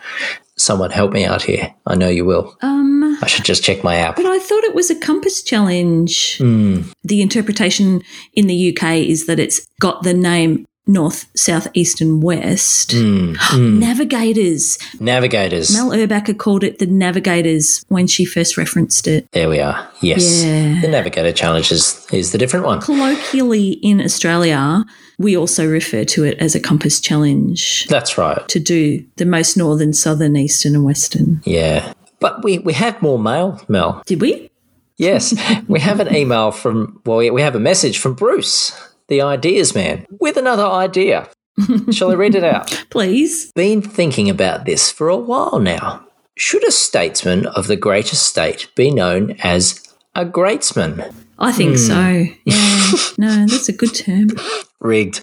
Someone 0.60 0.90
help 0.90 1.12
me 1.12 1.24
out 1.24 1.42
here. 1.42 1.74
I 1.86 1.94
know 1.94 2.08
you 2.08 2.24
will. 2.24 2.56
um. 2.62 3.18
I 3.22 3.26
should 3.26 3.44
just 3.44 3.64
check 3.64 3.82
my 3.84 3.96
app. 3.96 4.16
But 4.16 4.26
I 4.26 4.38
thought 4.38 4.64
it 4.64 4.74
was 4.74 4.90
a 4.90 4.94
compass 4.94 5.42
challenge. 5.42 6.38
Hmm. 6.38 6.82
The 7.02 7.20
interpretation 7.22 8.02
in 8.34 8.46
the 8.46 8.70
UK 8.76 8.96
is 8.96 9.26
that 9.26 9.38
it's 9.38 9.66
got 9.80 10.02
the 10.02 10.14
name 10.14 10.66
north, 10.86 11.26
south, 11.36 11.68
east, 11.74 12.00
and 12.00 12.22
west. 12.22 12.92
Hmm. 12.92 13.34
Navigators. 13.78 14.78
Navigators. 14.98 15.72
Mel 15.72 15.90
Urbacher 15.90 16.36
called 16.36 16.64
it 16.64 16.78
the 16.78 16.86
Navigators 16.86 17.84
when 17.88 18.06
she 18.06 18.24
first 18.24 18.56
referenced 18.56 19.06
it. 19.06 19.26
There 19.32 19.48
we 19.48 19.60
are. 19.60 19.88
Yes. 20.00 20.42
Yeah. 20.44 20.80
The 20.80 20.88
Navigator 20.88 21.32
Challenge 21.32 21.70
is, 21.70 22.06
is 22.12 22.32
the 22.32 22.38
different 22.38 22.66
one. 22.66 22.80
Colloquially 22.80 23.70
in 23.82 24.00
Australia, 24.00 24.84
we 25.18 25.36
also 25.36 25.68
refer 25.68 26.04
to 26.06 26.24
it 26.24 26.38
as 26.38 26.54
a 26.54 26.60
compass 26.60 27.00
challenge 27.00 27.86
That's 27.86 28.16
right. 28.18 28.46
to 28.48 28.58
do 28.58 29.04
the 29.16 29.26
most 29.26 29.56
northern, 29.56 29.92
southern, 29.92 30.36
eastern, 30.36 30.74
and 30.74 30.84
western. 30.84 31.40
Yeah. 31.44 31.92
But 32.20 32.42
we, 32.42 32.58
we 32.58 32.72
have 32.74 33.00
more 33.00 33.18
mail, 33.18 33.60
Mel. 33.68 34.02
Did 34.06 34.20
we? 34.20 34.50
Yes. 34.98 35.34
we 35.68 35.80
have 35.80 36.00
an 36.00 36.14
email 36.14 36.50
from, 36.52 37.00
well, 37.06 37.18
we- 37.18 37.30
we 37.30 37.42
have 37.42 37.54
a 37.54 37.60
message 37.60 37.98
from 37.98 38.14
Bruce, 38.14 38.72
the 39.10 39.20
ideas 39.20 39.74
man, 39.74 40.06
with 40.18 40.38
another 40.38 40.64
idea. 40.64 41.28
Shall 41.90 42.10
I 42.10 42.14
read 42.14 42.34
it 42.34 42.44
out? 42.44 42.86
Please. 42.88 43.52
Been 43.52 43.82
thinking 43.82 44.30
about 44.30 44.64
this 44.64 44.90
for 44.90 45.10
a 45.10 45.16
while 45.16 45.58
now. 45.58 46.06
Should 46.38 46.66
a 46.66 46.70
statesman 46.70 47.44
of 47.46 47.66
the 47.66 47.76
great 47.76 48.06
state 48.06 48.70
be 48.74 48.90
known 48.90 49.36
as 49.42 49.82
a 50.14 50.24
greatsman? 50.24 51.12
I 51.38 51.52
think 51.52 51.72
hmm. 51.72 51.76
so. 51.76 52.24
Yeah. 52.46 52.90
No, 53.18 53.46
that's 53.46 53.68
a 53.68 53.72
good 53.72 53.94
term. 53.94 54.30
Rigged. 54.80 55.22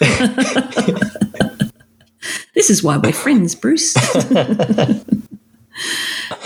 This 2.54 2.68
is 2.70 2.82
why 2.82 2.98
we're 2.98 3.12
friends, 3.12 3.54
Bruce. 3.54 3.94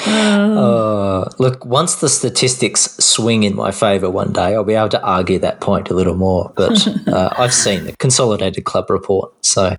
Uh, 0.07 1.29
look, 1.39 1.65
once 1.65 1.97
the 1.97 2.09
statistics 2.09 2.97
swing 3.05 3.43
in 3.43 3.55
my 3.55 3.71
favour 3.71 4.11
one 4.11 4.33
day, 4.33 4.55
I'll 4.55 4.65
be 4.65 4.75
able 4.75 4.89
to 4.91 5.03
argue 5.03 5.39
that 5.41 5.61
point 5.61 5.91
a 5.91 5.95
little 5.95 6.15
more. 6.15 6.53
But 6.57 6.87
uh, 7.09 7.31
I've 7.37 7.55
seen 7.55 7.85
the 7.85 7.97
Consolidated 7.97 8.65
Club 8.65 8.91
report. 8.91 9.33
So, 9.45 9.77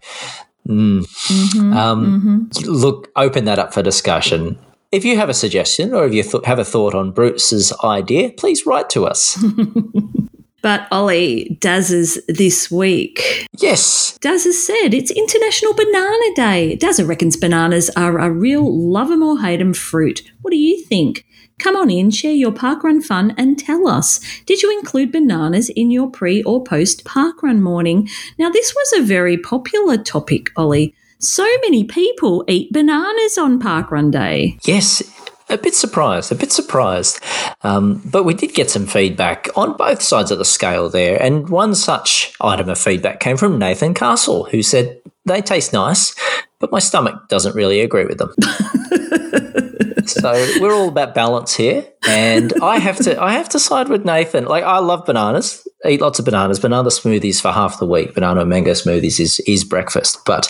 mm. 0.68 1.74
um, 1.74 2.49
look, 2.66 3.12
open 3.16 3.45
that 3.45 3.60
up 3.60 3.74
for 3.74 3.82
discussion. 3.82 4.60
If 4.91 5.03
you 5.03 5.18
have 5.18 5.30
a 5.30 5.34
suggestion 5.34 5.93
or 5.93 6.05
if 6.05 6.14
you 6.14 6.24
th- 6.24 6.45
have 6.45 6.60
a 6.60 6.66
thought 6.66 6.95
on 6.95 7.12
Bruce's 7.12 7.74
idea, 7.84 8.32
please 8.32 8.66
write 8.66 8.89
to 8.91 9.05
us. 9.05 9.43
but 10.62 10.88
Olly, 10.91 11.58
Daz's 11.62 12.20
this 12.28 12.70
week. 12.72 13.47
yes. 13.60 14.18
Daz 14.20 14.45
has 14.45 14.66
said 14.66 14.93
it's 14.93 15.12
International 15.12 15.74
Banana 15.74 16.36
Day. 16.36 16.76
Daz 16.76 17.01
reckons 17.03 17.38
bananas 17.38 17.89
are 17.95 18.20
a 18.20 18.32
real 18.32 18.66
love 18.91 19.12
'em 19.12 19.22
or 19.24 19.39
hate 19.39 19.62
'em 19.62 19.74
fruit. 19.74 20.24
What 20.41 20.51
do 20.51 20.58
you 20.58 20.84
think? 20.84 21.26
Come 21.60 21.76
on 21.76 21.89
in, 21.89 22.12
share 22.12 22.34
your 22.34 22.51
parkrun 22.51 23.03
fun, 23.03 23.34
and 23.38 23.58
tell 23.58 23.88
us. 23.88 24.20
Did 24.45 24.62
you 24.62 24.72
include 24.78 25.12
bananas 25.12 25.70
in 25.70 25.89
your 25.89 26.08
pre 26.10 26.43
or 26.43 26.64
post 26.64 27.03
parkrun 27.03 27.62
morning? 27.62 28.08
Now, 28.38 28.49
this 28.49 28.76
was 28.76 28.93
a 28.93 29.01
very 29.03 29.38
popular 29.38 29.97
topic, 29.97 30.51
Olly. 30.55 30.93
So 31.20 31.47
many 31.64 31.84
people 31.84 32.43
eat 32.47 32.72
bananas 32.72 33.39
on 33.39 33.60
parkrun 33.60 34.12
day. 34.12 34.58
Yes, 34.66 35.01
a 35.50 35.58
bit 35.58 35.76
surprised, 35.76 36.32
a 36.32 36.36
bit 36.36 36.52
surprised. 36.52 37.20
Um, 37.62 38.02
but 38.06 38.24
we 38.24 38.34
did 38.34 38.54
get 38.54 38.70
some 38.70 38.86
feedback 38.86 39.48
on 39.56 39.78
both 39.78 40.02
sides 40.02 40.32
of 40.32 40.38
the 40.38 40.45
scale 40.45 40.89
there. 40.89 41.22
And 41.22 41.50
one 41.50 41.76
such 41.76 42.34
item 42.41 42.70
of 42.70 42.78
feedback 42.78 43.20
came 43.20 43.38
from 43.38 43.58
Nathan 43.58 43.93
Castle, 43.93 44.45
who 44.45 44.62
said, 44.62 45.02
They 45.26 45.41
taste 45.41 45.74
nice, 45.74 46.16
but 46.60 46.72
my 46.72 46.80
stomach 46.80 47.30
doesn't 47.30 47.56
really 47.56 47.82
agree 47.82 48.06
with 48.06 48.18
them. 48.18 48.34
so 50.06 50.32
we're 50.60 50.74
all 50.74 50.89
about 50.89 51.14
balance 51.14 51.56
here. 51.56 51.86
And 52.08 52.54
I 52.62 52.80
have 52.80 52.98
to 52.98 53.22
I 53.22 53.34
have 53.34 53.50
to 53.50 53.60
side 53.60 53.89
with 53.89 54.06
Nathan. 54.06 54.45
Like 54.45 54.64
I 54.64 54.80
love 54.80 55.06
bananas. 55.06 55.68
Eat 55.86 56.02
lots 56.02 56.20
of 56.20 56.26
bananas. 56.26 56.60
Banana 56.60 56.89
smoothies 56.89 57.41
for 57.41 57.52
half 57.52 57.80
the 57.80 57.86
week. 57.86 58.16
Banana 58.16 58.41
and 58.41 58.50
mango 58.50 58.72
smoothies 58.72 59.20
is 59.20 59.39
is 59.41 59.64
breakfast. 59.64 60.20
But 60.26 60.48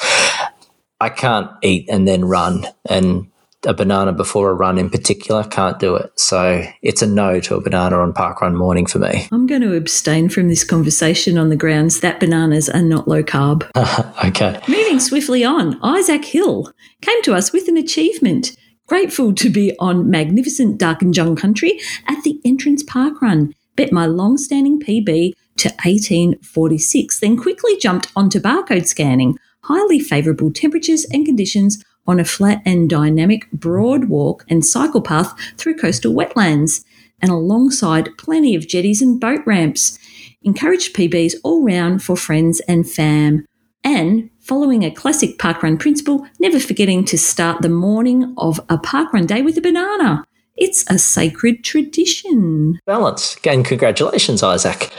I 0.99 1.09
can't 1.09 1.51
eat 1.61 1.87
and 1.89 2.07
then 2.07 2.25
run 2.25 2.65
and 2.89 3.29
a 3.67 3.73
banana 3.73 4.13
before 4.13 4.49
a 4.49 4.53
run 4.53 4.77
in 4.77 4.89
particular 4.89 5.43
can't 5.43 5.77
do 5.77 5.95
it. 5.95 6.17
So 6.17 6.63
it's 6.81 7.01
a 7.01 7.07
no 7.07 7.39
to 7.41 7.55
a 7.55 7.61
banana 7.61 7.99
on 7.99 8.13
park 8.13 8.41
run 8.41 8.55
morning 8.55 8.85
for 8.85 8.99
me. 8.99 9.27
I'm 9.31 9.45
going 9.45 9.61
to 9.61 9.75
abstain 9.75 10.29
from 10.29 10.47
this 10.47 10.63
conversation 10.63 11.37
on 11.37 11.49
the 11.49 11.55
grounds 11.55 11.99
that 11.99 12.19
bananas 12.19 12.69
are 12.69 12.81
not 12.81 13.07
low 13.07 13.23
carb. 13.23 13.69
okay. 14.25 14.59
Moving 14.67 14.99
swiftly 14.99 15.43
on, 15.43 15.77
Isaac 15.83 16.23
Hill 16.23 16.71
came 17.01 17.21
to 17.23 17.35
us 17.35 17.51
with 17.51 17.67
an 17.67 17.77
achievement. 17.77 18.55
Grateful 18.87 19.35
to 19.35 19.49
be 19.49 19.75
on 19.79 20.09
magnificent 20.09 20.79
Darkinjung 20.79 21.37
country 21.37 21.77
at 22.07 22.23
the 22.23 22.39
entrance 22.45 22.83
park 22.83 23.21
run. 23.21 23.53
Bet 23.75 23.91
my 23.91 24.05
long 24.05 24.37
standing 24.37 24.79
PB 24.79 25.33
to 25.57 25.69
1846, 25.83 27.19
then 27.19 27.35
quickly 27.35 27.77
jumped 27.77 28.11
onto 28.15 28.39
barcode 28.39 28.87
scanning. 28.87 29.37
Highly 29.63 29.99
favourable 29.99 30.53
temperatures 30.53 31.05
and 31.11 31.25
conditions 31.25 31.83
on 32.07 32.19
a 32.19 32.25
flat 32.25 32.61
and 32.65 32.89
dynamic 32.89 33.51
broad 33.51 34.05
walk 34.05 34.45
and 34.49 34.65
cycle 34.65 35.01
path 35.01 35.33
through 35.57 35.75
coastal 35.75 36.13
wetlands, 36.13 36.83
and 37.21 37.31
alongside 37.31 38.17
plenty 38.17 38.55
of 38.55 38.67
jetties 38.67 39.01
and 39.01 39.19
boat 39.19 39.41
ramps. 39.45 39.97
Encouraged 40.43 40.95
PBs 40.95 41.35
all 41.43 41.63
round 41.63 42.03
for 42.03 42.15
friends 42.15 42.59
and 42.61 42.89
fam. 42.89 43.45
And 43.83 44.29
following 44.39 44.83
a 44.83 44.91
classic 44.91 45.37
parkrun 45.37 45.79
principle, 45.79 46.27
never 46.39 46.59
forgetting 46.59 47.05
to 47.05 47.17
start 47.17 47.61
the 47.61 47.69
morning 47.69 48.33
of 48.37 48.59
a 48.69 48.77
parkrun 48.77 49.27
day 49.27 49.41
with 49.41 49.57
a 49.57 49.61
banana. 49.61 50.23
It's 50.55 50.83
a 50.89 50.97
sacred 50.97 51.63
tradition. 51.63 52.79
Balance. 52.85 53.37
And 53.45 53.63
congratulations, 53.63 54.41
Isaac. 54.41 54.91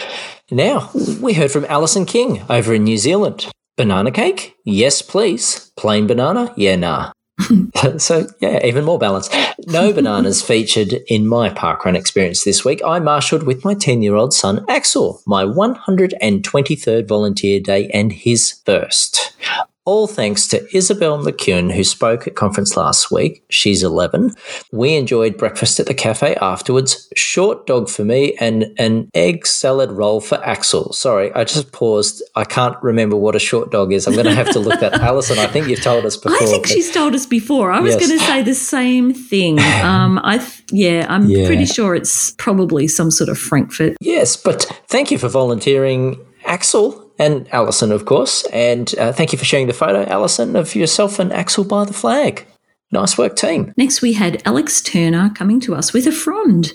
Now, 0.51 0.91
we 1.21 1.35
heard 1.35 1.51
from 1.51 1.67
Alison 1.67 2.07
King 2.07 2.43
over 2.49 2.73
in 2.73 2.85
New 2.85 2.97
Zealand. 2.97 3.49
Banana 3.79 4.11
cake? 4.11 4.57
Yes, 4.65 5.03
please. 5.03 5.71
Plain 5.77 6.09
banana? 6.09 6.53
Yeah, 6.57 6.75
nah. 6.75 7.13
so, 7.99 8.27
yeah, 8.41 8.67
even 8.67 8.85
more 8.85 8.99
balance. 8.99 9.31
No 9.69 9.93
bananas 9.95 10.43
featured 10.43 10.95
in 11.07 11.29
my 11.29 11.49
parkrun 11.51 11.97
experience 11.97 12.43
this 12.43 12.65
week. 12.65 12.83
I 12.85 12.99
marshalled 12.99 13.45
with 13.45 13.65
my 13.65 13.75
10 13.75 14.03
year 14.03 14.17
old 14.17 14.35
son, 14.35 14.65
Axel, 14.69 15.23
my 15.27 15.45
123rd 15.45 17.07
volunteer 17.07 17.61
day 17.61 17.89
and 17.95 18.13
his 18.13 18.61
first 18.67 19.33
all 19.89 20.07
thanks 20.07 20.47
to 20.47 20.77
Isabel 20.77 21.19
McCune, 21.19 21.73
who 21.73 21.83
spoke 21.83 22.27
at 22.27 22.35
conference 22.35 22.77
last 22.77 23.11
week. 23.11 23.43
She's 23.49 23.83
11. 23.83 24.33
We 24.71 24.95
enjoyed 24.97 25.39
breakfast 25.39 25.81
at 25.81 25.87
the 25.87 25.95
cafe 25.95 26.35
afterwards. 26.35 27.09
Short 27.17 27.67
dog 27.67 27.89
for 27.89 28.05
me 28.05 28.37
and 28.39 28.67
an 28.79 29.09
egg 29.15 29.47
salad 29.47 29.91
roll 29.91 30.21
for 30.21 30.45
Axel. 30.45 30.93
Sorry, 30.93 31.33
I 31.33 31.45
just 31.45 31.73
paused. 31.73 32.23
I 32.37 32.45
can't 32.45 32.77
remember 32.83 33.17
what 33.17 33.35
a 33.35 33.39
short 33.39 33.71
dog 33.71 33.95
is. 33.95 34.07
I'm 34.07 34.13
going 34.13 34.27
to 34.27 34.35
have 34.35 34.51
to 34.53 34.59
look 34.59 34.79
that. 34.81 34.93
Alison, 35.01 35.39
I 35.39 35.47
think 35.47 35.69
you've 35.69 35.81
told 35.81 36.05
us 36.05 36.19
before. 36.19 36.37
I 36.37 36.45
think 36.45 36.67
she's 36.67 36.93
told 36.93 37.15
us 37.15 37.25
before. 37.25 37.73
I 37.73 37.81
was 37.81 37.95
yes. 37.95 38.07
going 38.07 38.19
to 38.19 38.27
say 38.27 38.43
the 38.43 38.55
same 38.55 39.15
thing. 39.15 39.59
Um, 39.79 40.21
I 40.25 40.39
th- 40.39 40.65
yeah, 40.71 41.07
I'm 41.09 41.29
yeah. 41.29 41.47
pretty 41.47 41.65
sure 41.65 41.95
it's 41.95 42.33
probably 42.33 42.89
some 42.89 43.11
sort 43.11 43.31
of 43.31 43.39
Frankfurt. 43.39 43.97
Yes, 44.01 44.37
but 44.37 44.65
thank 44.89 45.11
you 45.11 45.19
for 45.19 45.29
volunteering, 45.29 46.19
Axel 46.45 47.08
and 47.19 47.53
Alison, 47.53 47.93
of 47.93 48.05
course. 48.05 48.45
And 48.53 48.95
uh, 48.99 49.13
thank 49.13 49.33
you 49.33 49.39
for 49.39 49.45
sharing 49.45 49.67
the 49.67 49.73
photo, 49.73 50.05
Alison, 50.05 50.57
of 50.57 50.75
yourself 50.75 51.19
and 51.19 51.33
Axel 51.33 51.65
by 51.65 51.85
the 51.85 51.93
flag. 51.93 52.47
Nice 52.91 53.19
work, 53.19 53.37
team. 53.37 53.75
Next, 53.77 54.01
we 54.01 54.15
had 54.15 54.43
Alex 54.47 54.81
Turner 54.81 55.31
coming 55.35 55.61
to 55.61 55.75
us 55.75 55.93
with 55.93 56.07
a 56.07 56.13
frond. 56.13 56.73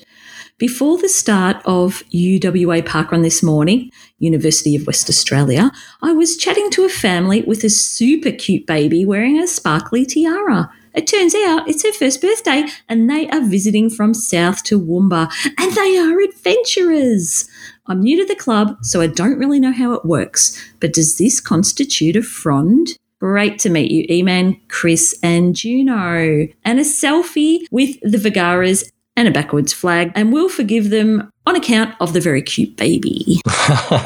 Before 0.60 1.00
the 1.00 1.10
start 1.10 1.58
of 1.66 2.04
UWA 2.14 2.84
Parkrun 2.84 3.24
this 3.24 3.42
morning, 3.42 3.90
University 4.20 4.76
of 4.76 4.86
West 4.86 5.10
Australia, 5.10 5.72
I 6.04 6.14
was 6.14 6.38
chatting 6.38 6.70
to 6.72 6.86
a 6.86 6.90
family 6.90 7.42
with 7.42 7.64
a 7.64 7.70
super 7.70 8.32
cute 8.32 8.68
baby 8.68 9.04
wearing 9.04 9.40
a 9.40 9.48
sparkly 9.48 10.06
tiara. 10.06 10.70
It 10.94 11.08
turns 11.08 11.34
out 11.34 11.68
it's 11.68 11.84
her 11.84 11.92
first 11.92 12.22
birthday 12.22 12.68
and 12.88 13.10
they 13.10 13.28
are 13.30 13.42
visiting 13.42 13.90
from 13.90 14.14
South 14.14 14.64
Toowoomba 14.64 15.32
and 15.58 15.72
they 15.74 15.98
are 15.98 16.22
adventurers. 16.22 17.50
I'm 17.86 18.02
new 18.02 18.18
to 18.18 18.26
the 18.26 18.40
club, 18.40 18.78
so 18.82 19.02
I 19.02 19.08
don't 19.08 19.38
really 19.38 19.60
know 19.60 19.74
how 19.74 19.92
it 19.92 20.06
works, 20.06 20.58
but 20.80 20.94
does 20.94 21.18
this 21.18 21.42
constitute 21.42 22.16
a 22.16 22.24
frond? 22.24 22.98
Great 23.20 23.60
to 23.60 23.70
meet 23.70 23.92
you, 23.92 24.08
Eman, 24.08 24.60
Chris, 24.70 25.18
and 25.22 25.54
Juno. 25.54 26.48
And 26.64 26.80
a 26.80 26.84
selfie 26.84 27.66
with 27.72 28.00
the 28.02 28.18
Vagaras 28.18 28.90
and 29.18 29.28
a 29.28 29.32
backwards 29.32 29.74
flag, 29.74 30.14
and 30.16 30.32
we'll 30.32 30.48
forgive 30.48 30.92
them 30.92 31.30
on 31.46 31.58
account 31.58 31.94
of 32.00 32.14
the 32.14 32.22
very 32.22 32.42
cute 32.42 32.78
baby. 32.78 33.42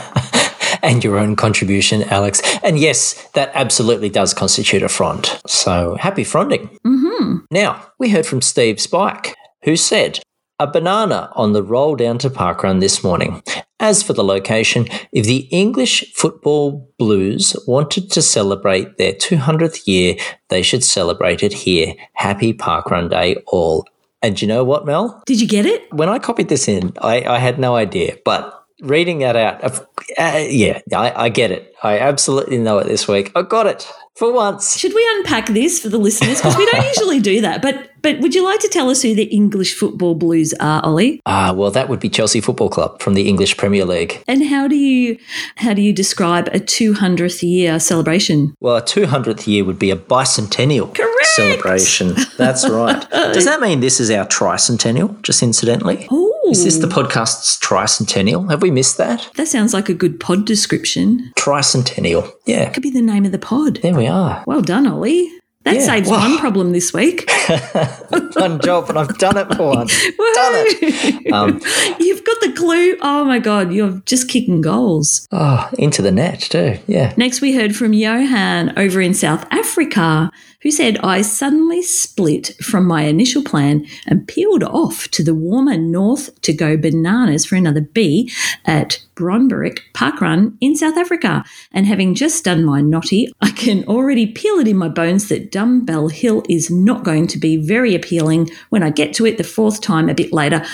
and 0.82 1.03
your 1.03 1.19
own 1.19 1.36
contribution, 1.36 2.01
Alex. 2.03 2.41
And 2.63 2.80
yes, 2.80 3.30
that 3.36 3.51
absolutely 3.53 4.09
does 4.09 4.34
constitute 4.34 4.82
a 4.82 4.89
frond. 4.89 5.39
So 5.45 5.97
happy 5.99 6.23
fronding. 6.23 6.75
Mm-hmm. 6.84 7.38
Now, 7.51 7.86
we 7.99 8.09
heard 8.09 8.25
from 8.25 8.41
Steve 8.41 8.82
Spike, 8.82 9.36
who 9.63 9.75
said, 9.75 10.19
a 10.59 10.65
banana 10.65 11.32
on 11.36 11.53
the 11.53 11.61
roll 11.61 11.95
down 11.95 12.17
to 12.17 12.32
parkrun 12.32 12.80
this 12.80 13.03
morning. 13.03 13.43
As 13.80 14.01
for 14.01 14.13
the 14.13 14.23
location, 14.23 14.88
if 15.11 15.25
the 15.25 15.47
English 15.51 16.11
Football 16.13 16.91
Blues 16.97 17.55
wanted 17.67 18.09
to 18.11 18.21
celebrate 18.23 18.97
their 18.97 19.13
200th 19.13 19.86
year, 19.86 20.15
they 20.49 20.63
should 20.63 20.84
celebrate 20.84 21.43
it 21.43 21.53
here. 21.53 21.93
Happy 22.13 22.53
Parkrun 22.53 23.09
Day, 23.09 23.36
all. 23.45 23.86
And 24.23 24.41
you 24.41 24.47
know 24.47 24.63
what, 24.63 24.86
Mel? 24.86 25.21
Did 25.28 25.39
you 25.39 25.47
get 25.47 25.67
it? 25.67 25.93
When 25.93 26.09
I 26.09 26.17
copied 26.17 26.49
this 26.49 26.67
in, 26.67 26.91
I, 27.01 27.21
I 27.21 27.38
had 27.38 27.59
no 27.59 27.75
idea, 27.75 28.17
but 28.25 28.53
reading 28.82 29.19
that 29.19 29.36
out, 29.36 29.63
uh, 29.63 30.45
yeah, 30.47 30.82
I, 30.93 31.25
I 31.25 31.30
get 31.30 31.51
it. 31.51 31.73
I 31.84 31.99
absolutely 31.99 32.57
know 32.57 32.80
it 32.80 32.88
this 32.88 33.07
week. 33.07 33.32
I 33.36 33.43
got 33.43 33.67
it 33.67 33.91
for 34.15 34.34
once. 34.34 34.78
Should 34.78 34.93
we 34.93 35.07
unpack 35.17 35.47
this 35.47 35.80
for 35.80 35.89
the 35.89 35.97
listeners? 35.97 36.38
Because 36.39 36.57
we 36.57 36.65
don't 36.71 36.86
usually 36.97 37.19
do 37.19 37.41
that. 37.41 37.61
But 37.61 37.91
but 38.01 38.19
would 38.19 38.35
you 38.35 38.43
like 38.43 38.59
to 38.61 38.67
tell 38.67 38.89
us 38.89 39.01
who 39.01 39.15
the 39.15 39.23
English 39.25 39.75
Football 39.75 40.15
Blues 40.15 40.53
are, 40.59 40.81
Olly? 40.85 41.21
Ah, 41.25 41.53
well, 41.53 41.71
that 41.71 41.89
would 41.89 41.99
be 41.99 42.09
Chelsea 42.09 42.41
Football 42.41 42.69
Club 42.69 43.01
from 43.01 43.13
the 43.13 43.27
English 43.27 43.57
Premier 43.57 43.85
League. 43.85 44.23
And 44.27 44.45
how 44.45 44.67
do 44.67 44.75
you 44.75 45.17
how 45.57 45.73
do 45.73 45.81
you 45.81 45.93
describe 45.93 46.47
a 46.49 46.59
200th 46.59 47.41
year 47.43 47.79
celebration? 47.79 48.53
Well, 48.59 48.77
a 48.77 48.81
200th 48.81 49.47
year 49.47 49.63
would 49.65 49.79
be 49.79 49.91
a 49.91 49.95
bicentennial 49.95 50.93
Correct. 50.93 51.25
celebration. 51.35 52.15
That's 52.37 52.67
right. 52.67 53.09
Does 53.11 53.45
that 53.45 53.59
mean 53.61 53.79
this 53.79 53.99
is 53.99 54.09
our 54.11 54.25
tricentennial, 54.25 55.21
just 55.21 55.41
incidentally? 55.43 56.07
Ooh. 56.11 56.33
Is 56.49 56.63
this 56.63 56.77
the 56.77 56.87
podcast's 56.87 57.57
tricentennial? 57.59 58.49
Have 58.49 58.61
we 58.61 58.71
missed 58.71 58.97
that? 58.97 59.29
That 59.35 59.47
sounds 59.49 59.73
like 59.73 59.89
a 59.89 59.93
good 59.93 60.17
pod 60.19 60.45
description. 60.45 61.33
Tricentennial. 61.35 62.31
Yeah. 62.45 62.69
Could 62.69 62.83
be 62.83 62.89
the 62.89 63.01
name 63.01 63.25
of 63.25 63.33
the 63.33 63.39
pod. 63.39 63.79
There 63.81 63.95
we 63.95 64.07
are. 64.07 64.43
Well 64.47 64.61
done, 64.61 64.87
Olly. 64.87 65.29
That 65.68 65.76
yeah. 65.76 65.86
saves 65.86 66.09
well, 66.09 66.22
one 66.22 66.38
problem 66.38 66.72
this 66.72 66.93
week. 66.93 67.30
one 68.36 68.61
job, 68.61 68.89
and 68.89 68.97
I've 68.97 69.18
done 69.18 69.36
it 69.36 69.53
for 69.53 69.68
once. 69.68 69.91
done 70.01 70.13
it. 70.15 71.34
Um, 71.34 71.59
You've 71.99 72.24
got 72.24 72.39
the 72.39 72.53
clue. 72.53 72.95
Oh 73.01 73.26
my 73.26 73.39
God, 73.39 73.74
you're 73.74 74.01
just 74.05 74.30
kicking 74.30 74.61
goals. 74.61 75.28
Oh, 75.34 75.70
into 75.78 76.01
the 76.01 76.11
net 76.13 76.39
too. 76.39 76.80
Yeah. 76.88 77.13
Next, 77.18 77.41
we 77.41 77.53
heard 77.53 77.76
from 77.76 77.91
Johan 77.91 78.80
over 78.80 79.01
in 79.01 79.13
South 79.13 79.45
Africa 79.51 80.32
who 80.61 80.71
said, 80.71 80.97
I 80.99 81.21
suddenly 81.21 81.81
split 81.81 82.55
from 82.63 82.85
my 82.85 83.03
initial 83.03 83.43
plan 83.43 83.85
and 84.07 84.27
peeled 84.27 84.63
off 84.63 85.07
to 85.09 85.23
the 85.23 85.35
warmer 85.35 85.77
north 85.77 86.41
to 86.41 86.53
go 86.53 86.77
bananas 86.77 87.45
for 87.45 87.55
another 87.55 87.81
B 87.81 88.31
at 88.65 89.03
Bronberik 89.15 89.79
Parkrun 89.93 90.57
in 90.61 90.75
South 90.75 90.97
Africa. 90.97 91.43
And 91.71 91.85
having 91.85 92.15
just 92.15 92.43
done 92.43 92.63
my 92.63 92.81
notty, 92.81 93.31
I 93.41 93.51
can 93.51 93.83
already 93.85 94.27
peel 94.27 94.55
it 94.55 94.67
in 94.67 94.77
my 94.77 94.89
bones 94.89 95.29
that 95.29 95.51
Dumbbell 95.51 96.09
Hill 96.09 96.43
is 96.49 96.71
not 96.71 97.03
going 97.03 97.27
to 97.27 97.37
be 97.37 97.57
very 97.57 97.95
appealing 97.95 98.49
when 98.69 98.83
I 98.83 98.89
get 98.89 99.13
to 99.15 99.25
it 99.25 99.37
the 99.37 99.43
fourth 99.43 99.81
time 99.81 100.09
a 100.09 100.15
bit 100.15 100.31
later. 100.33 100.65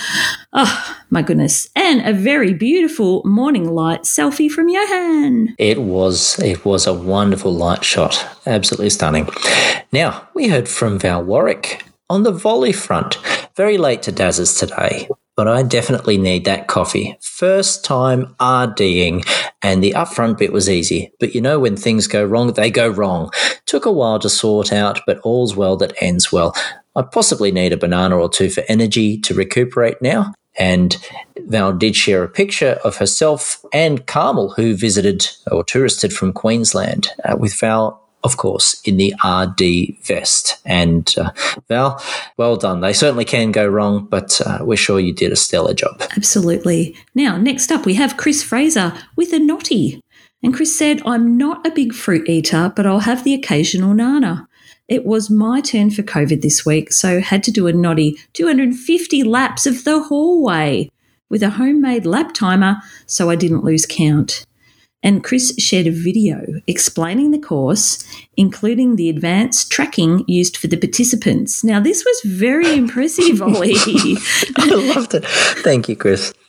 Oh, 0.53 1.02
my 1.13 1.21
goodness. 1.21 1.69
And 1.75 2.01
a 2.01 2.11
very 2.11 2.55
beautiful 2.55 3.21
morning 3.23 3.69
light 3.69 4.01
selfie 4.01 4.49
from 4.49 4.67
Johan. 4.67 5.53
It 5.59 5.79
was 5.79 6.39
it 6.39 6.65
was 6.65 6.87
a 6.87 6.93
wonderful 6.93 7.53
light 7.53 7.83
shot. 7.83 8.25
Absolutely 8.47 8.89
stunning. 8.89 9.29
Now, 9.91 10.27
we 10.33 10.47
heard 10.47 10.67
from 10.67 10.97
Val 10.97 11.23
Warwick 11.23 11.85
on 12.09 12.23
the 12.23 12.31
volley 12.31 12.73
front. 12.73 13.19
Very 13.55 13.77
late 13.77 14.01
to 14.01 14.11
Daz's 14.11 14.55
today, 14.55 15.07
but 15.35 15.47
I 15.47 15.61
definitely 15.61 16.17
need 16.17 16.45
that 16.45 16.67
coffee. 16.67 17.15
First 17.21 17.85
time 17.85 18.35
RDing, 18.39 19.23
and 19.61 19.83
the 19.83 19.91
upfront 19.91 20.39
bit 20.39 20.51
was 20.51 20.67
easy. 20.67 21.13
But 21.19 21.35
you 21.35 21.41
know, 21.41 21.59
when 21.59 21.77
things 21.77 22.07
go 22.07 22.25
wrong, 22.25 22.53
they 22.53 22.71
go 22.71 22.89
wrong. 22.89 23.29
Took 23.67 23.85
a 23.85 23.91
while 23.91 24.17
to 24.17 24.29
sort 24.31 24.73
out, 24.73 24.99
but 25.05 25.19
all's 25.19 25.55
well 25.55 25.77
that 25.77 25.93
ends 26.01 26.31
well. 26.31 26.55
I 26.95 27.03
possibly 27.03 27.51
need 27.51 27.71
a 27.71 27.77
banana 27.77 28.17
or 28.17 28.29
two 28.29 28.49
for 28.49 28.63
energy 28.67 29.19
to 29.21 29.35
recuperate 29.35 30.01
now. 30.01 30.33
And 30.57 30.95
Val 31.47 31.73
did 31.73 31.95
share 31.95 32.23
a 32.23 32.29
picture 32.29 32.79
of 32.83 32.97
herself 32.97 33.63
and 33.73 34.05
Carmel, 34.05 34.51
who 34.51 34.75
visited 34.75 35.27
or 35.51 35.63
touristed 35.63 36.13
from 36.13 36.33
Queensland, 36.33 37.09
uh, 37.25 37.35
with 37.37 37.59
Val 37.59 38.03
of 38.23 38.37
course, 38.37 38.81
in 38.85 38.97
the 38.97 39.13
RD 39.23 39.97
vest. 40.05 40.61
And 40.65 41.13
uh, 41.17 41.31
Val, 41.67 42.01
well 42.37 42.55
done. 42.55 42.79
They 42.79 42.93
certainly 42.93 43.25
can 43.25 43.51
go 43.51 43.67
wrong, 43.67 44.07
but 44.09 44.39
uh, 44.45 44.59
we're 44.61 44.77
sure 44.77 44.99
you 44.99 45.13
did 45.13 45.31
a 45.31 45.35
stellar 45.35 45.73
job. 45.73 46.01
Absolutely. 46.15 46.95
Now, 47.13 47.37
next 47.37 47.71
up, 47.71 47.85
we 47.85 47.95
have 47.95 48.17
Chris 48.17 48.41
Fraser 48.41 48.93
with 49.15 49.33
a 49.33 49.39
notty. 49.39 49.99
And 50.41 50.53
Chris 50.53 50.77
said, 50.77 51.01
I'm 51.05 51.37
not 51.37 51.65
a 51.67 51.71
big 51.71 51.93
fruit 51.93 52.27
eater, 52.29 52.71
but 52.73 52.85
I'll 52.85 52.99
have 52.99 53.23
the 53.23 53.33
occasional 53.33 53.93
nana. 53.93 54.47
It 54.87 55.05
was 55.05 55.29
my 55.29 55.61
turn 55.61 55.91
for 55.91 56.03
COVID 56.03 56.41
this 56.41 56.65
week, 56.65 56.91
so 56.91 57.21
had 57.21 57.43
to 57.43 57.51
do 57.51 57.67
a 57.67 57.73
notty 57.73 58.17
250 58.33 59.23
laps 59.23 59.65
of 59.65 59.83
the 59.83 60.03
hallway 60.03 60.89
with 61.29 61.41
a 61.41 61.51
homemade 61.51 62.05
lap 62.05 62.33
timer 62.33 62.77
so 63.05 63.29
I 63.29 63.35
didn't 63.35 63.63
lose 63.63 63.85
count. 63.85 64.45
And 65.01 65.23
Chris 65.23 65.53
shared 65.57 65.87
a 65.87 65.91
video 65.91 66.61
explaining 66.65 67.31
the 67.31 67.39
course, 67.39 68.03
including 68.37 68.95
the 68.95 69.09
advanced 69.09 69.69
tracking 69.69 70.23
used 70.27 70.55
for 70.55 70.67
the 70.67 70.77
participants. 70.77 71.63
Now, 71.63 71.81
this 71.81 72.05
was 72.05 72.21
very 72.25 72.73
impressive, 72.77 73.41
Olly. 73.41 73.73
I 74.57 74.65
loved 74.65 75.13
it. 75.13 75.25
Thank 75.25 75.89
you, 75.89 75.95
Chris. 75.95 76.33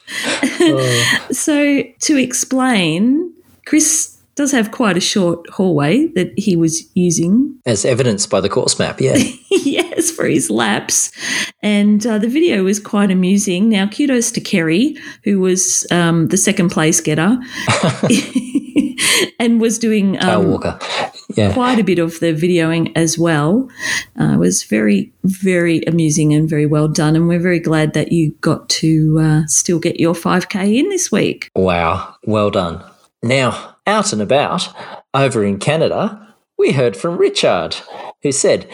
Oh. 0.61 1.25
so, 1.33 1.83
to 1.83 2.17
explain, 2.17 3.33
Chris 3.67 4.14
does 4.35 4.53
have 4.53 4.71
quite 4.71 4.97
a 4.97 5.01
short 5.01 5.49
hallway 5.51 6.09
that 6.09 6.33
he 6.37 6.57
was 6.57 6.85
using. 6.95 7.59
As 7.67 7.85
evidenced 7.85 8.31
by 8.31 8.41
the 8.41 8.49
course 8.49 8.79
map, 8.79 9.01
yeah. 9.01 9.17
yes, 9.51 10.11
for 10.11 10.27
his 10.27 10.51
laps. 10.51 11.13
And 11.63 12.05
uh, 12.07 12.19
the 12.19 12.29
video 12.29 12.65
was 12.65 12.81
quite 12.81 13.11
amusing. 13.11 13.69
Now, 13.69 13.87
kudos 13.87 14.31
to 14.33 14.41
Kerry, 14.41 14.97
who 15.23 15.41
was 15.41 15.87
um, 15.91 16.29
the 16.29 16.37
second 16.37 16.71
place 16.71 17.01
getter 17.01 17.39
and 19.39 19.61
was 19.61 19.79
doing 19.79 20.23
um, 20.23 20.51
Walker. 20.51 20.79
Yeah. 21.37 21.53
quite 21.53 21.79
a 21.79 21.85
bit 21.85 21.99
of 21.99 22.21
the 22.21 22.35
videoing 22.35 22.93
as 22.95 23.19
well. 23.19 23.69
Uh, 24.21 24.35
it 24.35 24.39
was 24.39 24.63
very, 24.65 25.13
very 25.25 25.83
amusing 25.87 26.35
and 26.35 26.49
very 26.49 26.67
well 26.67 26.89
done. 26.89 27.17
And 27.17 27.29
we're 27.29 27.41
very 27.41 27.61
glad 27.61 27.95
that 27.95 28.13
you 28.13 28.33
got 28.41 28.69
to 28.71 29.19
uh, 29.21 29.47
still 29.47 29.79
get 29.79 29.99
your 29.99 30.15
5K 30.15 30.79
in 30.79 30.89
this 30.91 31.11
week. 31.11 31.51
Wow. 31.55 32.15
Well 32.25 32.51
done. 32.51 32.85
Now, 33.23 33.74
out 33.87 34.13
and 34.13 34.23
about, 34.23 34.69
over 35.13 35.45
in 35.45 35.59
Canada, 35.59 36.35
we 36.59 36.73
heard 36.73 36.97
from 36.97 37.17
Richard, 37.17 37.77
who 38.23 38.33
said, 38.33 38.69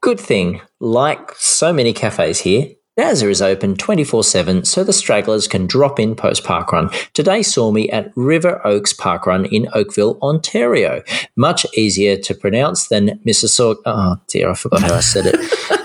Good 0.00 0.20
thing, 0.20 0.60
like 0.80 1.32
so 1.36 1.72
many 1.72 1.92
cafes 1.92 2.40
here, 2.40 2.68
Dazza 2.98 3.28
is 3.28 3.42
open 3.42 3.74
24 3.74 4.22
7 4.22 4.64
so 4.64 4.84
the 4.84 4.92
stragglers 4.92 5.48
can 5.48 5.66
drop 5.66 5.98
in 5.98 6.14
post 6.14 6.44
parkrun. 6.44 6.92
Today 7.12 7.42
saw 7.42 7.72
me 7.72 7.90
at 7.90 8.12
River 8.14 8.64
Oaks 8.64 8.92
Parkrun 8.92 9.48
in 9.50 9.66
Oakville, 9.74 10.16
Ontario. 10.22 11.02
Much 11.36 11.66
easier 11.76 12.16
to 12.16 12.34
pronounce 12.34 12.86
than 12.86 13.20
Mississauga. 13.26 13.78
Oh 13.84 14.16
dear, 14.28 14.50
I 14.50 14.54
forgot 14.54 14.82
how 14.82 14.94
I 14.94 15.00
said 15.00 15.26
it. 15.26 15.34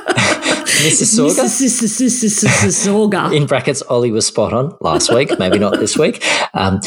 Mississauga? 0.79 1.43
Mississauga. 2.43 3.35
In 3.35 3.47
brackets, 3.47 3.81
Olly 3.89 4.11
was 4.11 4.27
spot 4.27 4.53
on 4.53 4.77
last 4.79 5.11
week, 5.11 5.37
maybe 5.39 5.57
not 5.57 5.79
this 5.79 5.97
week. 5.97 6.23
Um, 6.53 6.79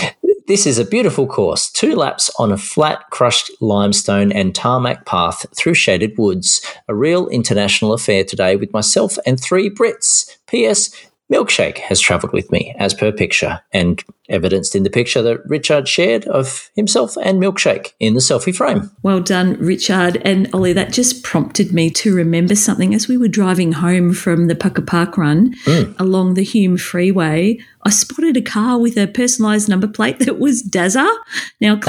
this 0.47 0.67
is 0.67 0.79
a 0.79 0.85
beautiful 0.85 1.27
course, 1.27 1.71
two 1.71 1.95
laps 1.95 2.31
on 2.39 2.53
a 2.53 2.57
flat, 2.57 3.09
crushed 3.11 3.51
limestone 3.61 4.33
and 4.33 4.55
tarmac 4.55 5.07
path 5.07 5.47
through 5.57 5.75
shaded 5.75 6.17
woods. 6.19 6.61
A 6.89 6.95
real 6.95 7.29
international 7.29 7.93
affair 7.93 8.25
today 8.25 8.57
with 8.57 8.73
myself 8.73 9.19
and 9.27 9.41
three 9.41 9.71
Brits. 9.71 10.37
P.S. 10.47 10.91
Milkshake 11.33 11.79
has 11.79 11.99
travelled 11.99 12.33
with 12.33 12.53
me, 12.53 12.75
as 12.79 12.93
per 12.93 13.11
picture, 13.11 13.61
and 13.73 14.05
evidenced 14.29 14.77
in 14.77 14.83
the 14.83 14.91
picture 14.91 15.23
that 15.23 15.41
Richard 15.47 15.89
shared 15.89 16.27
of 16.27 16.71
himself 16.77 17.17
and 17.23 17.41
Milkshake 17.41 17.93
in 17.99 18.15
the 18.15 18.21
selfie 18.21 18.55
frame. 18.55 18.91
Well 19.03 19.21
done, 19.21 19.55
Richard. 19.59 20.21
And 20.25 20.51
Olly, 20.55 20.75
that 20.75 20.93
just 20.93 21.23
prompted 21.23 21.73
me 21.73 21.91
to 21.91 22.15
remember 22.15 22.55
something. 22.55 22.95
As 22.95 23.09
we 23.09 23.17
were 23.17 23.29
driving 23.29 23.73
home 23.73 24.13
from 24.13 24.49
the 24.49 24.55
Pucka 24.55 24.87
Park 24.87 25.17
run 25.17 25.55
mm. 25.65 25.99
along 25.99 26.35
the 26.35 26.45
Hume 26.45 26.77
Freeway, 26.77 27.59
I 27.85 27.91
spotted 27.91 28.37
a 28.37 28.43
car 28.43 28.79
with 28.79 28.97
a 28.97 29.07
personalised 29.07 29.69
number 29.69 29.89
plate 29.89 30.21
that 30.21 30.39
was 30.39 30.63
Dazza. 30.63 31.09
Now, 31.61 31.81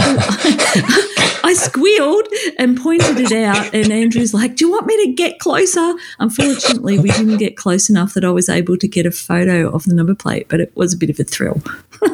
I 1.46 1.54
squealed 1.56 2.28
and 2.58 2.80
pointed 2.80 3.20
it 3.20 3.32
out, 3.32 3.74
and 3.76 3.92
Andrew's 3.92 4.34
like, 4.34 4.56
Do 4.56 4.66
you 4.66 4.72
want 4.72 4.88
me 4.88 5.06
to 5.06 5.14
get 5.14 5.40
closer? 5.40 5.94
Unfortunately, 6.20 6.98
we 6.98 7.12
didn't 7.12 7.38
get 7.38 7.58
close 7.58 7.90
enough 7.90 8.14
that 8.16 8.26
I 8.26 8.32
was 8.32 8.50
able 8.50 8.78
to 8.78 8.88
get 8.88 9.06
a 9.06 9.12
photo 9.12 9.70
of 9.70 9.84
the 9.84 9.94
number 9.94 10.16
plate, 10.16 10.48
but 10.50 10.60
it 10.60 10.76
was 10.76 10.94
a 10.94 10.98
bit 10.98 11.10
of 11.12 11.20
a 11.20 11.24
thrill. 11.24 11.62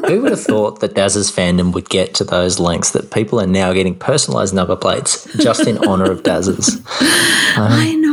Who 0.07 0.21
would 0.21 0.31
have 0.31 0.41
thought 0.41 0.81
that 0.81 0.93
Dazza's 0.93 1.31
fandom 1.31 1.73
would 1.73 1.89
get 1.89 2.13
to 2.15 2.23
those 2.23 2.59
lengths 2.59 2.91
that 2.91 3.11
people 3.11 3.39
are 3.39 3.47
now 3.47 3.71
getting 3.71 3.95
personalised 3.95 4.53
number 4.53 4.75
plates 4.75 5.27
just 5.37 5.65
in 5.67 5.77
honour 5.79 6.11
of 6.11 6.23
Daz's? 6.23 6.81
I 7.55 7.95
know. 7.95 8.09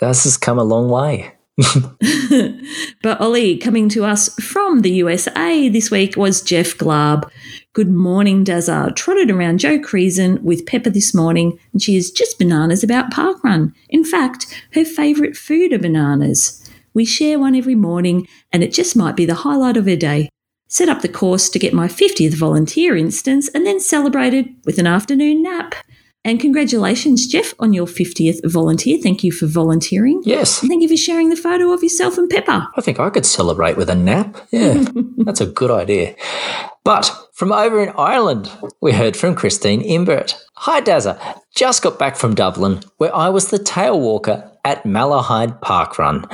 Dazza's 0.00 0.36
come 0.36 0.58
a 0.58 0.64
long 0.64 0.88
way. 0.88 1.32
But 3.02 3.20
Olly, 3.20 3.56
coming 3.56 3.88
to 3.90 4.04
us 4.04 4.28
from 4.34 4.82
the 4.82 4.90
USA 4.92 5.68
this 5.70 5.90
week 5.90 6.16
was 6.16 6.42
Jeff 6.42 6.76
Glab. 6.76 7.30
Good 7.72 7.88
morning, 7.88 8.44
Dazza. 8.44 8.94
Trotted 8.94 9.30
around 9.30 9.58
Joe 9.58 9.78
Creason 9.78 10.42
with 10.42 10.66
Pepper 10.66 10.90
this 10.90 11.14
morning, 11.14 11.58
and 11.72 11.80
she 11.80 11.96
is 11.96 12.10
just 12.10 12.38
bananas 12.38 12.84
about 12.84 13.10
parkrun. 13.10 13.72
In 13.88 14.04
fact, 14.04 14.46
her 14.74 14.84
favourite 14.84 15.34
food 15.34 15.72
are 15.72 15.78
bananas. 15.78 16.70
We 16.92 17.06
share 17.06 17.38
one 17.38 17.54
every 17.54 17.74
morning, 17.74 18.28
and 18.52 18.62
it 18.62 18.72
just 18.72 18.96
might 18.96 19.16
be 19.16 19.24
the 19.24 19.34
highlight 19.34 19.78
of 19.78 19.86
her 19.86 19.96
day. 19.96 20.28
Set 20.68 20.88
up 20.88 21.00
the 21.00 21.08
course 21.08 21.48
to 21.50 21.58
get 21.58 21.72
my 21.72 21.88
50th 21.88 22.34
volunteer 22.34 22.96
instance, 22.96 23.48
and 23.48 23.66
then 23.66 23.80
celebrated 23.80 24.54
with 24.66 24.78
an 24.78 24.86
afternoon 24.86 25.42
nap. 25.42 25.74
And 26.24 26.38
congratulations, 26.38 27.26
Jeff, 27.26 27.54
on 27.58 27.72
your 27.72 27.86
50th 27.86 28.40
volunteer. 28.44 28.98
Thank 29.02 29.24
you 29.24 29.32
for 29.32 29.46
volunteering. 29.46 30.20
Yes. 30.24 30.60
And 30.60 30.68
thank 30.68 30.82
you 30.82 30.88
for 30.88 30.96
sharing 30.96 31.30
the 31.30 31.36
photo 31.36 31.72
of 31.72 31.82
yourself 31.82 32.18
and 32.18 32.28
Pepper. 32.28 32.66
I 32.76 32.80
think 32.82 33.00
I 33.00 33.08
could 33.08 33.24
celebrate 33.24 33.78
with 33.78 33.88
a 33.88 33.94
nap. 33.94 34.36
Yeah, 34.50 34.84
that's 35.18 35.40
a 35.40 35.46
good 35.46 35.70
idea. 35.70 36.14
But 36.84 37.10
from 37.32 37.52
over 37.52 37.82
in 37.82 37.92
Ireland, 37.96 38.50
we 38.82 38.92
heard 38.92 39.16
from 39.16 39.34
Christine 39.34 39.80
Imbert. 39.80 40.34
Hi, 40.56 40.82
Dazza. 40.82 41.18
Just 41.54 41.82
got 41.82 41.98
back 41.98 42.16
from 42.16 42.34
Dublin, 42.34 42.80
where 42.98 43.14
I 43.14 43.30
was 43.30 43.48
the 43.48 43.58
tail 43.58 43.98
walker 43.98 44.50
at 44.64 44.84
Malahide 44.84 45.60
Parkrun. 45.60 46.26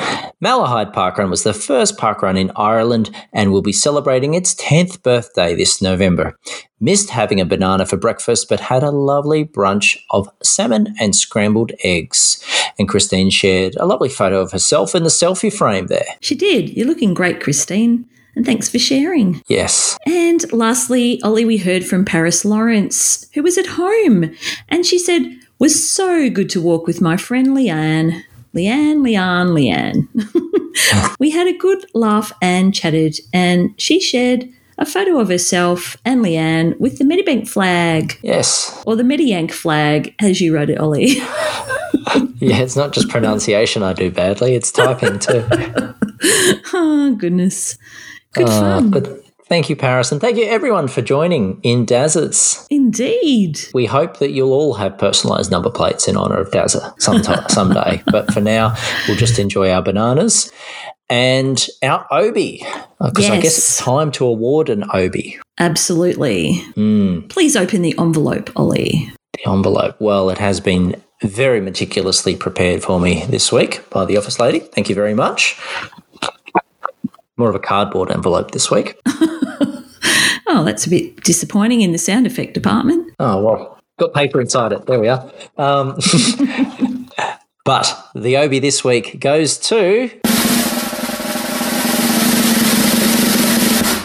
Malahide 0.44 0.92
Parkrun 0.92 1.30
was 1.30 1.44
the 1.44 1.54
first 1.54 1.96
parkrun 1.96 2.38
in 2.38 2.52
Ireland 2.56 3.10
and 3.32 3.50
will 3.50 3.62
be 3.62 3.72
celebrating 3.72 4.34
its 4.34 4.54
10th 4.56 5.02
birthday 5.02 5.54
this 5.54 5.80
November. 5.80 6.36
Missed 6.78 7.08
having 7.08 7.40
a 7.40 7.46
banana 7.46 7.86
for 7.86 7.96
breakfast, 7.96 8.50
but 8.50 8.60
had 8.60 8.82
a 8.82 8.90
lovely 8.90 9.46
brunch 9.46 9.96
of 10.10 10.28
salmon 10.42 10.94
and 11.00 11.16
scrambled 11.16 11.72
eggs. 11.82 12.44
And 12.78 12.86
Christine 12.86 13.30
shared 13.30 13.76
a 13.76 13.86
lovely 13.86 14.10
photo 14.10 14.42
of 14.42 14.52
herself 14.52 14.94
in 14.94 15.04
the 15.04 15.08
selfie 15.08 15.50
frame 15.50 15.86
there. 15.86 16.04
She 16.20 16.34
did. 16.34 16.76
You're 16.76 16.86
looking 16.86 17.14
great, 17.14 17.40
Christine. 17.40 18.06
And 18.34 18.44
thanks 18.44 18.68
for 18.68 18.78
sharing. 18.78 19.40
Yes. 19.48 19.96
And 20.06 20.52
lastly, 20.52 21.18
Olly, 21.24 21.46
we 21.46 21.56
heard 21.56 21.86
from 21.86 22.04
Paris 22.04 22.44
Lawrence, 22.44 23.26
who 23.32 23.42
was 23.42 23.56
at 23.56 23.66
home. 23.66 24.34
And 24.68 24.84
she 24.84 24.98
said, 24.98 25.22
was 25.58 25.90
so 25.90 26.28
good 26.28 26.50
to 26.50 26.60
walk 26.60 26.86
with 26.86 27.00
my 27.00 27.16
friend 27.16 27.48
Leanne. 27.48 28.22
Leanne, 28.56 29.02
Leanne, 29.02 29.50
Leanne. 29.52 31.16
we 31.20 31.30
had 31.30 31.46
a 31.46 31.56
good 31.56 31.84
laugh 31.94 32.32
and 32.40 32.74
chatted, 32.74 33.18
and 33.32 33.74
she 33.80 34.00
shared 34.00 34.48
a 34.78 34.84
photo 34.86 35.18
of 35.18 35.28
herself 35.28 35.96
and 36.04 36.22
Leanne 36.24 36.78
with 36.80 36.98
the 36.98 37.04
Medibank 37.04 37.48
flag, 37.48 38.18
Yes. 38.22 38.82
or 38.86 38.94
the 38.96 39.02
Mediyank 39.02 39.50
flag, 39.52 40.14
as 40.20 40.40
you 40.40 40.54
wrote 40.54 40.70
it, 40.70 40.78
Olly. 40.80 41.16
Yeah, 42.38 42.58
it's 42.58 42.76
not 42.76 42.92
just 42.92 43.08
pronunciation 43.08 43.82
I 43.82 43.92
do 43.94 44.10
badly, 44.10 44.54
it's 44.54 44.70
typing 44.70 45.18
too. 45.18 45.44
oh, 46.74 47.16
goodness. 47.18 47.78
Good 48.34 48.48
Uh, 48.48 48.60
fun. 48.60 48.90
but 48.90 49.22
thank 49.48 49.68
you, 49.70 49.76
Paris, 49.76 50.12
and 50.12 50.20
thank 50.20 50.36
you 50.36 50.44
everyone 50.46 50.88
for 50.88 51.02
joining 51.02 51.60
in 51.62 51.86
Dazza's. 51.86 52.66
Indeed. 52.70 53.60
We 53.74 53.86
hope 53.86 54.18
that 54.18 54.30
you'll 54.30 54.52
all 54.52 54.74
have 54.74 54.92
personalised 54.96 55.50
number 55.50 55.70
plates 55.70 56.08
in 56.08 56.16
honour 56.16 56.36
of 56.38 56.50
Dazza 56.50 56.94
sometime, 57.00 57.44
someday. 57.48 58.02
But 58.06 58.32
for 58.32 58.40
now, 58.40 58.74
we'll 59.08 59.16
just 59.16 59.38
enjoy 59.38 59.70
our 59.70 59.82
bananas 59.82 60.50
and 61.08 61.64
our 61.82 62.06
Obi. 62.10 62.64
Because 63.00 63.30
I 63.30 63.40
guess 63.40 63.56
it's 63.58 63.78
time 63.78 64.10
to 64.12 64.26
award 64.26 64.68
an 64.68 64.84
Obi. 64.92 65.38
Absolutely. 65.58 66.54
Mm, 66.76 67.28
Please 67.28 67.56
open 67.56 67.82
the 67.82 67.94
envelope, 67.98 68.50
Olly. 68.56 69.12
the 69.34 69.50
envelope. 69.50 69.96
Well, 70.00 70.30
it 70.30 70.38
has 70.38 70.60
been 70.60 71.00
very 71.22 71.60
meticulously 71.62 72.36
prepared 72.36 72.82
for 72.82 73.00
me 73.00 73.24
this 73.26 73.50
week 73.50 73.88
by 73.90 74.04
the 74.04 74.16
office 74.18 74.38
lady. 74.38 74.58
Thank 74.60 74.88
you 74.88 74.94
very 74.94 75.14
much. 75.14 75.58
More 77.36 77.48
of 77.48 77.54
a 77.54 77.60
cardboard 77.60 78.10
envelope 78.10 78.52
this 78.52 78.70
week. 78.70 78.98
Oh, 80.48 80.64
that's 80.64 80.86
a 80.86 80.90
bit 80.90 81.22
disappointing 81.22 81.80
in 81.82 81.92
the 81.92 81.98
sound 81.98 82.26
effect 82.26 82.54
department. 82.54 83.12
Oh, 83.18 83.42
well, 83.42 83.78
got 83.98 84.14
paper 84.14 84.40
inside 84.40 84.72
it. 84.72 84.86
There 84.86 84.98
we 85.00 85.08
are. 85.08 85.30
Um, 85.58 85.98
but 87.64 88.08
the 88.14 88.36
Obi 88.36 88.60
this 88.60 88.84
week 88.84 89.18
goes 89.18 89.58
to 89.58 90.08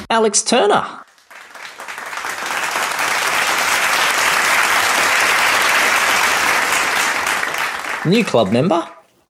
Alex 0.09 0.41
Turner. 0.41 0.85
New 8.03 8.25
club 8.25 8.51
member 8.51 8.85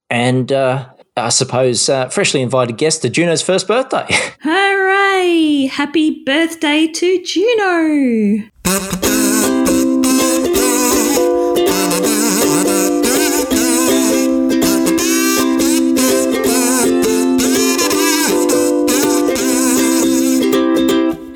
and 0.09 0.51
uh, 0.51 0.89
I 1.17 1.27
suppose 1.27 1.89
uh, 1.89 2.07
freshly 2.07 2.41
invited 2.41 2.77
guest 2.77 3.01
to 3.01 3.09
Juno's 3.09 3.41
first 3.41 3.67
birthday. 3.67 4.07
Hooray! 4.41 5.65
Happy 5.65 6.23
birthday 6.23 6.87
to 6.87 7.23
Juno! 7.23 8.49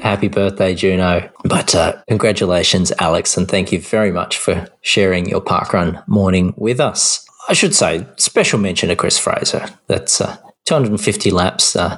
Happy 0.01 0.29
birthday, 0.29 0.73
Juno. 0.73 1.29
But 1.43 1.75
uh, 1.75 2.01
congratulations, 2.07 2.93
Alex, 2.99 3.35
and 3.35 3.49
thank 3.49 3.73
you 3.73 3.81
very 3.81 4.11
much 4.11 4.37
for 4.37 4.69
sharing 4.79 5.27
your 5.27 5.41
parkrun 5.41 6.07
morning 6.07 6.53
with 6.55 6.79
us. 6.79 7.24
I 7.47 7.53
should 7.53 7.75
say, 7.75 8.05
special 8.17 8.59
mention 8.59 8.89
to 8.89 8.95
Chris 8.95 9.17
Fraser. 9.17 9.67
That's 9.87 10.21
uh, 10.21 10.37
250 10.65 11.31
laps. 11.31 11.75
Uh, 11.75 11.97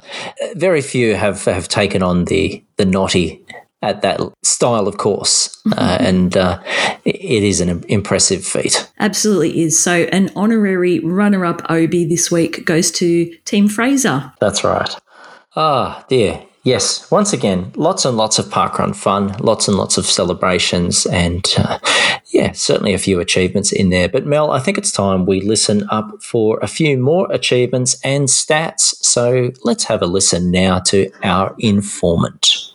very 0.56 0.82
few 0.82 1.16
have, 1.16 1.46
have 1.46 1.68
taken 1.68 2.04
on 2.04 2.26
the, 2.26 2.64
the 2.78 2.86
knotty 2.86 3.46
at 3.82 4.02
that 4.02 4.20
style 4.44 4.88
of 4.88 4.98
course, 4.98 5.56
uh, 5.78 5.98
and 6.00 6.36
uh, 6.36 6.60
it 7.06 7.44
is 7.44 7.62
an 7.62 7.84
impressive 7.88 8.44
feat. 8.44 8.90
Absolutely 9.00 9.62
is. 9.62 9.82
So, 9.82 10.04
an 10.12 10.32
honorary 10.36 11.00
runner-up 11.00 11.62
Obi 11.70 12.06
this 12.06 12.32
week 12.32 12.66
goes 12.66 12.90
to 12.92 13.26
Team 13.46 13.68
Fraser. 13.68 14.34
That's 14.40 14.64
right. 14.64 14.96
Ah, 15.56 16.06
dear. 16.10 16.44
Yes, 16.68 17.10
once 17.10 17.32
again, 17.32 17.72
lots 17.78 18.04
and 18.04 18.18
lots 18.18 18.40
of 18.40 18.48
parkrun 18.48 18.94
fun, 18.94 19.30
lots 19.40 19.70
and 19.70 19.78
lots 19.78 19.98
of 19.98 20.06
celebrations, 20.06 21.06
and 21.06 21.48
uh, 21.58 21.80
yeah, 22.26 22.52
certainly 22.52 22.94
a 22.94 22.98
few 22.98 23.22
achievements 23.22 23.72
in 23.72 23.90
there. 23.90 24.10
But 24.10 24.26
Mel, 24.26 24.52
I 24.52 24.60
think 24.60 24.78
it's 24.78 24.92
time 24.92 25.26
we 25.26 25.40
listen 25.40 25.88
up 25.90 26.22
for 26.22 26.60
a 26.62 26.68
few 26.68 26.98
more 26.98 27.32
achievements 27.32 27.98
and 28.04 28.28
stats. 28.28 28.96
So 29.02 29.54
let's 29.64 29.86
have 29.86 30.02
a 30.02 30.08
listen 30.08 30.52
now 30.52 30.80
to 30.80 31.10
our 31.24 31.56
informant. 31.58 32.74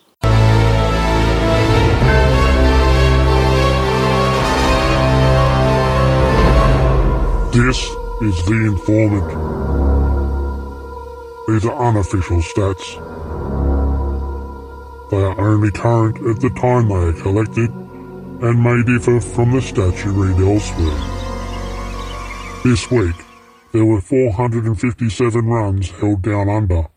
This 7.52 7.76
is 8.22 8.46
the 8.46 8.72
informant. 8.72 9.28
These 11.46 11.66
are 11.66 11.88
unofficial 11.88 12.40
stats. 12.40 13.11
They 15.12 15.22
are 15.22 15.38
only 15.38 15.70
current 15.70 16.16
at 16.26 16.40
the 16.40 16.48
time 16.48 16.88
they 16.88 16.94
are 16.94 17.12
collected 17.12 17.68
and 17.68 18.62
may 18.62 18.82
differ 18.82 19.20
from 19.20 19.52
the 19.52 19.58
stats 19.58 20.06
you 20.06 20.10
read 20.10 20.40
elsewhere. 20.40 20.96
This 22.64 22.90
week, 22.90 23.16
there 23.74 23.84
were 23.84 24.00
457 24.00 25.44
runs 25.44 25.90
held 25.90 26.22
down 26.22 26.48
under, 26.48 26.88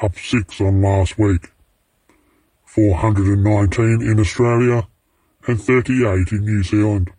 up 0.00 0.16
6 0.16 0.60
on 0.60 0.80
last 0.80 1.18
week. 1.18 1.50
419 2.66 4.00
in 4.00 4.20
Australia 4.20 4.86
and 5.48 5.60
38 5.60 6.30
in 6.30 6.44
New 6.44 6.62
Zealand. 6.62 7.10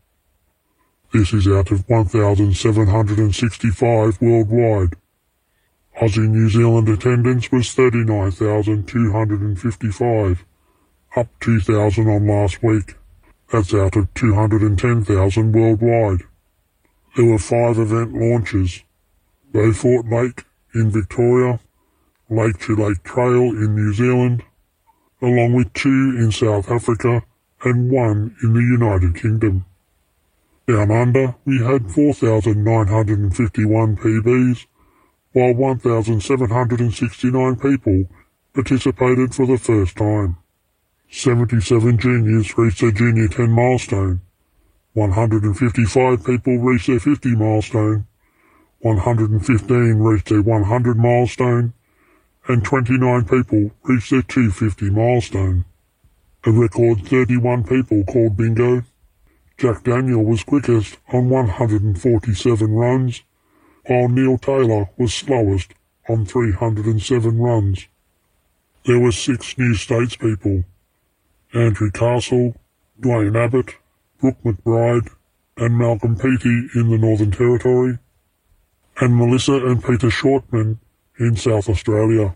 This 1.12 1.34
is 1.34 1.46
out 1.46 1.72
of 1.72 1.90
1,765 1.90 4.22
worldwide. 4.22 4.96
Aussie 6.02 6.28
New 6.28 6.50
Zealand 6.50 6.90
attendance 6.90 7.50
was 7.52 7.72
39,255, 7.74 10.44
up 11.16 11.28
2,000 11.42 12.08
on 12.08 12.28
last 12.28 12.64
week. 12.64 12.96
That's 13.52 13.72
out 13.76 13.96
of 13.96 14.12
210,000 14.16 15.52
worldwide. 15.52 16.22
There 17.16 17.26
were 17.26 17.38
five 17.38 17.78
event 17.78 18.16
launches. 18.16 18.82
Beaufort 19.54 20.10
Lake 20.10 20.46
in 20.74 20.90
Victoria, 20.90 21.60
Lake 22.32 22.58
to 22.62 22.76
Lake 22.76 23.04
Trail 23.04 23.52
in 23.52 23.76
New 23.76 23.94
Zealand, 23.94 24.42
along 25.22 25.54
with 25.54 25.72
two 25.74 26.16
in 26.18 26.32
South 26.32 26.72
Africa 26.72 27.24
and 27.64 27.92
one 27.92 28.36
in 28.42 28.54
the 28.54 28.62
United 28.62 29.16
Kingdom. 29.16 29.66
Down 30.68 30.90
under, 30.90 31.36
we 31.46 31.60
had 31.60 31.92
4,951 31.92 33.98
PBs 33.98 34.66
while 35.34 35.54
1,769 35.54 37.56
people 37.56 38.06
participated 38.54 39.34
for 39.34 39.46
the 39.46 39.58
first 39.58 39.96
time. 39.96 40.38
77 41.10 41.98
juniors 41.98 42.58
reached 42.58 42.82
their 42.82 42.92
Junior 42.92 43.28
10 43.28 43.52
milestone. 43.52 44.22
155 44.94 46.26
people 46.26 46.58
reached 46.58 46.88
their 46.88 47.00
50 47.00 47.36
milestone. 47.36 48.08
115 48.80 49.78
reached 50.00 50.30
their 50.30 50.42
100 50.42 50.98
milestone. 50.98 51.74
And 52.48 52.64
29 52.64 53.26
people 53.26 53.72
reached 53.84 54.10
their 54.10 54.22
250 54.22 54.90
milestone. 54.90 55.66
A 56.46 56.52
record 56.52 57.08
31 57.08 57.66
people 57.66 58.04
called 58.06 58.36
bingo. 58.36 58.84
Jack 59.58 59.84
Daniel 59.84 60.26
was 60.26 60.44
quickest 60.44 60.98
on 61.14 61.30
147 61.30 62.72
runs 62.72 63.22
while 63.86 64.08
Neil 64.08 64.38
Taylor 64.38 64.90
was 64.98 65.14
slowest 65.14 65.74
on 66.08 66.26
307 66.26 67.38
runs. 67.38 67.88
There 68.86 69.00
were 69.00 69.12
six 69.12 69.58
new 69.58 69.74
statespeople, 69.74 70.66
Andrew 71.54 71.92
Castle, 71.92 72.56
Dwayne 73.00 73.36
Abbott, 73.36 73.76
Brooke 74.20 74.42
McBride, 74.44 75.10
and 75.58 75.78
Malcolm 75.78 76.16
Peaty 76.16 76.70
in 76.76 76.90
the 76.90 76.98
Northern 76.98 77.32
Territory, 77.32 78.00
and 79.00 79.18
Melissa 79.18 79.66
and 79.66 79.84
Peter 79.84 80.10
Shortman 80.10 80.80
in 81.20 81.36
South 81.36 81.70
Australia. 81.70 82.36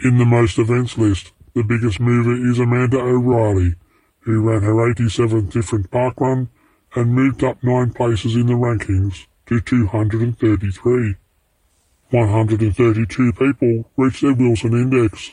In 0.00 0.18
the 0.18 0.24
most 0.24 0.58
events 0.58 0.96
list, 0.96 1.32
the 1.54 1.64
biggest 1.64 1.98
mover 1.98 2.34
is 2.34 2.58
Amanda 2.58 2.98
O'Reilly, 2.98 3.74
who 4.20 4.42
ran 4.42 4.62
her 4.62 4.74
87th 4.74 5.50
different 5.50 5.90
park 5.90 6.20
run 6.20 6.48
and 6.94 7.14
moved 7.14 7.42
up 7.42 7.62
nine 7.62 7.92
places 7.92 8.34
in 8.34 8.46
the 8.46 8.54
rankings 8.54 9.26
to 9.48 9.60
233. 9.60 11.14
132 12.10 13.32
people 13.32 13.90
reached 13.96 14.22
their 14.22 14.34
Wilson 14.34 14.72
Index. 14.72 15.32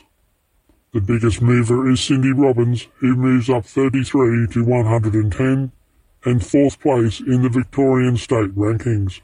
The 0.92 1.00
biggest 1.00 1.42
mover 1.42 1.90
is 1.90 2.00
Cindy 2.00 2.32
Robbins, 2.32 2.88
who 3.00 3.14
moves 3.14 3.50
up 3.50 3.66
33 3.66 4.48
to 4.52 4.64
110 4.64 5.72
and 6.24 6.46
fourth 6.46 6.80
place 6.80 7.20
in 7.20 7.42
the 7.42 7.50
Victorian 7.50 8.16
state 8.16 8.54
rankings. 8.54 9.20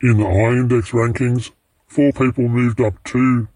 In 0.00 0.18
the 0.18 0.26
I-Index 0.26 0.90
rankings, 0.90 1.50
four 1.86 2.12
people 2.12 2.48
moved 2.48 2.80
up 2.80 3.02
two. 3.02 3.48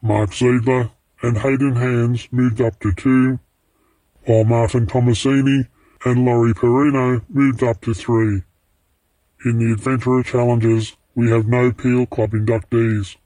Mark 0.00 0.32
Ziegler 0.32 0.90
and 1.22 1.38
Hayden 1.38 1.76
Hands 1.76 2.28
moved 2.30 2.60
up 2.60 2.78
to 2.80 2.92
two, 2.92 3.40
while 4.24 4.44
Martin 4.44 4.86
Tomasini 4.86 5.68
and 6.04 6.24
Laurie 6.24 6.54
Perino 6.54 7.22
moved 7.28 7.62
up 7.62 7.80
to 7.82 7.92
three. 7.94 8.42
In 9.42 9.58
the 9.58 9.72
Adventurer 9.72 10.22
Challenges, 10.22 10.98
we 11.14 11.30
have 11.30 11.48
no 11.48 11.72
Peel 11.72 12.04
Club 12.04 12.32
inductees. 12.32 13.16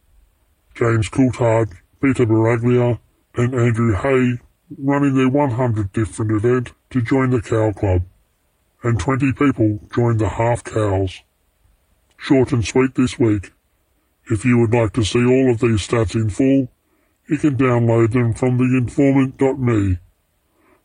James 0.72 1.08
Coulthard, 1.08 1.72
Peter 2.00 2.24
Baraglia, 2.24 3.00
and 3.34 3.52
Andrew 3.52 3.96
Hay 3.96 4.38
running 4.78 5.16
their 5.16 5.28
100 5.28 5.92
different 5.92 6.30
event 6.30 6.72
to 6.90 7.02
join 7.02 7.30
the 7.30 7.42
Cow 7.42 7.72
Club, 7.72 8.04
and 8.84 9.00
20 9.00 9.32
people 9.32 9.80
joined 9.92 10.20
the 10.20 10.28
Half 10.28 10.62
Cows. 10.62 11.22
Short 12.16 12.52
and 12.52 12.64
sweet 12.64 12.94
this 12.94 13.18
week. 13.18 13.50
If 14.30 14.44
you 14.44 14.58
would 14.58 14.72
like 14.72 14.92
to 14.92 15.02
see 15.02 15.24
all 15.24 15.50
of 15.50 15.58
these 15.58 15.84
stats 15.84 16.14
in 16.14 16.30
full, 16.30 16.68
you 17.28 17.38
can 17.38 17.56
download 17.56 18.12
them 18.12 18.34
from 18.34 18.58
theinformant.me. 18.58 19.98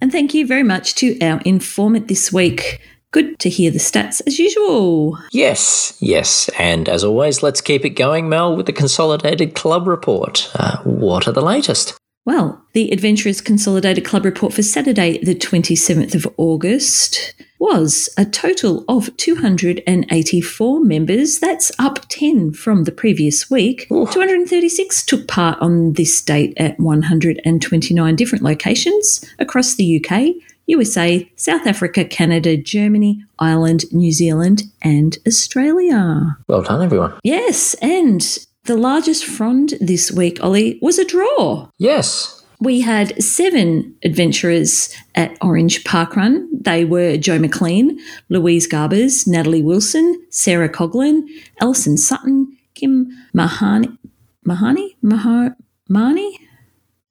And 0.00 0.10
thank 0.10 0.34
you 0.34 0.46
very 0.46 0.62
much 0.62 0.94
to 0.96 1.18
our 1.20 1.40
informant 1.44 2.08
this 2.08 2.32
week. 2.32 2.80
Good 3.12 3.38
to 3.40 3.48
hear 3.48 3.70
the 3.70 3.78
stats 3.78 4.22
as 4.26 4.38
usual. 4.38 5.18
Yes, 5.32 5.96
yes. 6.00 6.48
And 6.58 6.88
as 6.88 7.04
always, 7.04 7.42
let's 7.42 7.60
keep 7.60 7.84
it 7.84 7.90
going, 7.90 8.28
Mel, 8.28 8.56
with 8.56 8.66
the 8.66 8.72
Consolidated 8.72 9.54
Club 9.54 9.86
Report. 9.86 10.50
Uh, 10.54 10.78
what 10.84 11.26
are 11.26 11.32
the 11.32 11.42
latest? 11.42 11.98
Well, 12.30 12.64
the 12.74 12.92
Adventurers 12.92 13.40
Consolidated 13.40 14.04
Club 14.04 14.24
Report 14.24 14.52
for 14.52 14.62
Saturday, 14.62 15.18
the 15.18 15.34
27th 15.34 16.14
of 16.14 16.32
August, 16.36 17.34
was 17.58 18.08
a 18.16 18.24
total 18.24 18.84
of 18.88 19.16
284 19.16 20.84
members. 20.84 21.40
That's 21.40 21.72
up 21.80 22.06
10 22.08 22.52
from 22.52 22.84
the 22.84 22.92
previous 22.92 23.50
week. 23.50 23.88
Ooh. 23.90 24.06
236 24.06 25.04
took 25.06 25.26
part 25.26 25.58
on 25.60 25.94
this 25.94 26.22
date 26.22 26.54
at 26.56 26.78
129 26.78 28.14
different 28.14 28.44
locations 28.44 29.24
across 29.40 29.74
the 29.74 30.00
UK, 30.00 30.36
USA, 30.66 31.28
South 31.34 31.66
Africa, 31.66 32.04
Canada, 32.04 32.56
Germany, 32.56 33.24
Ireland, 33.40 33.86
New 33.90 34.12
Zealand, 34.12 34.70
and 34.82 35.18
Australia. 35.26 36.38
Well 36.46 36.62
done, 36.62 36.80
everyone. 36.80 37.12
Yes, 37.24 37.74
and 37.82 38.22
the 38.64 38.76
largest 38.76 39.24
frond 39.24 39.74
this 39.80 40.10
week, 40.12 40.38
Olly, 40.42 40.78
was 40.82 40.98
a 40.98 41.04
draw. 41.04 41.68
Yes. 41.78 42.36
We 42.60 42.82
had 42.82 43.22
seven 43.22 43.96
adventurers 44.04 44.94
at 45.14 45.36
Orange 45.40 45.82
Park 45.84 46.14
Run. 46.14 46.48
They 46.52 46.84
were 46.84 47.16
Joe 47.16 47.38
McLean, 47.38 47.98
Louise 48.28 48.68
Garbers, 48.68 49.26
Natalie 49.26 49.62
Wilson, 49.62 50.26
Sarah 50.28 50.68
Coughlin, 50.68 51.26
Alison 51.60 51.96
Sutton, 51.96 52.54
Kim 52.74 53.10
Mahani, 53.34 53.96
Mahani, 54.46 54.94
Maho, 55.02 55.54
Mahoney. 55.88 56.38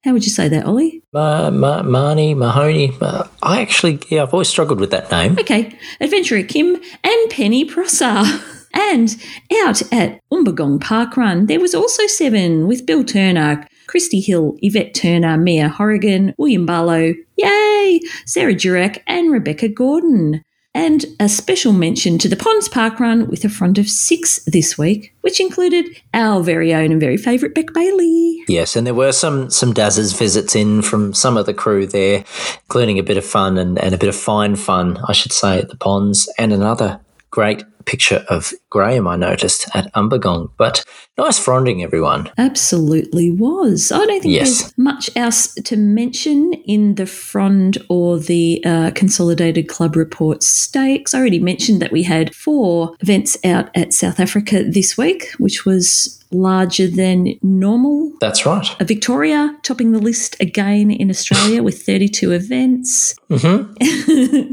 How 0.04 0.12
would 0.12 0.24
you 0.24 0.30
say 0.30 0.48
that, 0.48 0.66
Olly? 0.66 1.02
Ma, 1.12 1.50
Ma, 1.50 1.82
Marnie, 1.82 2.34
Mahoney. 2.34 2.96
Uh, 3.00 3.26
I 3.42 3.60
actually, 3.60 3.98
yeah, 4.08 4.22
I've 4.22 4.32
always 4.32 4.48
struggled 4.48 4.80
with 4.80 4.92
that 4.92 5.10
name. 5.10 5.36
Okay. 5.38 5.76
Adventurer 6.00 6.42
Kim 6.42 6.80
and 7.04 7.30
Penny 7.30 7.64
Prosser. 7.64 8.22
And 8.72 9.16
out 9.62 9.82
at 9.92 10.20
Umbagong 10.32 10.80
Park 10.80 11.16
Run, 11.16 11.46
there 11.46 11.60
was 11.60 11.74
also 11.74 12.06
seven 12.06 12.66
with 12.66 12.86
Bill 12.86 13.04
Turner, 13.04 13.66
Christy 13.86 14.20
Hill, 14.20 14.56
Yvette 14.62 14.94
Turner, 14.94 15.36
Mia 15.36 15.68
Horrigan, 15.68 16.34
William 16.38 16.66
Barlow, 16.66 17.14
yay, 17.36 18.00
Sarah 18.24 18.54
Jurek, 18.54 19.02
and 19.06 19.32
Rebecca 19.32 19.68
Gordon. 19.68 20.42
And 20.72 21.04
a 21.18 21.28
special 21.28 21.72
mention 21.72 22.16
to 22.18 22.28
the 22.28 22.36
Ponds 22.36 22.68
Park 22.68 23.00
Run 23.00 23.26
with 23.26 23.44
a 23.44 23.48
front 23.48 23.76
of 23.76 23.88
six 23.88 24.38
this 24.44 24.78
week, 24.78 25.12
which 25.22 25.40
included 25.40 26.00
our 26.14 26.40
very 26.44 26.72
own 26.72 26.92
and 26.92 27.00
very 27.00 27.16
favourite 27.16 27.56
Beck 27.56 27.72
Bailey. 27.74 28.44
Yes, 28.46 28.76
and 28.76 28.86
there 28.86 28.94
were 28.94 29.10
some 29.10 29.50
some 29.50 29.74
Dazza's 29.74 30.12
visits 30.12 30.54
in 30.54 30.82
from 30.82 31.12
some 31.12 31.36
of 31.36 31.46
the 31.46 31.54
crew 31.54 31.86
there, 31.86 32.24
including 32.66 33.00
a 33.00 33.02
bit 33.02 33.16
of 33.16 33.24
fun 33.24 33.58
and, 33.58 33.80
and 33.80 33.92
a 33.92 33.98
bit 33.98 34.08
of 34.08 34.14
fine 34.14 34.54
fun, 34.54 34.96
I 35.08 35.12
should 35.12 35.32
say, 35.32 35.58
at 35.58 35.70
the 35.70 35.76
ponds, 35.76 36.32
and 36.38 36.52
another 36.52 37.00
great 37.30 37.64
picture 37.86 38.24
of 38.28 38.52
Graham 38.68 39.08
I 39.08 39.16
noticed 39.16 39.68
at 39.74 39.92
Umbagong. 39.94 40.50
But 40.58 40.84
nice 41.18 41.38
fronding, 41.44 41.82
everyone. 41.82 42.30
Absolutely 42.38 43.30
was. 43.30 43.90
I 43.90 43.98
don't 44.04 44.20
think 44.22 44.34
Yes. 44.34 44.60
there's 44.60 44.78
much 44.78 45.10
else 45.16 45.54
to 45.54 45.76
mention 45.76 46.52
in 46.66 46.96
the 46.96 47.06
frond 47.06 47.78
or 47.88 48.18
the 48.18 48.62
uh, 48.64 48.90
Consolidated 48.94 49.68
Club 49.68 49.96
Report 49.96 50.42
stakes. 50.42 51.14
I 51.14 51.18
already 51.20 51.38
mentioned 51.40 51.80
that 51.82 51.90
we 51.90 52.02
had 52.02 52.34
four 52.34 52.94
events 53.00 53.36
out 53.44 53.70
at 53.74 53.92
South 53.94 54.20
Africa 54.20 54.62
this 54.62 54.96
week, 54.98 55.30
which 55.38 55.64
was 55.64 56.16
larger 56.32 56.86
than 56.86 57.34
normal. 57.42 58.12
That's 58.20 58.46
right. 58.46 58.64
Uh, 58.80 58.84
Victoria 58.84 59.56
topping 59.64 59.90
the 59.90 59.98
list 59.98 60.36
again 60.38 60.88
in 60.92 61.10
Australia 61.10 61.60
with 61.60 61.82
32 61.82 62.30
events, 62.30 63.16
hmm 63.28 63.72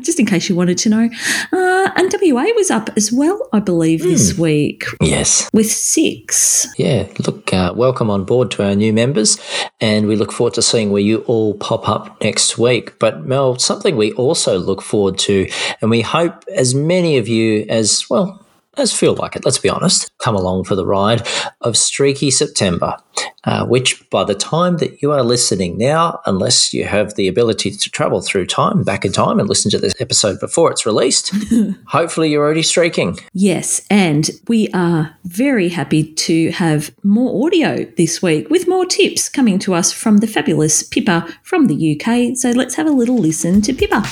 just 0.01 0.19
in 0.19 0.25
case 0.25 0.49
you 0.49 0.55
wanted 0.55 0.79
to 0.79 0.89
know. 0.89 1.07
Uh, 1.53 1.76
and 1.95 2.11
WA 2.21 2.45
was 2.55 2.69
up 2.71 2.89
as 2.97 3.11
well, 3.11 3.47
I 3.53 3.59
believe, 3.59 4.01
this 4.03 4.37
week 4.37 4.83
Yes. 5.01 5.49
with 5.53 5.71
six. 5.71 6.67
Yeah, 6.77 7.07
look, 7.25 7.53
uh, 7.53 7.73
welcome 7.75 8.09
on 8.09 8.23
board 8.25 8.51
to 8.51 8.63
our 8.63 8.75
new 8.75 8.91
members, 8.93 9.37
and 9.79 10.07
we 10.07 10.15
look 10.15 10.31
forward 10.31 10.53
to 10.55 10.61
seeing 10.61 10.91
where 10.91 11.01
you 11.01 11.19
all 11.27 11.53
pop 11.55 11.87
up 11.87 12.21
next 12.23 12.57
week. 12.57 12.97
But, 12.99 13.25
Mel, 13.25 13.57
something 13.57 13.95
we 13.95 14.11
also 14.13 14.57
look 14.57 14.81
forward 14.81 15.17
to, 15.19 15.49
and 15.81 15.89
we 15.89 16.01
hope 16.01 16.43
as 16.55 16.73
many 16.75 17.17
of 17.17 17.27
you 17.27 17.65
as, 17.69 18.05
well, 18.09 18.43
as 18.77 18.97
feel 18.97 19.15
like 19.15 19.35
it, 19.35 19.45
let's 19.45 19.57
be 19.57 19.69
honest, 19.69 20.11
come 20.19 20.35
along 20.35 20.63
for 20.63 20.75
the 20.75 20.85
ride 20.85 21.27
of 21.61 21.75
Streaky 21.75 22.31
September, 22.31 22.97
uh, 23.43 23.65
which 23.65 24.07
by 24.09 24.23
the 24.23 24.35
time 24.35 24.77
that 24.77 25.01
you 25.01 25.11
are 25.11 25.23
listening 25.23 25.77
now, 25.77 26.19
unless 26.25 26.73
you 26.73 26.85
have 26.85 27.15
the 27.15 27.27
ability 27.27 27.71
to 27.71 27.89
travel 27.89 28.21
through 28.21 28.45
time, 28.45 28.83
back 28.83 29.05
in 29.05 29.11
time, 29.11 29.39
and 29.39 29.49
listen 29.49 29.71
to 29.71 29.77
this 29.77 29.93
episode 29.99 30.39
before 30.39 30.71
it's 30.71 30.85
released, 30.85 31.33
hopefully 31.87 32.29
you're 32.29 32.43
already 32.43 32.63
streaking. 32.63 33.17
Yes, 33.33 33.85
and 33.89 34.29
we 34.47 34.69
are 34.69 35.15
very 35.25 35.69
happy 35.69 36.13
to 36.13 36.51
have 36.51 36.93
more 37.03 37.45
audio 37.45 37.85
this 37.97 38.21
week 38.21 38.49
with 38.49 38.67
more 38.67 38.85
tips 38.85 39.29
coming 39.29 39.59
to 39.59 39.73
us 39.73 39.91
from 39.91 40.17
the 40.17 40.27
fabulous 40.27 40.83
Pippa 40.83 41.27
from 41.43 41.67
the 41.67 41.99
UK. 41.99 42.37
So 42.37 42.51
let's 42.51 42.75
have 42.75 42.87
a 42.87 42.91
little 42.91 43.17
listen 43.17 43.61
to 43.61 43.73
Pippa. 43.73 44.03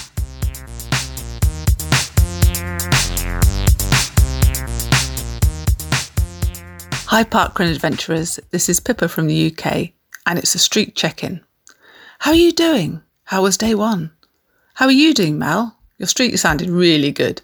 Hi, 7.15 7.23
Parkrun 7.23 7.71
adventurers. 7.71 8.41
This 8.51 8.67
is 8.67 8.81
Pippa 8.81 9.07
from 9.07 9.27
the 9.27 9.49
UK, 9.49 9.91
and 10.25 10.37
it's 10.37 10.53
a 10.53 10.59
streak 10.59 10.95
check 10.95 11.23
in. 11.23 11.39
How 12.19 12.31
are 12.31 12.35
you 12.35 12.51
doing? 12.51 13.03
How 13.23 13.43
was 13.43 13.57
day 13.57 13.73
one? 13.73 14.11
How 14.73 14.87
are 14.87 14.91
you 14.91 15.13
doing, 15.13 15.39
Mel? 15.39 15.77
Your 15.97 16.07
streak 16.07 16.37
sounded 16.37 16.69
really 16.69 17.13
good. 17.13 17.41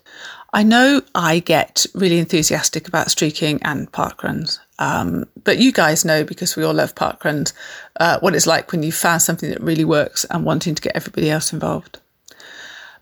I 0.52 0.64
know 0.64 1.04
I 1.16 1.40
get 1.40 1.86
really 1.96 2.18
enthusiastic 2.18 2.90
about 2.90 3.12
streaking 3.12 3.64
and 3.64 3.90
parkruns, 3.94 4.60
um, 4.78 5.24
but 5.42 5.58
you 5.58 5.72
guys 5.72 6.04
know 6.04 6.26
because 6.26 6.58
we 6.58 6.66
all 6.66 6.74
love 6.74 6.94
parkruns 6.94 7.54
uh, 7.98 8.20
what 8.20 8.36
it's 8.36 8.48
like 8.48 8.74
when 8.74 8.84
you 8.84 8.92
found 8.92 9.22
something 9.22 9.50
that 9.52 9.62
really 9.62 9.86
works 9.86 10.26
and 10.26 10.44
wanting 10.44 10.76
to 10.76 10.82
get 10.82 10.98
everybody 10.98 11.30
else 11.30 11.54
involved. 11.54 11.98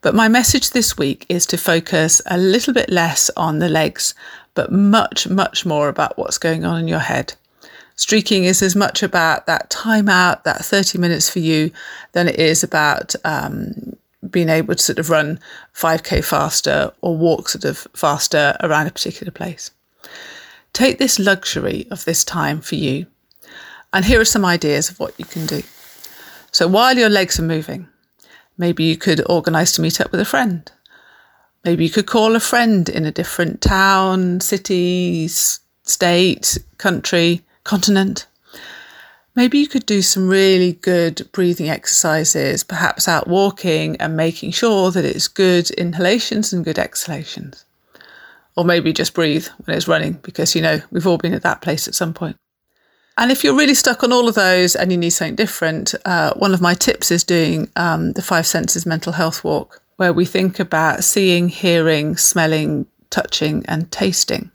But 0.02 0.16
my 0.16 0.30
message 0.30 0.70
this 0.70 0.98
week 0.98 1.26
is 1.28 1.46
to 1.48 1.58
focus 1.58 2.22
a 2.28 2.38
little 2.38 2.74
bit 2.74 2.90
less 2.90 3.30
on 3.36 3.60
the 3.60 3.68
legs, 3.68 4.14
but 4.60 4.74
much, 4.74 5.26
much 5.30 5.66
more 5.66 5.88
about 5.88 6.18
what's 6.18 6.38
going 6.38 6.66
on 6.66 6.82
in 6.82 6.88
your 6.90 7.00
head. 7.00 7.34
Streaking 7.96 8.44
is 8.44 8.62
as 8.62 8.76
much 8.76 9.02
about 9.02 9.46
that 9.46 9.70
time 9.70 10.10
out, 10.10 10.44
that 10.44 10.66
30 10.66 10.98
minutes 10.98 11.30
for 11.30 11.40
you, 11.40 11.72
than 12.12 12.28
it 12.28 12.38
is 12.38 12.62
about 12.62 13.16
um, 13.24 13.96
being 14.30 14.50
able 14.50 14.76
to 14.76 14.84
sort 14.84 15.00
of 15.00 15.10
run 15.10 15.40
5k 15.74 16.26
faster 16.26 16.92
or 17.00 17.16
walk 17.16 17.48
sort 17.48 17.64
of 17.64 17.88
faster 17.96 18.58
around 18.60 18.88
a 18.88 18.92
particular 18.92 19.32
place. 19.32 19.72
Take 20.74 20.98
this 20.98 21.20
luxury 21.20 21.88
of 21.90 22.04
this 22.04 22.26
time 22.26 22.60
for 22.60 22.76
you. 22.76 23.06
And 23.94 24.04
here 24.04 24.20
are 24.20 24.26
some 24.26 24.44
ideas 24.44 24.90
of 24.90 25.00
what 25.00 25.18
you 25.18 25.24
can 25.24 25.46
do. 25.46 25.64
So 26.52 26.68
while 26.68 26.98
your 26.98 27.08
legs 27.08 27.40
are 27.40 27.44
moving, 27.44 27.88
maybe 28.58 28.84
you 28.84 28.98
could 28.98 29.22
organise 29.30 29.72
to 29.76 29.82
meet 29.82 30.02
up 30.02 30.12
with 30.12 30.20
a 30.20 30.26
friend. 30.26 30.70
Maybe 31.66 31.84
you 31.84 31.90
could 31.90 32.08
call 32.08 32.36
a 32.36 32.40
friend 32.40 32.88
in 32.88 33.06
a 33.06 33.12
different 33.12 33.62
town, 33.62 34.40
city, 34.40 35.28
state, 35.28 36.58
country, 36.78 37.42
continent. 37.64 38.28
Maybe 39.36 39.60
you 39.60 39.68
could 39.68 39.86
do 39.86 40.02
some 40.02 40.28
really 40.28 40.74
good 40.74 41.30
breathing 41.32 41.70
exercises, 41.70 42.64
perhaps 42.64 43.08
out 43.08 43.28
walking 43.28 43.96
and 43.98 44.16
making 44.16 44.52
sure 44.52 44.92
that 44.92 45.06
it's 45.06 45.28
good 45.28 45.70
inhalations 45.72 46.52
and 46.52 46.66
good 46.66 46.80
exhalations. 46.80 47.66
Or 48.56 48.66
maybe 48.66 48.92
just 48.92 49.14
breathe 49.14 49.48
when 49.64 49.78
it's 49.78 49.88
running 49.88 50.14
because, 50.24 50.56
you 50.56 50.62
know, 50.62 50.82
we've 50.92 51.08
all 51.08 51.18
been 51.18 51.34
at 51.34 51.44
that 51.44 51.62
place 51.62 51.88
at 51.88 51.96
some 51.96 52.14
point. 52.14 52.36
And 53.18 53.32
if 53.32 53.44
you're 53.44 53.56
really 53.56 53.74
stuck 53.74 54.04
on 54.04 54.14
all 54.14 54.30
of 54.30 54.36
those 54.36 54.76
and 54.76 54.92
you 54.92 54.98
need 54.98 55.10
something 55.10 55.36
different, 55.36 55.94
uh, 56.06 56.34
one 56.36 56.54
of 56.54 56.62
my 56.62 56.74
tips 56.74 57.12
is 57.12 57.24
doing 57.26 57.70
um, 57.76 58.14
the 58.14 58.22
Five 58.22 58.48
Senses 58.48 58.86
Mental 58.86 59.12
Health 59.14 59.44
Walk, 59.44 59.82
where 60.00 60.14
we 60.14 60.24
think 60.24 60.62
about 60.62 61.04
seeing, 61.04 61.50
hearing, 61.50 62.16
smelling, 62.16 62.86
touching, 63.10 63.66
and 63.68 63.92
tasting. 63.92 64.50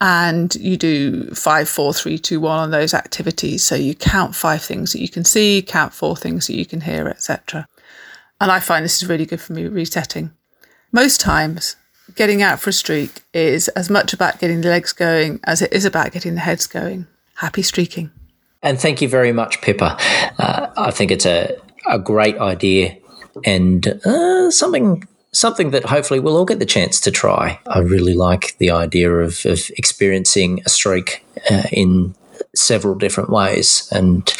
And 0.00 0.54
you 0.54 0.76
do 0.76 1.28
five, 1.30 1.68
four, 1.68 1.92
three, 1.92 2.20
two, 2.20 2.38
one 2.38 2.60
on 2.60 2.70
those 2.70 2.94
activities. 2.94 3.64
So 3.64 3.74
you 3.74 3.96
count 3.96 4.36
five 4.36 4.62
things 4.62 4.92
that 4.92 5.00
you 5.00 5.08
can 5.08 5.24
see, 5.24 5.60
count 5.60 5.92
four 5.92 6.14
things 6.14 6.46
that 6.46 6.54
you 6.54 6.64
can 6.64 6.82
hear, 6.82 7.08
etc. 7.08 7.66
And 8.40 8.52
I 8.52 8.60
find 8.60 8.84
this 8.84 9.02
is 9.02 9.08
really 9.08 9.26
good 9.26 9.40
for 9.40 9.54
me 9.54 9.66
resetting. 9.66 10.30
Most 10.92 11.20
times, 11.20 11.74
getting 12.14 12.40
out 12.40 12.60
for 12.60 12.70
a 12.70 12.72
streak 12.72 13.24
is 13.34 13.66
as 13.70 13.90
much 13.90 14.12
about 14.12 14.38
getting 14.38 14.60
the 14.60 14.68
legs 14.68 14.92
going 14.92 15.40
as 15.42 15.62
it 15.62 15.72
is 15.72 15.84
about 15.84 16.12
getting 16.12 16.36
the 16.36 16.42
heads 16.42 16.68
going. 16.68 17.08
Happy 17.34 17.62
streaking. 17.62 18.12
And 18.62 18.78
thank 18.78 19.02
you 19.02 19.08
very 19.08 19.32
much, 19.32 19.60
Pippa. 19.62 19.96
Uh, 20.38 20.70
I 20.76 20.92
think 20.92 21.10
it's 21.10 21.26
a, 21.26 21.56
a 21.90 21.98
great 21.98 22.38
idea 22.38 22.98
and 23.44 23.86
uh, 24.04 24.50
something 24.50 25.06
something 25.32 25.70
that 25.70 25.84
hopefully 25.84 26.18
we'll 26.18 26.36
all 26.36 26.46
get 26.46 26.58
the 26.58 26.66
chance 26.66 27.00
to 27.00 27.10
try. 27.10 27.60
I 27.66 27.80
really 27.80 28.14
like 28.14 28.56
the 28.58 28.70
idea 28.70 29.12
of, 29.12 29.44
of 29.44 29.70
experiencing 29.76 30.62
a 30.64 30.70
streak 30.70 31.24
uh, 31.50 31.64
in 31.70 32.14
several 32.54 32.94
different 32.94 33.28
ways. 33.28 33.88
And 33.92 34.32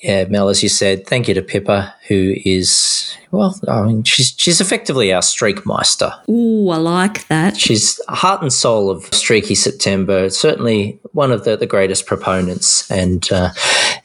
yeah, 0.00 0.24
Mel, 0.24 0.48
as 0.48 0.62
you 0.62 0.68
said, 0.68 1.06
thank 1.06 1.28
you 1.28 1.34
to 1.34 1.42
Pippa, 1.42 1.94
who 2.08 2.34
is 2.44 3.16
well, 3.30 3.58
I 3.66 3.82
mean, 3.82 4.04
she's 4.04 4.34
she's 4.36 4.60
effectively 4.60 5.12
our 5.12 5.22
streak 5.22 5.66
meister. 5.66 6.12
Ooh, 6.28 6.68
I 6.68 6.76
like 6.76 7.26
that. 7.28 7.56
She's 7.56 8.00
heart 8.08 8.42
and 8.42 8.52
soul 8.52 8.90
of 8.90 9.04
Streaky 9.14 9.54
September. 9.54 10.30
Certainly 10.30 11.00
one 11.12 11.32
of 11.32 11.44
the, 11.44 11.56
the 11.56 11.66
greatest 11.66 12.06
proponents. 12.06 12.88
And 12.90 13.26
uh, 13.32 13.50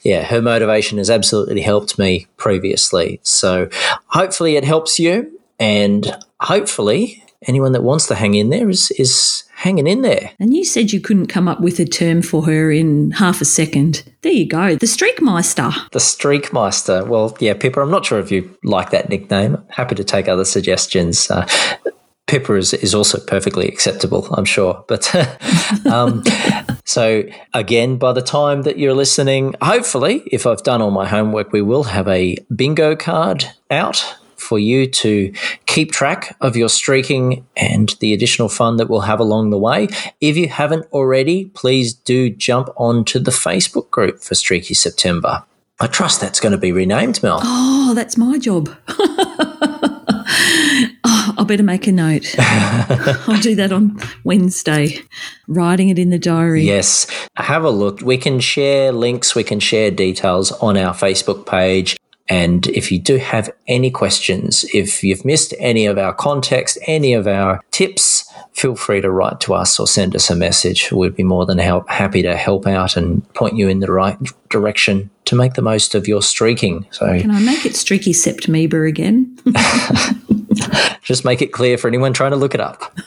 yeah, 0.02 0.22
her 0.24 0.40
motivation 0.40 0.98
has 0.98 1.10
absolutely 1.10 1.60
helped 1.60 1.98
me 1.98 2.26
previously. 2.36 3.20
So 3.22 3.68
hopefully 4.06 4.56
it 4.56 4.64
helps 4.64 4.98
you. 4.98 5.38
And 5.58 6.16
hopefully 6.40 7.22
anyone 7.46 7.72
that 7.72 7.82
wants 7.82 8.06
to 8.06 8.14
hang 8.14 8.34
in 8.34 8.50
there 8.50 8.68
is, 8.68 8.90
is 8.92 9.44
hanging 9.54 9.86
in 9.86 10.02
there. 10.02 10.32
And 10.38 10.54
you 10.54 10.64
said 10.64 10.92
you 10.92 11.00
couldn't 11.00 11.26
come 11.26 11.48
up 11.48 11.60
with 11.60 11.78
a 11.80 11.84
term 11.84 12.22
for 12.22 12.44
her 12.46 12.70
in 12.70 13.12
half 13.12 13.40
a 13.40 13.44
second. 13.44 14.02
There 14.22 14.32
you 14.32 14.46
go. 14.46 14.76
The 14.76 14.86
Streakmeister. 14.86 15.90
The 15.90 15.98
Streakmeister. 15.98 17.06
Well, 17.06 17.36
yeah, 17.40 17.54
Pippa, 17.54 17.80
I'm 17.80 17.90
not 17.90 18.06
sure 18.06 18.18
if 18.18 18.30
you 18.30 18.56
like 18.64 18.90
that 18.90 19.08
nickname. 19.08 19.62
Happy 19.68 19.94
to 19.94 20.04
take 20.04 20.28
other 20.28 20.44
suggestions. 20.44 21.30
Uh, 21.30 21.46
Pippa 22.26 22.54
is, 22.54 22.72
is 22.74 22.94
also 22.94 23.18
perfectly 23.18 23.66
acceptable, 23.66 24.28
I'm 24.32 24.44
sure. 24.44 24.84
But 24.86 25.14
um, 25.86 26.22
so, 26.84 27.24
again, 27.54 27.96
by 27.96 28.12
the 28.12 28.22
time 28.22 28.62
that 28.62 28.78
you're 28.78 28.94
listening, 28.94 29.54
hopefully, 29.62 30.22
if 30.26 30.46
I've 30.46 30.62
done 30.62 30.82
all 30.82 30.90
my 30.90 31.06
homework, 31.06 31.52
we 31.52 31.62
will 31.62 31.84
have 31.84 32.08
a 32.08 32.36
bingo 32.54 32.96
card 32.96 33.44
out 33.70 34.16
for 34.36 34.58
you 34.58 34.86
to 34.86 35.32
keep 35.66 35.92
track 35.92 36.36
of 36.40 36.56
your 36.56 36.68
streaking 36.68 37.46
and 37.56 37.94
the 38.00 38.12
additional 38.14 38.48
fun 38.48 38.78
that 38.78 38.88
we'll 38.88 39.02
have 39.02 39.20
along 39.20 39.50
the 39.50 39.58
way. 39.58 39.86
If 40.20 40.36
you 40.36 40.48
haven't 40.48 40.86
already, 40.92 41.46
please 41.46 41.92
do 41.92 42.30
jump 42.30 42.70
onto 42.76 43.18
the 43.18 43.30
Facebook 43.30 43.90
group 43.90 44.20
for 44.20 44.34
Streaky 44.34 44.74
September. 44.74 45.44
I 45.78 45.86
trust 45.86 46.20
that's 46.20 46.40
going 46.40 46.52
to 46.52 46.58
be 46.58 46.72
renamed, 46.72 47.22
Mel. 47.22 47.40
Oh, 47.42 47.92
that's 47.94 48.16
my 48.16 48.38
job. 48.38 48.74
better 51.50 51.64
make 51.64 51.88
a 51.88 51.92
note. 51.92 52.32
I'll 52.38 53.40
do 53.40 53.56
that 53.56 53.72
on 53.72 54.00
Wednesday, 54.22 55.00
writing 55.48 55.88
it 55.88 55.98
in 55.98 56.10
the 56.10 56.18
diary. 56.18 56.62
Yes, 56.62 57.08
have 57.36 57.64
a 57.64 57.70
look. 57.70 58.00
We 58.02 58.18
can 58.18 58.38
share 58.38 58.92
links, 58.92 59.34
we 59.34 59.42
can 59.42 59.58
share 59.58 59.90
details 59.90 60.52
on 60.52 60.76
our 60.76 60.94
Facebook 60.94 61.46
page. 61.46 61.98
And 62.28 62.68
if 62.68 62.92
you 62.92 63.00
do 63.00 63.16
have 63.16 63.50
any 63.66 63.90
questions, 63.90 64.64
if 64.72 65.02
you've 65.02 65.24
missed 65.24 65.52
any 65.58 65.86
of 65.86 65.98
our 65.98 66.14
context, 66.14 66.78
any 66.86 67.14
of 67.14 67.26
our 67.26 67.60
tips, 67.72 68.29
feel 68.52 68.76
free 68.76 69.00
to 69.00 69.10
write 69.10 69.40
to 69.40 69.54
us 69.54 69.78
or 69.80 69.86
send 69.86 70.14
us 70.16 70.30
a 70.30 70.36
message. 70.36 70.90
We'd 70.92 71.16
be 71.16 71.22
more 71.22 71.46
than 71.46 71.58
help, 71.58 71.88
happy 71.88 72.22
to 72.22 72.36
help 72.36 72.66
out 72.66 72.96
and 72.96 73.26
point 73.34 73.56
you 73.56 73.68
in 73.68 73.80
the 73.80 73.90
right 73.92 74.16
direction 74.48 75.10
to 75.26 75.36
make 75.36 75.54
the 75.54 75.62
most 75.62 75.94
of 75.94 76.08
your 76.08 76.22
streaking. 76.22 76.86
So, 76.90 77.06
Can 77.20 77.30
I 77.30 77.40
make 77.40 77.64
it 77.64 77.76
streaky 77.76 78.12
septmeber 78.12 78.88
again? 78.88 79.36
just 81.02 81.24
make 81.24 81.40
it 81.42 81.52
clear 81.52 81.78
for 81.78 81.88
anyone 81.88 82.12
trying 82.12 82.32
to 82.32 82.36
look 82.36 82.54
it 82.54 82.60
up. 82.60 82.92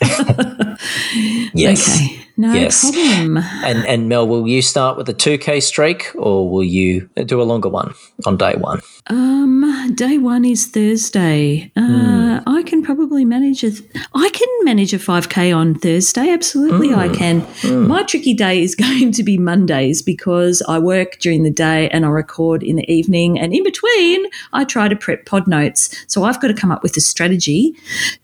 yes. 1.54 1.96
Okay, 2.00 2.20
no 2.36 2.52
Yes. 2.54 2.80
problem. 2.80 3.38
And 3.64 3.86
and 3.86 4.08
Mel, 4.08 4.26
will 4.26 4.46
you 4.48 4.62
start 4.62 4.96
with 4.96 5.08
a 5.08 5.12
two 5.12 5.38
k 5.38 5.60
streak, 5.60 6.10
or 6.16 6.48
will 6.50 6.64
you 6.64 7.08
do 7.26 7.40
a 7.40 7.44
longer 7.44 7.68
one 7.68 7.94
on 8.26 8.36
day 8.36 8.54
one? 8.54 8.80
Um, 9.08 9.92
day 9.94 10.18
one 10.18 10.44
is 10.44 10.66
Thursday. 10.66 11.70
Uh, 11.76 12.40
I 12.46 12.62
can 12.64 12.82
probably 12.82 13.24
manage 13.24 13.62
a. 13.64 13.72
I 14.14 14.28
can 14.30 14.48
manage 14.62 14.92
a 14.94 14.98
five 14.98 15.23
k 15.28 15.52
on 15.52 15.74
Thursday. 15.74 16.30
Absolutely, 16.30 16.92
I 16.92 17.08
hmm. 17.08 17.14
can. 17.14 17.40
Hmm. 17.40 17.86
My 17.86 18.02
tricky 18.02 18.34
day 18.34 18.62
is 18.62 18.74
going 18.84 19.12
to 19.12 19.22
be 19.22 19.38
Mondays 19.38 20.02
because 20.02 20.62
I 20.68 20.78
work 20.78 21.18
during 21.18 21.42
the 21.42 21.50
day 21.50 21.88
and 21.90 22.04
I 22.04 22.08
record 22.08 22.62
in 22.62 22.76
the 22.76 22.90
evening, 22.92 23.38
and 23.38 23.54
in 23.54 23.62
between 23.62 24.26
I 24.52 24.64
try 24.64 24.88
to 24.88 24.96
prep 24.96 25.26
pod 25.26 25.46
notes. 25.46 26.04
So 26.06 26.24
I've 26.24 26.40
got 26.40 26.48
to 26.48 26.54
come 26.54 26.70
up 26.70 26.82
with 26.82 26.96
a 26.96 27.00
strategy 27.00 27.74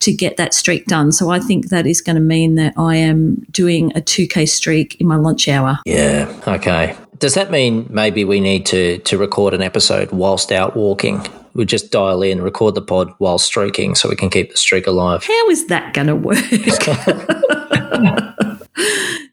to 0.00 0.12
get 0.12 0.36
that 0.36 0.54
streak 0.54 0.86
done. 0.86 1.12
So 1.12 1.30
I 1.30 1.40
think 1.40 1.68
that 1.68 1.86
is 1.86 2.00
going 2.00 2.16
to 2.16 2.22
mean 2.22 2.54
that 2.56 2.74
I 2.76 2.96
am 2.96 3.46
doing 3.50 3.92
a 3.94 4.00
two 4.00 4.26
k 4.26 4.46
streak 4.46 5.00
in 5.00 5.06
my 5.06 5.16
lunch 5.16 5.48
hour. 5.48 5.78
Yeah. 5.84 6.32
Okay. 6.46 6.96
Does 7.18 7.34
that 7.34 7.50
mean 7.50 7.86
maybe 7.90 8.24
we 8.24 8.40
need 8.40 8.66
to 8.66 8.98
to 8.98 9.18
record 9.18 9.54
an 9.54 9.62
episode 9.62 10.10
whilst 10.10 10.52
out 10.52 10.74
walking? 10.74 11.26
We 11.54 11.64
just 11.64 11.90
dial 11.90 12.22
in, 12.22 12.42
record 12.42 12.74
the 12.74 12.82
pod 12.82 13.12
while 13.18 13.38
streaking, 13.38 13.94
so 13.94 14.08
we 14.08 14.16
can 14.16 14.30
keep 14.30 14.50
the 14.50 14.56
streak 14.56 14.86
alive. 14.86 15.24
How 15.24 15.48
is 15.48 15.66
that 15.66 15.94
going 15.94 16.06
to 16.08 16.16
work? 16.16 16.36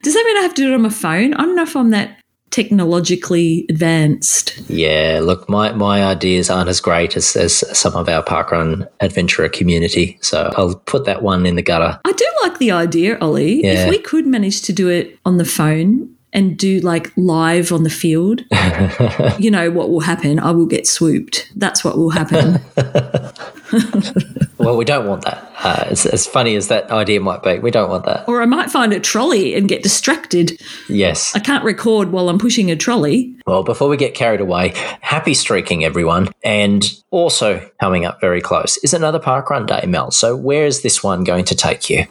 Does 0.04 0.14
that 0.14 0.24
mean 0.26 0.38
I 0.38 0.42
have 0.42 0.54
to 0.54 0.62
do 0.62 0.72
it 0.72 0.76
on 0.76 0.82
my 0.82 0.90
phone? 0.90 1.34
I 1.34 1.44
don't 1.44 1.56
know 1.56 1.64
if 1.64 1.76
I'm 1.76 1.92
that 1.92 2.18
technologically 2.50 3.66
advanced. 3.70 4.58
Yeah. 4.70 5.20
Look, 5.22 5.48
my 5.48 5.74
my 5.74 6.04
ideas 6.04 6.50
aren't 6.50 6.70
as 6.70 6.80
great 6.80 7.16
as, 7.16 7.36
as 7.36 7.64
some 7.78 7.94
of 7.96 8.10
our 8.10 8.24
parkrun 8.24 8.88
adventurer 9.00 9.50
community, 9.50 10.18
so 10.22 10.52
I'll 10.58 10.76
put 10.76 11.06
that 11.06 11.22
one 11.22 11.46
in 11.46 11.56
the 11.56 11.62
gutter. 11.62 12.00
I 12.04 12.12
do 12.14 12.26
like 12.44 12.58
the 12.58 12.72
idea, 12.72 13.18
Olly. 13.20 13.64
Yeah. 13.64 13.86
If 13.86 13.90
we 13.90 14.00
could 14.00 14.26
manage 14.26 14.62
to 14.64 14.74
do 14.74 14.90
it 14.90 15.20
on 15.26 15.38
the 15.38 15.46
phone 15.46 16.17
and 16.34 16.58
do 16.58 16.80
like 16.82 17.12
live 17.16 17.72
on 17.72 17.84
the 17.84 17.90
field, 17.90 18.44
you 19.40 19.50
know 19.50 19.72
what 19.72 19.90
will 19.90 20.02
happen? 20.02 20.40
I 20.40 20.52
will 20.52 20.66
get 20.66 20.86
swooped. 20.88 21.52
That's 21.56 21.84
what 21.84 21.98
will 21.98 22.12
happen. 22.12 22.62
Well, 24.68 24.76
we 24.76 24.86
don't 24.86 25.08
want 25.08 25.24
that. 25.24 25.47
Uh, 25.64 25.86
as, 25.88 26.06
as 26.06 26.28
funny 26.28 26.56
as 26.56 26.68
that 26.68 26.90
idea 26.92 27.20
might 27.20 27.42
be, 27.42 27.58
we 27.60 27.72
don't 27.72 27.90
want 27.90 28.06
that. 28.06 28.28
or 28.30 28.42
I 28.42 28.46
might 28.46 28.70
find 28.70 28.94
a 28.94 29.00
trolley 29.00 29.56
and 29.56 29.68
get 29.68 29.82
distracted. 29.82 30.62
Yes. 30.88 31.36
I 31.36 31.40
can't 31.40 31.64
record 31.64 32.12
while 32.12 32.30
I'm 32.30 32.38
pushing 32.38 32.70
a 32.70 32.76
trolley. 32.76 33.36
Well, 33.48 33.64
before 33.64 33.90
we 33.90 33.98
get 33.98 34.14
carried 34.14 34.40
away, 34.40 34.74
happy 35.02 35.34
streaking, 35.34 35.84
everyone. 35.84 36.30
And 36.44 36.84
also 37.10 37.68
coming 37.80 38.06
up 38.06 38.22
very 38.22 38.40
close 38.42 38.78
is 38.78 38.94
another 38.94 39.20
parkrun 39.20 39.66
day, 39.66 39.86
Mel. 39.88 40.12
So 40.12 40.36
where 40.36 40.66
is 40.66 40.84
this 40.84 41.02
one 41.04 41.24
going 41.24 41.46
to 41.46 41.56
take 41.56 41.90
you? 41.90 42.06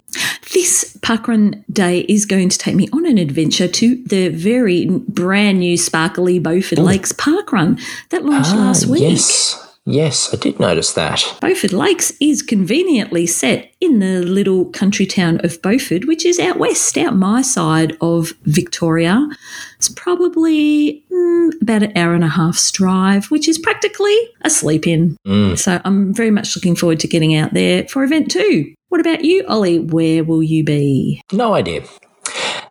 This 0.52 0.96
parkrun 1.02 1.62
day 1.72 2.00
is 2.00 2.24
going 2.26 2.48
to 2.48 2.58
take 2.58 2.74
me 2.74 2.88
on 2.92 3.06
an 3.06 3.18
adventure 3.18 3.68
to 3.68 4.02
the 4.06 4.28
very 4.30 4.86
brand 4.86 5.60
new 5.60 5.76
sparkly 5.76 6.38
Beaufort 6.40 6.78
Lakes 6.78 7.12
parkrun 7.12 7.80
that 8.10 8.24
launched 8.24 8.52
last 8.54 8.86
week. 8.86 9.02
Ah, 9.04 9.10
Yes. 9.10 9.62
Yes, 9.88 10.34
I 10.34 10.36
did 10.36 10.58
notice 10.58 10.92
that. 10.94 11.22
Beaufort 11.40 11.72
Lakes 11.72 12.12
is 12.20 12.42
conveniently 12.42 13.24
set 13.24 13.72
in 13.80 14.00
the 14.00 14.20
little 14.20 14.64
country 14.66 15.06
town 15.06 15.40
of 15.44 15.62
Beaufort, 15.62 16.06
which 16.06 16.26
is 16.26 16.40
out 16.40 16.58
west, 16.58 16.98
out 16.98 17.14
my 17.14 17.40
side 17.40 17.96
of 18.00 18.32
Victoria. 18.42 19.28
It's 19.76 19.88
probably 19.88 21.04
mm, 21.12 21.62
about 21.62 21.84
an 21.84 21.96
hour 21.96 22.14
and 22.14 22.24
a 22.24 22.28
half's 22.28 22.72
drive, 22.72 23.26
which 23.26 23.46
is 23.46 23.58
practically 23.58 24.16
a 24.42 24.50
sleep 24.50 24.88
in. 24.88 25.16
So 25.56 25.80
I'm 25.84 26.12
very 26.12 26.32
much 26.32 26.56
looking 26.56 26.74
forward 26.74 26.98
to 27.00 27.08
getting 27.08 27.36
out 27.36 27.54
there 27.54 27.86
for 27.86 28.02
event 28.02 28.28
two. 28.28 28.74
What 28.88 29.00
about 29.00 29.24
you, 29.24 29.44
Olly? 29.46 29.78
Where 29.78 30.24
will 30.24 30.42
you 30.42 30.64
be? 30.64 31.22
No 31.32 31.54
idea. 31.54 31.84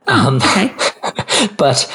Oh, 0.07 0.35
okay. 0.35 0.73
But 1.57 1.91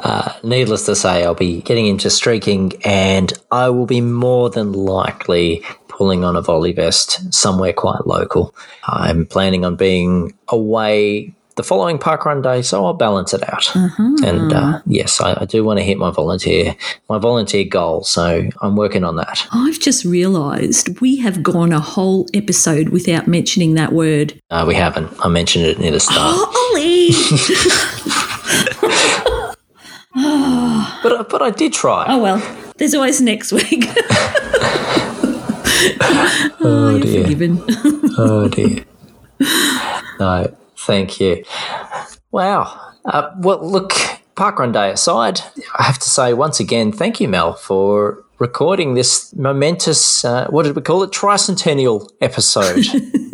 uh, 0.00 0.32
needless 0.42 0.86
to 0.86 0.94
say, 0.94 1.24
I'll 1.24 1.34
be 1.34 1.62
getting 1.62 1.86
into 1.86 2.10
streaking 2.10 2.72
and 2.84 3.32
I 3.50 3.70
will 3.70 3.86
be 3.86 4.00
more 4.00 4.50
than 4.50 4.72
likely 4.72 5.64
pulling 5.88 6.24
on 6.24 6.36
a 6.36 6.42
volley 6.42 6.72
vest 6.72 7.34
somewhere 7.34 7.72
quite 7.72 8.06
local. 8.06 8.54
I'm 8.84 9.26
planning 9.26 9.64
on 9.64 9.76
being 9.76 10.34
away 10.48 11.34
the 11.56 11.64
following 11.64 11.98
parkrun 11.98 12.40
day, 12.40 12.62
so 12.62 12.86
I'll 12.86 12.94
balance 12.94 13.34
it 13.34 13.42
out. 13.52 13.74
And 13.74 14.52
uh, 14.52 14.80
yes, 14.86 15.20
I, 15.20 15.40
I 15.40 15.44
do 15.44 15.64
want 15.64 15.80
to 15.80 15.84
hit 15.84 15.98
my 15.98 16.12
volunteer 16.12 16.76
my 17.08 17.18
volunteer 17.18 17.64
goal, 17.64 18.04
so 18.04 18.48
I'm 18.62 18.76
working 18.76 19.02
on 19.02 19.16
that. 19.16 19.44
I've 19.50 19.80
just 19.80 20.04
realised 20.04 21.00
we 21.00 21.16
have 21.16 21.42
gone 21.42 21.72
a 21.72 21.80
whole 21.80 22.28
episode 22.32 22.90
without 22.90 23.26
mentioning 23.26 23.74
that 23.74 23.92
word. 23.92 24.40
Uh, 24.50 24.64
we 24.68 24.76
haven't. 24.76 25.12
I 25.18 25.26
mentioned 25.26 25.64
it 25.64 25.80
near 25.80 25.90
the 25.90 25.98
start, 25.98 26.16
Oh, 26.38 26.70
Olly! 26.74 27.08
but 31.02 31.28
but 31.28 31.42
I 31.42 31.50
did 31.50 31.72
try. 31.72 32.06
Oh 32.08 32.18
well, 32.18 32.42
there's 32.76 32.94
always 32.94 33.20
next 33.20 33.52
week. 33.52 33.84
oh, 36.60 36.60
Oh, 36.60 36.98
dear. 37.00 37.22
forgiven. 37.22 37.62
Oh 38.20 38.48
dear. 38.48 38.84
No, 40.18 40.52
thank 40.76 41.20
you. 41.20 41.44
Wow. 42.32 42.80
Uh, 43.04 43.30
well, 43.38 43.64
look, 43.64 43.92
Parkrun 44.34 44.72
Day 44.72 44.90
aside, 44.90 45.40
I 45.78 45.84
have 45.84 45.98
to 46.00 46.08
say 46.08 46.32
once 46.32 46.58
again, 46.58 46.90
thank 46.90 47.20
you, 47.20 47.28
Mel, 47.28 47.52
for 47.52 48.24
recording 48.40 48.94
this 48.94 49.32
momentous, 49.36 50.24
uh, 50.24 50.48
what 50.50 50.64
did 50.64 50.74
we 50.74 50.82
call 50.82 51.04
it, 51.04 51.10
tricentennial 51.12 52.10
episode 52.20 52.84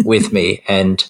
with 0.04 0.32
me. 0.34 0.62
And 0.68 1.00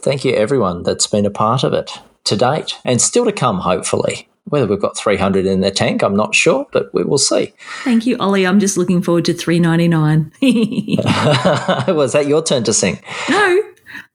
thank 0.00 0.24
you, 0.24 0.34
everyone 0.34 0.82
that's 0.82 1.06
been 1.06 1.26
a 1.26 1.30
part 1.30 1.62
of 1.62 1.72
it 1.72 1.92
to 2.24 2.36
date 2.36 2.74
and 2.84 3.00
still 3.00 3.24
to 3.26 3.32
come, 3.32 3.58
hopefully. 3.60 4.28
Whether 4.50 4.66
we've 4.66 4.80
got 4.80 4.96
300 4.96 5.46
in 5.46 5.60
the 5.60 5.70
tank, 5.70 6.02
I'm 6.02 6.14
not 6.14 6.34
sure, 6.34 6.66
but 6.72 6.92
we 6.92 7.02
will 7.04 7.18
see. 7.18 7.54
Thank 7.84 8.06
you, 8.06 8.16
Olly. 8.18 8.46
I'm 8.46 8.60
just 8.60 8.76
looking 8.76 9.00
forward 9.02 9.24
to 9.26 9.32
three 9.32 9.58
ninety 9.58 9.88
nine. 9.88 10.32
Was 10.42 12.12
that 12.12 12.26
your 12.26 12.42
turn 12.42 12.64
to 12.64 12.72
sing? 12.72 13.00
no, 13.28 13.62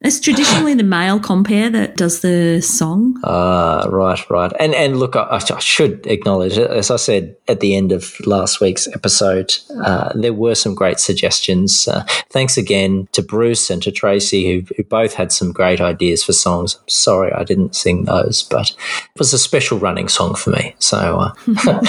it's 0.05 0.19
traditionally 0.19 0.73
the 0.73 0.83
male 0.83 1.19
compare 1.19 1.69
that 1.69 1.97
does 1.97 2.21
the 2.21 2.61
song. 2.61 3.19
Ah, 3.23 3.85
right, 3.89 4.29
right. 4.29 4.51
And 4.59 4.73
and 4.75 4.99
look, 4.99 5.15
I, 5.15 5.41
I 5.41 5.59
should 5.59 6.05
acknowledge. 6.07 6.57
As 6.57 6.91
I 6.91 6.95
said 6.97 7.35
at 7.47 7.59
the 7.59 7.75
end 7.75 7.91
of 7.91 8.19
last 8.25 8.61
week's 8.61 8.87
episode, 8.87 9.53
uh, 9.83 10.11
there 10.15 10.33
were 10.33 10.55
some 10.55 10.75
great 10.75 10.99
suggestions. 10.99 11.87
Uh, 11.87 12.03
thanks 12.29 12.57
again 12.57 13.07
to 13.11 13.21
Bruce 13.21 13.69
and 13.69 13.81
to 13.83 13.91
Tracey, 13.91 14.45
who, 14.45 14.75
who 14.75 14.83
both 14.83 15.13
had 15.13 15.31
some 15.31 15.51
great 15.51 15.81
ideas 15.81 16.23
for 16.23 16.33
songs. 16.33 16.75
I'm 16.75 16.89
sorry 16.89 17.31
I 17.31 17.43
didn't 17.43 17.75
sing 17.75 18.05
those, 18.05 18.43
but 18.43 18.71
it 18.71 19.19
was 19.19 19.33
a 19.33 19.39
special 19.39 19.79
running 19.79 20.07
song 20.07 20.35
for 20.35 20.51
me. 20.51 20.75
So 20.79 20.97
uh, 20.97 21.33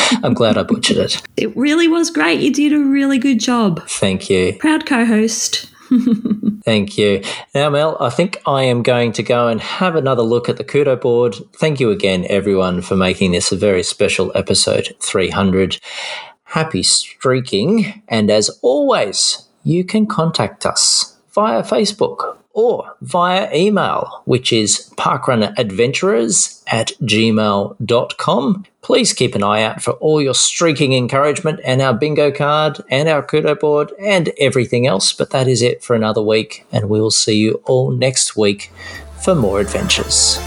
I'm 0.23 0.35
glad 0.35 0.59
I 0.59 0.63
butchered 0.63 0.99
it. 0.99 1.23
It 1.37 1.57
really 1.57 1.89
was 1.89 2.11
great. 2.11 2.41
You 2.41 2.53
did 2.53 2.73
a 2.73 2.79
really 2.79 3.19
good 3.19 3.41
job. 3.41 3.87
Thank 3.89 4.31
you. 4.31 4.55
Proud 4.59 4.87
co-host. 4.87 5.67
Thank 6.67 6.99
you. 6.99 7.23
Now, 7.55 7.71
Mel, 7.71 7.97
I 8.01 8.11
think 8.11 8.43
I 8.45 8.65
am 8.65 8.83
going 8.83 9.13
to 9.13 9.23
go 9.23 9.47
and 9.47 9.61
have 9.61 9.95
another 9.95 10.23
look 10.23 10.49
at 10.49 10.57
the 10.57 10.65
Kudo 10.65 11.01
board. 11.01 11.37
Thank 11.55 11.79
you 11.79 11.91
again, 11.91 12.27
everyone, 12.29 12.83
for 12.83 12.97
making 12.97 13.31
this 13.31 13.53
a 13.53 13.57
very 13.57 13.85
special 13.85 14.33
episode 14.35 14.97
300. 14.99 15.79
Happy 16.43 16.83
streaking. 16.83 18.03
And 18.09 18.33
as 18.33 18.51
always, 18.63 19.47
you 19.63 19.85
can 19.85 20.07
contact 20.07 20.67
us 20.67 21.17
via 21.31 21.63
Facebook 21.63 22.37
or 22.53 22.97
via 23.01 23.49
email, 23.55 24.23
which 24.25 24.53
is 24.53 24.93
parkrunneradventurers 24.97 26.65
at 26.67 26.89
gmail.com. 27.03 28.67
Please 28.87 29.13
keep 29.13 29.35
an 29.35 29.43
eye 29.43 29.65
out 29.65 29.83
for 29.83 29.95
all 29.95 30.23
your 30.23 30.33
streaking 30.33 30.93
encouragement 30.93 31.59
and 31.65 31.83
our 31.83 31.93
bingo 31.93 32.31
card 32.31 32.79
and 32.89 33.09
our 33.09 33.21
kudo 33.21 33.59
board 33.59 33.93
and 33.99 34.31
everything 34.39 34.87
else. 34.87 35.13
But 35.13 35.31
that 35.31 35.49
is 35.49 35.61
it 35.61 35.83
for 35.83 35.97
another 35.97 36.23
week, 36.23 36.65
and 36.71 36.89
we 36.89 37.01
will 37.01 37.11
see 37.11 37.35
you 37.35 37.61
all 37.65 37.91
next 37.91 38.37
week 38.37 38.71
for 39.25 39.35
more 39.35 39.59
adventures. 39.59 40.39